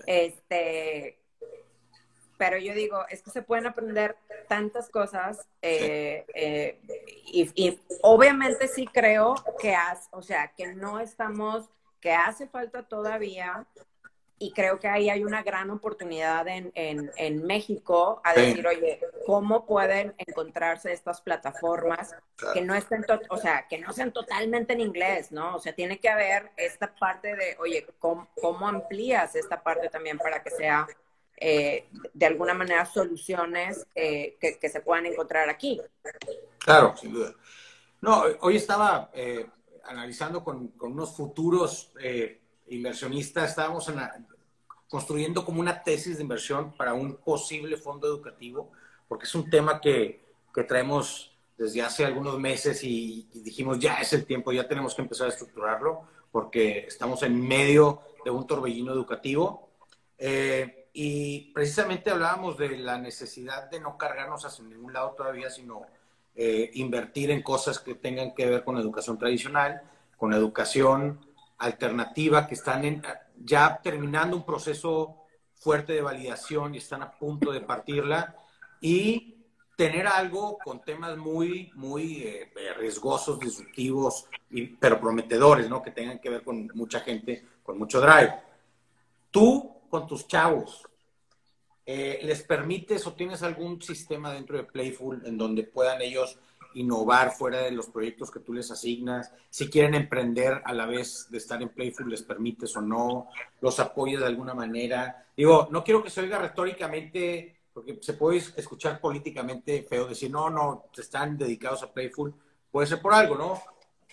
Este, 0.07 1.19
pero 2.39 2.57
yo 2.57 2.73
digo, 2.73 3.05
es 3.11 3.21
que 3.21 3.31
se 3.31 3.43
pueden 3.43 3.67
aprender 3.67 4.17
tantas 4.49 4.89
cosas 4.89 5.47
eh, 5.61 6.25
eh, 6.35 6.81
y, 7.27 7.79
obviamente 8.01 8.69
sí 8.69 8.87
creo 8.87 9.35
que, 9.61 9.77
o 10.13 10.23
sea, 10.23 10.49
que 10.57 10.75
no 10.75 10.99
estamos, 10.99 11.69
que 12.03 12.13
hace 12.13 12.47
falta 12.47 12.83
todavía 12.83 13.67
y 14.39 14.53
creo 14.53 14.81
que 14.81 14.89
ahí 14.89 15.09
hay 15.09 15.23
una 15.23 15.45
gran 15.45 15.71
oportunidad 15.71 16.49
en, 16.49 16.73
en, 16.75 17.47
México 17.47 18.21
a 18.25 18.35
decir, 18.35 18.67
oye, 18.67 19.01
¿cómo 19.25 19.65
pueden 19.67 20.15
encontrarse 20.19 20.93
estas 20.93 21.21
plataformas 21.21 22.13
que 22.53 22.61
no 22.61 22.75
estén, 22.75 23.07
o 23.31 23.37
sea, 23.37 23.69
que 23.69 23.79
no 23.79 23.93
sean 23.93 24.13
totalmente 24.13 24.73
en 24.73 24.81
inglés, 24.81 25.31
¿no? 25.31 25.55
O 25.55 25.61
sea, 25.61 25.73
tiene 25.75 26.01
que 26.01 26.09
haber 26.09 26.51
esta 26.57 26.93
parte 26.93 27.37
de, 27.37 27.57
oye, 27.61 27.87
¿cómo, 28.01 28.27
cómo 28.41 28.67
amplías 28.67 29.37
esta 29.37 29.63
parte 29.63 29.89
también 29.89 30.19
para 30.19 30.43
que 30.43 30.51
sea 30.51 30.89
eh, 31.45 31.89
de 32.15 32.27
alguna 32.27 32.55
manera 32.55 32.87
soluciones 32.87 33.85
eh, 33.97 34.37
que, 34.41 34.69
se 34.69 34.81
puedan 34.81 35.07
encontrar 35.07 35.49
aquí. 35.49 35.81
Claro, 36.59 36.97
sin 36.97 37.13
duda. 37.13 37.35
No, 38.01 38.23
hoy 38.41 38.57
estaba 38.57 39.11
eh, 39.13 39.47
analizando 39.85 40.43
con, 40.45 40.73
unos 40.81 41.17
futuros 41.17 41.93
inversionistas, 42.69 43.51
estábamos 43.51 43.91
construyendo 44.89 45.45
como 45.45 45.61
una 45.61 45.83
tesis 45.83 46.17
de 46.17 46.23
inversión 46.23 46.73
para 46.77 46.95
un 46.95 47.17
posible 47.17 47.77
fondo 47.77 48.07
educativo, 48.07 48.71
porque 49.09 49.25
es 49.25 49.35
un 49.35 49.49
tema 49.49 49.81
que, 49.81 50.25
que 50.55 50.65
traemos 50.65 51.33
desde 51.57 51.83
hace 51.83 52.05
algunos 52.05 52.39
meses 52.39 52.83
y, 52.83 53.29
y, 53.33 53.41
dijimos, 53.41 53.79
ya 53.79 53.95
es 53.95 54.13
el 54.13 54.27
tiempo, 54.27 54.53
ya 54.53 54.67
tenemos 54.67 54.95
que 54.95 55.03
empezar 55.03 55.27
a 55.27 55.31
estructurarlo, 55.31 56.03
porque 56.31 56.87
estamos 56.87 57.23
en 57.23 57.41
medio 57.47 58.03
de 58.25 58.31
un 58.31 58.47
torbellino 58.47 58.93
educativo. 58.93 59.69
Eh, 60.19 60.89
y 60.93 61.53
precisamente 61.53 62.11
hablábamos 62.11 62.59
de 62.59 62.77
la 62.79 62.99
necesidad 62.99 63.71
de 63.71 63.81
no 63.81 63.97
cargarnos 63.97 64.45
hacia 64.45 64.65
ningún 64.65 64.93
lado 64.93 65.13
todavía, 65.17 65.51
sino 65.51 65.83
eh, 66.35 66.71
invertir 66.75 67.31
en 67.31 67.43
cosas 67.43 67.79
que 67.79 67.95
tengan 67.95 68.35
que 68.35 68.47
ver 68.47 68.65
con 68.65 68.79
educación 68.79 69.19
tradicional, 69.19 69.83
con 70.17 70.33
educación 70.33 71.21
alternativa, 71.59 72.47
que 72.47 72.55
están 72.55 73.03
ya 73.45 73.81
terminando 73.83 74.37
un 74.37 74.45
proceso 74.45 75.17
fuerte 75.55 75.93
de 75.93 76.03
validación 76.03 76.75
y 76.75 76.79
están 76.79 77.03
a 77.03 77.13
punto 77.13 77.53
de 77.53 77.61
partirla, 77.61 78.37
y 78.81 79.37
tener 79.77 80.07
algo 80.07 80.59
con 80.59 80.81
temas 80.83 81.17
muy, 81.17 81.71
muy 81.75 82.23
eh, 82.23 82.51
riesgosos, 82.77 83.39
disruptivos, 83.39 84.27
y, 84.51 84.67
pero 84.67 85.01
prometedores, 85.01 85.69
¿no? 85.69 85.83
Que 85.83 85.91
tengan 85.91 86.19
que 86.19 86.31
ver 86.31 86.43
con 86.43 86.69
mucha 86.75 87.01
gente, 87.01 87.45
con 87.63 87.79
mucho 87.79 88.01
drive. 88.01 88.35
Tú 89.31 89.73
con 89.89 90.07
tus 90.07 90.27
chavos? 90.27 90.83
Eh, 91.85 92.21
¿Les 92.23 92.43
permites 92.43 93.07
o 93.07 93.15
tienes 93.15 93.43
algún 93.43 93.83
sistema 93.83 94.33
dentro 94.33 94.57
de 94.57 94.65
Playful 94.65 95.23
en 95.27 95.37
donde 95.37 95.65
puedan 95.65 96.01
ellos 96.01 96.39
innovar 96.75 97.33
fuera 97.33 97.63
de 97.63 97.73
los 97.73 97.89
proyectos 97.89 98.31
que 98.31 98.41
tú 98.41 98.53
les 98.53 98.71
asignas? 98.71 99.33
Si 99.51 99.69
quieren 99.69 99.95
emprender 99.95 100.63
a 100.65 100.73
la 100.73 100.87
vez 100.87 101.27
de 101.31 101.39
estar 101.39 101.61
en 101.61 101.71
Playful, 101.71 102.09
¿les 102.09 102.23
permites 102.23 102.77
o 102.77 102.81
no? 102.81 103.29
¿Los 103.61 103.81
apoyas 103.81 104.21
de 104.21 104.27
alguna 104.27 104.55
manera? 104.55 105.27
Digo, 105.37 105.69
no 105.71 105.83
quiero 105.83 106.03
que 106.03 106.11
se 106.11 106.21
oiga 106.21 106.39
retóricamente, 106.39 107.57
porque 107.73 107.99
se 108.01 108.15
puede 108.15 108.39
escuchar 108.39 109.01
políticamente 109.01 109.83
feo 109.83 110.07
decir, 110.07 110.31
no, 110.31 110.51
no, 110.51 110.87
están 110.97 111.37
dedicados 111.37 111.83
a 111.83 111.93
Playful. 111.93 112.35
Puede 112.71 112.87
ser 112.87 113.03
por 113.03 113.13
algo, 113.13 113.37
¿no? 113.37 113.63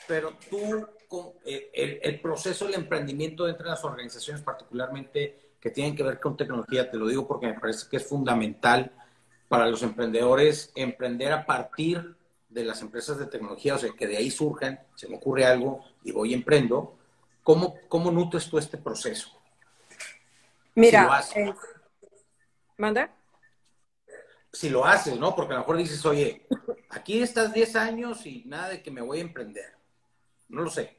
Pero 0.08 0.34
tú, 0.50 0.88
eh, 1.46 2.00
el, 2.04 2.20
proceso 2.20 2.66
del 2.66 2.76
emprendimiento 2.76 3.46
dentro 3.46 3.66
de 3.66 3.72
las 3.72 3.84
organizaciones, 3.84 4.44
particularmente 4.44 5.49
que 5.60 5.70
tienen 5.70 5.96
que 5.96 6.04
ver 6.04 6.20
con 6.20 6.38
tecnología. 6.38 6.90
Te 6.90 6.98
lo 6.98 7.08
digo 7.08 7.28
porque 7.28 7.48
me 7.48 7.60
parece 7.60 7.88
que 7.90 7.98
es 7.98 8.08
fundamental 8.08 8.92
para 9.48 9.68
los 9.68 9.84
emprendedores 9.84 10.72
emprender 10.76 11.32
a 11.34 11.46
partir 11.46 12.16
de 12.50 12.64
las 12.64 12.82
empresas 12.82 13.18
de 13.18 13.28
tecnología, 13.28 13.76
o 13.76 13.78
sea, 13.78 13.92
que 13.98 14.08
de 14.08 14.18
ahí 14.18 14.32
surjan, 14.32 14.80
se 14.96 15.08
me 15.08 15.18
ocurre 15.18 15.46
algo 15.46 15.84
y 16.04 16.12
voy 16.12 16.32
y 16.32 16.34
emprendo. 16.34 16.96
¿Cómo, 17.44 17.76
cómo 17.88 18.12
nutres 18.12 18.50
tú 18.50 18.58
este 18.58 18.78
proceso? 18.78 19.32
Mira, 20.76 21.22
si 21.22 21.40
eh, 21.40 21.54
¿manda? 22.78 23.14
Si 24.52 24.70
lo 24.70 24.86
haces, 24.86 25.18
¿no? 25.20 25.36
Porque 25.36 25.54
a 25.54 25.58
lo 25.58 25.62
mejor 25.62 25.78
dices, 25.78 26.04
oye, 26.06 26.48
aquí 26.90 27.22
estás 27.22 27.54
10 27.54 27.76
años 27.76 28.26
y 28.26 28.44
nada 28.46 28.70
de 28.70 28.82
que 28.82 28.92
me 28.92 29.02
voy 29.02 29.20
a 29.20 29.22
emprender. 29.22 29.74
No 30.48 30.62
lo 30.64 30.70
sé. 30.70 30.99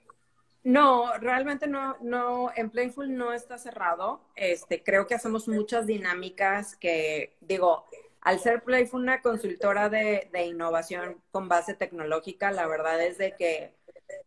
No, 0.62 1.16
realmente 1.18 1.66
no, 1.66 1.96
no, 2.00 2.50
en 2.54 2.70
Playful 2.70 3.16
no 3.16 3.32
está 3.32 3.56
cerrado. 3.56 4.20
Este, 4.36 4.82
creo 4.82 5.06
que 5.06 5.14
hacemos 5.14 5.48
muchas 5.48 5.86
dinámicas 5.86 6.76
que, 6.76 7.36
digo, 7.40 7.86
al 8.20 8.38
ser 8.40 8.62
Playful 8.62 9.02
una 9.02 9.22
consultora 9.22 9.88
de, 9.88 10.28
innovación 10.46 11.22
con 11.30 11.48
base 11.48 11.74
tecnológica, 11.74 12.50
la 12.50 12.66
verdad 12.66 13.00
es 13.02 13.16
de 13.16 13.34
que 13.36 13.74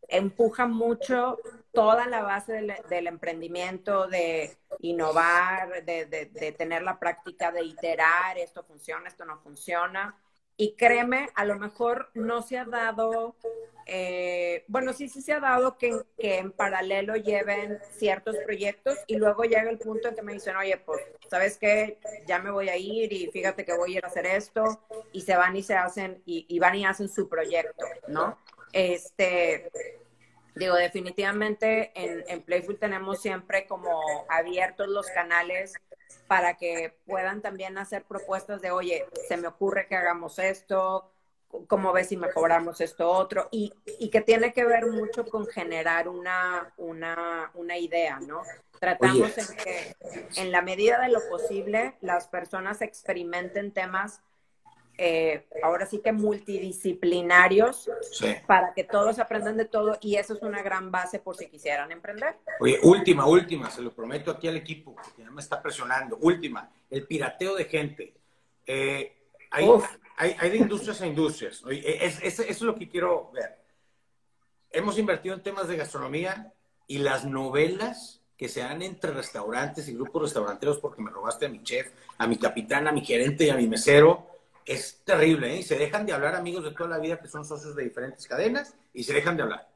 empuja 0.07 0.65
mucho 0.65 1.37
toda 1.71 2.07
la 2.07 2.23
base 2.23 2.53
del, 2.89 3.07
emprendimiento, 3.07 4.07
de 4.07 4.57
innovar, 4.79 5.83
de, 5.85 6.05
de, 6.05 6.51
tener 6.53 6.81
la 6.81 6.99
práctica 6.99 7.51
de 7.51 7.63
iterar, 7.63 8.37
esto 8.37 8.63
funciona, 8.63 9.07
esto 9.07 9.25
no 9.25 9.39
funciona. 9.39 10.15
Y 10.57 10.75
créeme, 10.75 11.29
a 11.35 11.45
lo 11.45 11.57
mejor 11.57 12.09
no 12.13 12.41
se 12.41 12.57
ha 12.57 12.65
dado 12.65 13.35
eh, 13.85 14.63
bueno, 14.67 14.93
sí, 14.93 15.09
sí 15.09 15.21
se 15.21 15.33
ha 15.33 15.39
dado 15.39 15.77
que, 15.77 16.01
en 16.17 16.51
paralelo 16.51 17.15
lleven 17.15 17.79
ciertos 17.91 18.37
proyectos 18.45 18.97
y 19.07 19.17
luego 19.17 19.43
llega 19.43 19.69
el 19.69 19.77
punto 19.77 20.07
en 20.07 20.15
que 20.15 20.21
me 20.21 20.33
dicen, 20.33 20.55
oye, 20.55 20.77
pues, 20.77 21.01
¿sabes 21.29 21.57
qué? 21.57 21.99
Ya 22.25 22.39
me 22.39 22.51
voy 22.51 22.69
a 22.69 22.77
ir 22.77 23.11
y 23.11 23.27
fíjate 23.27 23.65
que 23.65 23.75
voy 23.75 23.95
a 23.95 23.97
ir 23.97 24.05
a 24.05 24.07
hacer 24.07 24.25
esto 24.25 24.81
y 25.11 25.21
se 25.21 25.35
van 25.35 25.55
y 25.55 25.63
se 25.63 25.75
hacen 25.75 26.21
y, 26.25 26.59
van 26.59 26.75
y 26.75 26.85
hacen 26.85 27.09
su 27.09 27.27
proyecto, 27.27 27.85
¿no? 28.07 28.37
Este, 28.71 29.69
digo, 30.55 30.75
definitivamente 30.75 31.91
en, 31.95 32.23
en 32.27 32.41
Playful 32.41 32.79
tenemos 32.79 33.21
siempre 33.21 33.67
como 33.67 34.01
abiertos 34.29 34.87
los 34.87 35.07
canales 35.07 35.73
para 36.33 36.57
que 36.57 36.97
puedan 37.05 37.43
también 37.43 37.77
hacer 37.77 38.05
propuestas 38.05 38.59
de, 38.59 38.71
oye, 38.71 39.05
se 39.27 39.37
me 39.37 39.47
ocurre 39.47 39.85
que 39.85 39.95
hagamos 39.95 40.39
esto, 40.39 41.11
cómo 41.67 41.93
ves 41.93 42.07
si 42.07 42.17
mejoramos 42.17 42.81
esto 42.81 43.07
otro, 43.07 43.49
y, 43.51 43.71
y, 43.99 44.09
que 44.09 44.21
tiene 44.21 44.51
que 44.51 44.65
ver 44.65 44.87
mucho 44.87 45.25
con 45.25 45.45
generar 45.45 46.07
una, 46.09 46.73
una, 46.77 47.51
una 47.53 47.77
idea, 47.77 48.19
¿no? 48.19 48.41
Tratamos 48.79 49.37
en 49.37 49.57
que 49.57 49.95
en 50.37 50.51
la 50.51 50.63
medida 50.63 50.99
de 51.01 51.09
lo 51.09 51.19
posible 51.29 51.93
las 52.01 52.27
personas 52.27 52.81
experimenten 52.81 53.71
temas 53.71 54.19
eh, 54.97 55.47
ahora 55.63 55.85
sí 55.85 55.99
que 55.99 56.11
multidisciplinarios 56.11 57.89
para 58.45 58.73
que 58.73 58.83
todos 58.83 59.17
aprendan 59.17 59.57
de 59.57 59.65
todo 59.65 59.97
y 60.01 60.15
eso 60.17 60.33
es 60.33 60.41
una 60.43 60.61
gran 60.61 60.91
base 60.91 61.19
por 61.19 61.35
si 61.35 61.47
quisieran 61.47 61.91
emprender. 61.91 62.35
Oye, 62.59 62.79
última, 62.83 63.25
última, 63.25 63.69
se 63.71 63.81
lo 63.81 63.91
prometo 63.91 64.31
aquí 64.31 64.47
al 64.47 64.57
equipo, 64.57 64.95
que 65.15 65.23
ya 65.23 65.31
me 65.31 65.41
está 65.41 65.61
presionando. 65.61 66.17
Última, 66.21 66.69
el 66.89 67.07
pirateo 67.07 67.55
de 67.55 67.65
gente. 67.65 68.13
Eh, 68.65 69.29
hay, 69.49 69.67
hay, 70.17 70.35
hay, 70.39 70.49
de 70.51 70.57
industrias 70.57 71.01
a 71.01 71.07
industrias. 71.07 71.63
Es, 71.69 72.21
eso 72.21 72.43
es 72.43 72.61
lo 72.61 72.75
que 72.75 72.87
quiero 72.87 73.31
ver. 73.31 73.57
Hemos 74.69 74.97
invertido 74.97 75.35
en 75.35 75.43
temas 75.43 75.67
de 75.67 75.77
gastronomía 75.77 76.53
y 76.87 76.99
las 76.99 77.25
novelas 77.25 78.21
que 78.37 78.47
se 78.47 78.61
dan 78.61 78.81
entre 78.81 79.11
restaurantes 79.11 79.87
y 79.87 79.93
grupos 79.93 80.23
restauranteros 80.23 80.79
porque 80.79 81.01
me 81.01 81.11
robaste 81.11 81.45
a 81.45 81.49
mi 81.49 81.63
chef, 81.63 81.91
a 82.17 82.27
mi 82.27 82.37
capitán, 82.37 82.87
a 82.87 82.91
mi 82.91 83.01
gerente 83.01 83.45
y 83.45 83.49
a 83.49 83.55
mi 83.55 83.67
mesero. 83.67 84.32
Es 84.65 85.01
terrible, 85.03 85.59
¿eh? 85.59 85.63
Se 85.63 85.77
dejan 85.77 86.05
de 86.05 86.13
hablar 86.13 86.35
amigos 86.35 86.63
de 86.63 86.71
toda 86.71 86.89
la 86.89 86.99
vida 86.99 87.19
que 87.19 87.27
son 87.27 87.45
socios 87.45 87.75
de 87.75 87.83
diferentes 87.83 88.27
cadenas 88.27 88.75
y 88.93 89.03
se 89.03 89.13
dejan 89.13 89.35
de 89.37 89.43
hablar. 89.43 89.69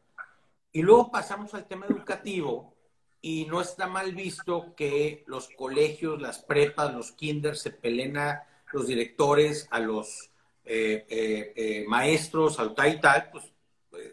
Y 0.71 0.81
luego 0.81 1.11
pasamos 1.11 1.53
al 1.53 1.67
tema 1.67 1.85
educativo 1.88 2.73
y 3.21 3.45
no 3.45 3.61
está 3.61 3.88
mal 3.88 4.13
visto 4.13 4.75
que 4.75 5.23
los 5.27 5.49
colegios, 5.49 6.21
las 6.21 6.39
prepas, 6.39 6.93
los 6.93 7.11
kinders 7.11 7.61
se 7.61 7.71
peleen 7.71 8.17
a 8.17 8.43
los 8.71 8.88
directores, 8.88 9.67
a 9.71 9.79
los 9.79 10.29
eh, 10.63 11.05
eh, 11.09 11.53
eh, 11.55 11.85
maestros, 11.88 12.59
al 12.59 12.75
tal 12.75 12.93
y 12.93 12.99
tal, 12.99 13.29
pues 13.31 13.45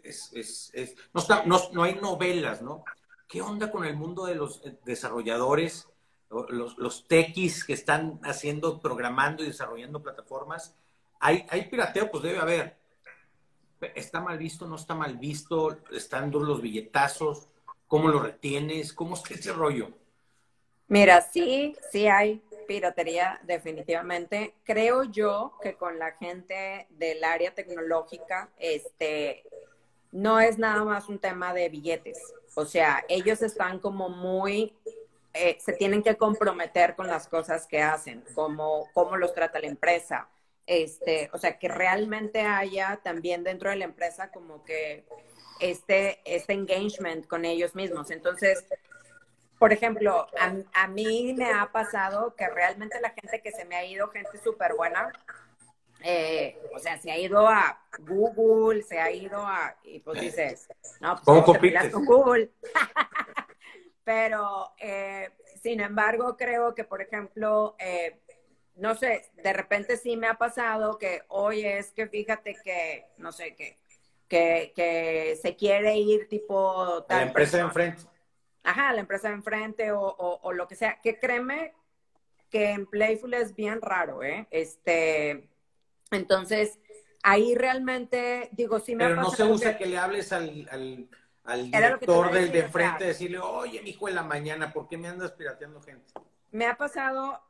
es, 0.03 0.71
es, 0.73 0.95
no, 1.13 1.21
está, 1.21 1.45
no, 1.45 1.61
no, 1.73 1.83
hay 1.83 1.95
novelas, 1.95 2.61
¿no? 2.61 2.83
¿Qué 3.27 3.41
onda 3.41 3.71
con 3.71 3.85
el 3.85 3.95
mundo 3.95 4.25
de 4.25 4.35
los 4.35 4.61
desarrolladores, 4.85 5.87
los, 6.29 6.77
los 6.77 7.07
techies 7.07 7.63
que 7.63 7.73
están 7.73 8.19
haciendo, 8.23 8.79
programando 8.79 9.43
y 9.43 9.47
desarrollando 9.47 10.01
plataformas? 10.01 10.75
¿Hay, 11.19 11.45
hay 11.49 11.69
pirateo? 11.69 12.11
Pues 12.11 12.23
debe 12.23 12.39
haber. 12.39 12.77
¿Está 13.93 14.21
mal 14.21 14.37
visto? 14.37 14.67
¿No 14.67 14.75
está 14.75 14.95
mal 14.95 15.17
visto? 15.17 15.77
¿Están 15.91 16.31
duros 16.31 16.47
los 16.47 16.61
billetazos? 16.61 17.47
¿Cómo 17.87 18.07
lo 18.09 18.19
retienes? 18.19 18.93
¿Cómo 18.93 19.15
está 19.15 19.33
ese 19.33 19.53
rollo? 19.53 19.89
Mira, 20.87 21.21
sí, 21.21 21.75
sí 21.91 22.07
hay 22.07 22.41
piratería 22.67 23.39
definitivamente. 23.43 24.55
Creo 24.63 25.03
yo 25.03 25.53
que 25.61 25.75
con 25.75 25.97
la 25.99 26.11
gente 26.13 26.87
del 26.89 27.23
área 27.23 27.53
tecnológica, 27.53 28.49
este, 28.57 29.43
no 30.11 30.39
es 30.39 30.57
nada 30.57 30.83
más 30.83 31.09
un 31.09 31.19
tema 31.19 31.53
de 31.53 31.69
billetes. 31.69 32.19
O 32.55 32.65
sea, 32.65 33.03
ellos 33.09 33.41
están 33.41 33.79
como 33.79 34.09
muy, 34.09 34.73
eh, 35.35 35.57
se 35.59 35.73
tienen 35.73 36.01
que 36.01 36.15
comprometer 36.15 36.95
con 36.95 37.07
las 37.07 37.27
cosas 37.27 37.67
que 37.67 37.81
hacen, 37.81 38.23
como 38.33 38.89
cómo 38.93 39.17
los 39.17 39.33
trata 39.33 39.59
la 39.59 39.67
empresa. 39.67 40.29
Este, 40.65 41.29
o 41.33 41.37
sea, 41.37 41.59
que 41.59 41.67
realmente 41.67 42.41
haya 42.41 43.01
también 43.03 43.43
dentro 43.43 43.69
de 43.69 43.75
la 43.75 43.85
empresa 43.85 44.31
como 44.31 44.63
que 44.63 45.05
este, 45.59 46.21
este 46.25 46.53
engagement 46.53 47.27
con 47.27 47.43
ellos 47.43 47.75
mismos. 47.75 48.11
Entonces, 48.11 48.65
por 49.59 49.73
ejemplo, 49.73 50.25
a, 50.73 50.87
mí 50.87 51.33
me 51.37 51.51
ha 51.51 51.69
pasado 51.71 52.33
que 52.35 52.47
realmente 52.47 52.99
la 53.01 53.09
gente 53.09 53.41
que 53.41 53.51
se 53.51 53.65
me 53.65 53.75
ha 53.75 53.85
ido, 53.85 54.07
gente 54.09 54.37
súper 54.41 54.73
buena, 54.75 55.11
eh, 56.01 56.57
o 56.73 56.79
sea, 56.79 56.97
se 56.97 57.11
ha 57.11 57.17
ido 57.17 57.47
a 57.47 57.81
Google, 57.99 58.83
se 58.83 58.99
ha 58.99 59.11
ido 59.11 59.45
a, 59.45 59.75
y 59.83 59.99
pues 59.99 60.21
dices, 60.21 60.67
no, 61.01 61.15
pues 61.15 61.25
¿Cómo 61.25 61.43
con 61.91 62.05
Google. 62.05 62.51
Pero, 64.05 64.73
eh, 64.79 65.31
sin 65.61 65.81
embargo, 65.81 66.37
creo 66.37 66.73
que, 66.73 66.85
por 66.85 67.01
ejemplo, 67.01 67.75
eh, 67.79 68.21
no 68.75 68.95
sé, 68.95 69.29
de 69.43 69.51
repente 69.51 69.97
sí 69.97 70.15
me 70.15 70.27
ha 70.27 70.35
pasado 70.35 70.97
que, 70.97 71.23
oye, 71.27 71.79
es 71.79 71.91
que 71.91 72.07
fíjate 72.07 72.55
que, 72.63 73.07
no 73.17 73.33
sé, 73.33 73.55
qué 73.55 73.77
que, 74.27 75.37
se 75.41 75.55
quiere 75.55 75.97
ir 75.97 76.27
tipo... 76.27 77.03
Tal 77.07 77.19
la 77.19 77.27
empresa 77.27 77.57
de 77.57 77.63
enfrente. 77.63 78.03
Ajá, 78.63 78.93
la 78.93 79.01
empresa 79.01 79.27
de 79.29 79.35
enfrente 79.35 79.91
o, 79.91 80.01
o, 80.01 80.53
lo 80.53 80.67
que 80.67 80.75
sea. 80.75 80.99
Que 81.01 81.19
créeme 81.19 81.73
que 82.49 82.71
en 82.71 82.85
Playful 82.87 83.33
es 83.33 83.55
bien 83.55 83.81
raro, 83.81 84.23
¿eh? 84.23 84.47
Este, 84.49 85.47
entonces, 86.11 86.79
ahí 87.21 87.53
realmente, 87.55 88.49
digo, 88.53 88.79
sí 88.79 88.95
me 88.95 89.05
Pero 89.05 89.17
no 89.17 89.29
se 89.29 89.43
usa 89.43 89.77
que... 89.77 89.85
le 89.85 89.97
hables 89.97 90.31
al, 90.31 90.67
al, 90.71 91.07
al 91.45 91.71
director 91.71 92.31
del 92.31 92.51
de 92.51 92.59
enfrente, 92.59 93.05
decirle, 93.05 93.39
oye, 93.39 93.81
mi 93.81 93.91
hijo, 93.91 94.09
en 94.09 94.15
la 94.15 94.23
mañana, 94.23 94.73
¿por 94.73 94.87
qué 94.87 94.97
me 94.97 95.07
andas 95.07 95.31
pirateando 95.31 95.81
gente? 95.81 96.11
Me 96.51 96.65
ha 96.67 96.75
pasado, 96.75 97.41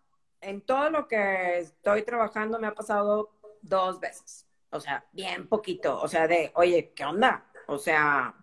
en 0.41 0.61
todo 0.61 0.89
lo 0.89 1.07
que 1.07 1.59
estoy 1.59 2.03
trabajando, 2.03 2.59
me 2.59 2.67
ha 2.67 2.73
pasado 2.73 3.31
dos 3.61 3.99
veces 3.99 4.45
o 4.75 4.79
sea, 4.79 5.05
bien 5.11 5.47
poquito, 5.47 5.99
o 6.01 6.07
sea, 6.07 6.27
de, 6.27 6.51
oye, 6.55 6.91
¿qué 6.95 7.05
onda? 7.05 7.45
O 7.67 7.77
sea... 7.77 8.33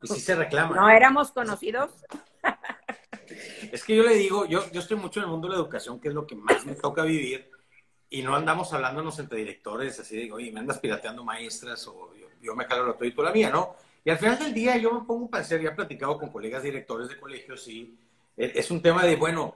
Y 0.00 0.06
si 0.06 0.20
se 0.20 0.34
reclama. 0.34 0.74
¿No 0.74 0.88
éramos 0.88 1.32
conocidos? 1.32 1.90
Es 3.72 3.82
que 3.84 3.96
yo 3.96 4.02
le 4.02 4.14
digo, 4.14 4.44
yo, 4.44 4.70
yo 4.72 4.80
estoy 4.80 4.98
mucho 4.98 5.20
en 5.20 5.24
el 5.24 5.30
mundo 5.30 5.48
de 5.48 5.54
la 5.54 5.60
educación, 5.60 5.98
que 5.98 6.08
es 6.08 6.14
lo 6.14 6.26
que 6.26 6.34
más 6.34 6.66
me 6.66 6.74
toca 6.74 7.02
vivir, 7.02 7.50
y 8.10 8.20
no 8.20 8.36
andamos 8.36 8.74
hablándonos 8.74 9.18
entre 9.20 9.38
directores, 9.38 9.98
así 9.98 10.16
de, 10.16 10.32
oye, 10.32 10.52
me 10.52 10.60
andas 10.60 10.78
pirateando 10.78 11.24
maestras, 11.24 11.86
o 11.86 12.10
yo, 12.42 12.54
me 12.54 12.66
jalo 12.66 12.88
la 12.88 12.92
tuya 12.92 13.10
y 13.10 13.14
tú 13.14 13.22
la 13.22 13.32
mía, 13.32 13.48
¿no? 13.48 13.76
Y 14.04 14.10
al 14.10 14.18
final 14.18 14.38
del 14.38 14.54
día 14.54 14.76
yo 14.76 14.92
me 14.92 15.06
pongo 15.06 15.30
para 15.30 15.44
ser, 15.44 15.62
ya 15.62 15.70
he 15.70 15.74
platicado 15.74 16.18
con 16.18 16.30
colegas 16.30 16.62
directores 16.62 17.08
de 17.08 17.18
colegios, 17.18 17.66
y 17.68 17.98
e, 18.36 18.52
es 18.54 18.70
un 18.70 18.82
tema 18.82 19.04
de, 19.04 19.16
bueno, 19.16 19.54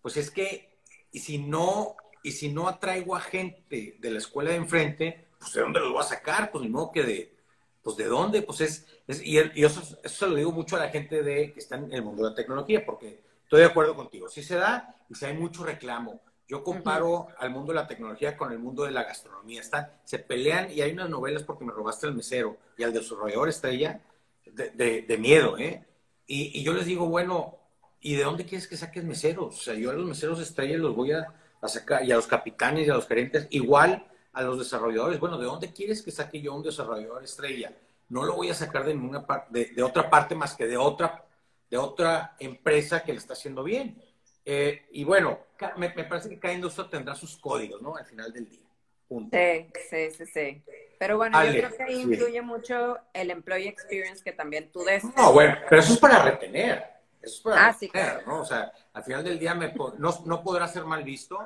pues 0.00 0.16
es 0.16 0.30
que, 0.30 0.78
y 1.10 1.18
si 1.18 1.38
no, 1.38 1.96
y 2.22 2.32
si 2.32 2.52
no 2.52 2.68
atraigo 2.68 3.16
a 3.16 3.20
gente 3.20 3.96
de 3.98 4.10
la 4.10 4.18
escuela 4.18 4.50
de 4.50 4.56
enfrente, 4.56 5.26
pues 5.38 5.52
¿de 5.54 5.60
dónde 5.60 5.80
los 5.80 5.92
voy 5.92 6.00
a 6.00 6.04
sacar? 6.04 6.50
Pues 6.50 6.62
ni 6.62 6.70
modo 6.70 6.92
que 6.92 7.02
de, 7.02 7.34
pues 7.82 7.96
¿de 7.96 8.04
dónde? 8.04 8.42
Pues 8.42 8.60
es, 8.60 8.86
y, 9.24 9.38
eso, 9.64 9.82
se 10.04 10.26
lo 10.28 10.36
digo 10.36 10.52
mucho 10.52 10.76
a 10.76 10.80
la 10.80 10.88
gente 10.88 11.22
de, 11.22 11.52
que 11.52 11.58
está 11.58 11.76
en 11.76 11.92
el 11.92 12.02
mundo 12.02 12.22
de 12.22 12.30
la 12.30 12.36
tecnología, 12.36 12.84
porque 12.86 13.20
estoy 13.42 13.60
de 13.60 13.66
acuerdo 13.66 13.96
contigo. 13.96 14.28
Si 14.28 14.42
se 14.42 14.56
da 14.56 14.94
y 15.10 15.14
si 15.14 15.24
hay 15.24 15.36
mucho 15.36 15.64
reclamo. 15.64 16.20
Yo 16.48 16.62
comparo 16.62 17.28
al 17.38 17.50
mundo 17.50 17.72
de 17.72 17.80
la 17.80 17.86
tecnología 17.86 18.36
con 18.36 18.52
el 18.52 18.58
mundo 18.58 18.84
de 18.84 18.90
la 18.90 19.04
gastronomía. 19.04 19.60
Están, 19.60 19.90
se 20.04 20.18
pelean 20.18 20.70
y 20.70 20.80
hay 20.80 20.92
unas 20.92 21.08
novelas 21.08 21.42
porque 21.44 21.64
me 21.64 21.72
robaste 21.72 22.06
el 22.06 22.14
mesero 22.14 22.58
y 22.76 22.82
al 22.82 22.92
desarrollador 22.92 23.48
estrella 23.48 24.00
de, 24.44 25.02
de, 25.02 25.18
miedo, 25.18 25.56
¿eh? 25.56 25.84
Y, 26.26 26.58
y, 26.58 26.62
yo 26.62 26.72
les 26.72 26.86
digo, 26.86 27.06
bueno, 27.06 27.58
¿y 28.00 28.16
de 28.16 28.24
dónde 28.24 28.44
quieres 28.44 28.66
que 28.66 28.76
saques 28.76 29.04
meseros? 29.04 29.58
O 29.58 29.62
sea, 29.62 29.74
yo 29.74 29.90
a 29.90 29.94
los 29.94 30.06
meseros 30.06 30.40
estrella 30.40 30.76
los 30.76 30.94
voy 30.94 31.12
a, 31.12 31.26
a 31.62 31.68
sacar, 31.68 32.04
y 32.04 32.12
a 32.12 32.16
los 32.16 32.26
capitanes 32.26 32.86
y 32.86 32.90
a 32.90 32.94
los 32.94 33.06
gerentes, 33.06 33.46
igual 33.50 34.06
a 34.32 34.42
los 34.42 34.58
desarrolladores, 34.58 35.20
bueno, 35.20 35.38
¿de 35.38 35.46
dónde 35.46 35.72
quieres 35.72 36.02
que 36.02 36.10
saque 36.10 36.40
yo 36.40 36.54
un 36.54 36.62
desarrollador 36.62 37.22
estrella? 37.22 37.72
No 38.08 38.24
lo 38.24 38.34
voy 38.34 38.50
a 38.50 38.54
sacar 38.54 38.84
de 38.84 38.94
ninguna 38.94 39.24
parte, 39.26 39.72
de, 39.74 39.82
otra 39.82 40.10
parte 40.10 40.34
más 40.34 40.54
que 40.54 40.66
de 40.66 40.76
otra, 40.76 41.24
de 41.70 41.78
otra 41.78 42.36
empresa 42.38 43.02
que 43.02 43.12
le 43.12 43.18
está 43.18 43.34
haciendo 43.34 43.62
bien. 43.62 44.02
Eh, 44.44 44.86
y 44.90 45.04
bueno, 45.04 45.38
me, 45.76 45.90
parece 45.90 46.28
que 46.28 46.38
cada 46.38 46.54
industria 46.54 46.88
tendrá 46.90 47.14
sus 47.14 47.36
códigos, 47.36 47.80
¿no? 47.80 47.96
Al 47.96 48.04
final 48.04 48.32
del 48.32 48.48
día. 48.48 48.60
Sí, 49.08 49.70
sí, 49.90 50.10
sí, 50.10 50.26
sí. 50.26 50.62
Pero 50.98 51.16
bueno, 51.16 51.44
yo 51.44 51.50
creo 51.50 51.76
que 51.76 51.82
ahí 51.82 52.00
influye 52.00 52.40
mucho 52.42 52.98
el 53.12 53.30
employee 53.30 53.68
experience 53.68 54.22
que 54.22 54.32
también 54.32 54.70
tú 54.72 54.82
des. 54.84 55.04
No, 55.16 55.32
bueno, 55.32 55.56
pero 55.68 55.80
eso 55.80 55.92
es 55.94 55.98
para 55.98 56.22
retener. 56.22 56.84
Eso 57.20 57.36
es 57.36 57.40
para 57.40 57.68
ah, 57.68 57.76
retener, 57.78 58.26
¿no? 58.26 58.40
O 58.40 58.44
sea, 58.44 58.72
al 58.92 59.04
final 59.04 59.22
del 59.22 59.38
día 59.38 59.54
me, 59.54 59.72
no, 59.98 60.22
no 60.24 60.42
podrá 60.42 60.66
ser 60.66 60.84
mal 60.84 61.04
visto 61.04 61.38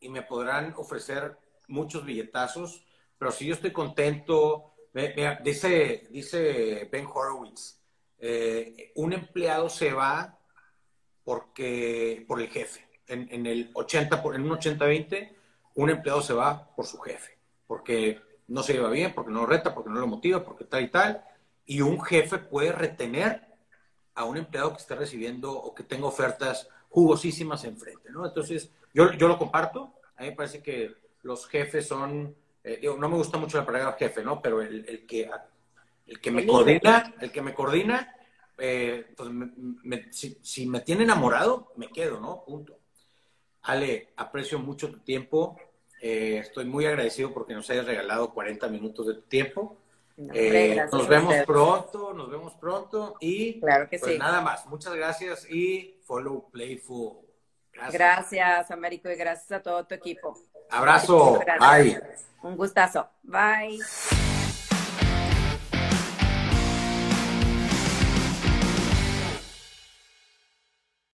y 0.00 0.08
me 0.08 0.22
podrán 0.22 0.74
ofrecer 0.76 1.36
muchos 1.66 2.04
billetazos, 2.04 2.84
pero 3.18 3.30
si 3.30 3.46
yo 3.46 3.54
estoy 3.54 3.72
contento, 3.72 4.74
dice, 5.42 6.06
dice 6.10 6.88
Ben 6.90 7.06
Horowitz, 7.06 7.80
eh, 8.18 8.92
un 8.96 9.12
empleado 9.12 9.68
se 9.68 9.92
va 9.92 10.37
porque, 11.28 12.24
por 12.26 12.40
el 12.40 12.48
jefe. 12.48 12.88
En, 13.06 13.44
el 13.44 13.70
80, 13.74 14.22
en 14.34 14.50
un 14.50 14.58
80-20, 14.58 15.30
un 15.74 15.90
empleado 15.90 16.22
se 16.22 16.32
va 16.32 16.74
por 16.74 16.86
su 16.86 16.96
jefe, 17.00 17.36
porque 17.66 18.18
no 18.46 18.62
se 18.62 18.72
lleva 18.72 18.88
bien, 18.88 19.12
porque 19.14 19.30
no 19.30 19.40
lo 19.40 19.46
reta, 19.46 19.74
porque 19.74 19.90
no 19.90 20.00
lo 20.00 20.06
motiva, 20.06 20.42
porque 20.42 20.64
tal 20.64 20.84
y 20.84 20.88
tal. 20.88 21.22
Y 21.66 21.82
un 21.82 22.00
jefe 22.00 22.38
puede 22.38 22.72
retener 22.72 23.46
a 24.14 24.24
un 24.24 24.38
empleado 24.38 24.72
que 24.72 24.78
está 24.78 24.94
recibiendo 24.94 25.52
o 25.52 25.74
que 25.74 25.82
tenga 25.82 26.06
ofertas 26.06 26.66
jugosísimas 26.88 27.62
enfrente, 27.64 28.08
¿no? 28.10 28.24
Entonces, 28.24 28.70
yo, 28.94 29.12
yo 29.12 29.28
lo 29.28 29.36
comparto. 29.36 29.92
A 30.16 30.22
mí 30.22 30.30
me 30.30 30.34
parece 30.34 30.62
que 30.62 30.94
los 31.24 31.46
jefes 31.46 31.86
son, 31.86 32.34
eh, 32.64 32.80
no 32.98 33.06
me 33.06 33.16
gusta 33.16 33.36
mucho 33.36 33.58
la 33.58 33.66
palabra 33.66 33.96
jefe, 33.98 34.24
¿no? 34.24 34.40
Pero 34.40 34.62
el, 34.62 34.82
el 34.88 35.04
que, 35.04 35.28
el 36.06 36.20
que 36.22 36.30
me 36.30 36.46
coordina, 36.46 37.14
el 37.20 37.30
que 37.30 37.42
me 37.42 37.52
coordina, 37.52 38.14
eh, 38.58 39.06
pues 39.16 39.30
si, 40.42 40.66
me 40.66 40.80
tiene 40.80 41.04
enamorado, 41.04 41.72
me 41.76 41.88
quedo, 41.88 42.20
¿no? 42.20 42.44
Punto. 42.44 42.78
Ale, 43.62 44.08
aprecio 44.16 44.58
mucho 44.58 44.90
tu 44.90 44.98
tiempo. 45.00 45.56
Eh, 46.00 46.38
estoy 46.38 46.64
muy 46.64 46.86
agradecido 46.86 47.32
porque 47.32 47.54
nos 47.54 47.68
hayas 47.70 47.86
regalado 47.86 48.32
40 48.32 48.68
minutos 48.68 49.06
de 49.06 49.14
tu 49.14 49.22
tiempo. 49.22 49.78
nos 50.16 51.08
vemos 51.08 51.34
pronto, 51.46 52.12
nos 52.12 52.30
vemos 52.30 52.54
pronto 52.54 53.16
y 53.20 53.60
claro 53.60 53.88
que 53.88 53.98
pues 53.98 54.18
nada 54.18 54.40
más. 54.40 54.66
Muchas 54.66 54.94
gracias 54.94 55.48
y 55.50 56.00
follow 56.04 56.50
Playful. 56.50 57.18
Gracias. 57.72 57.94
gracias, 57.94 58.70
Américo, 58.72 59.08
y 59.08 59.14
gracias 59.14 59.52
a 59.52 59.62
todo 59.62 59.84
tu 59.86 59.94
equipo. 59.94 60.36
Abrazo. 60.70 61.40
Bye. 61.60 62.00
Un 62.42 62.56
gustazo. 62.56 63.08
Bye. 63.22 63.78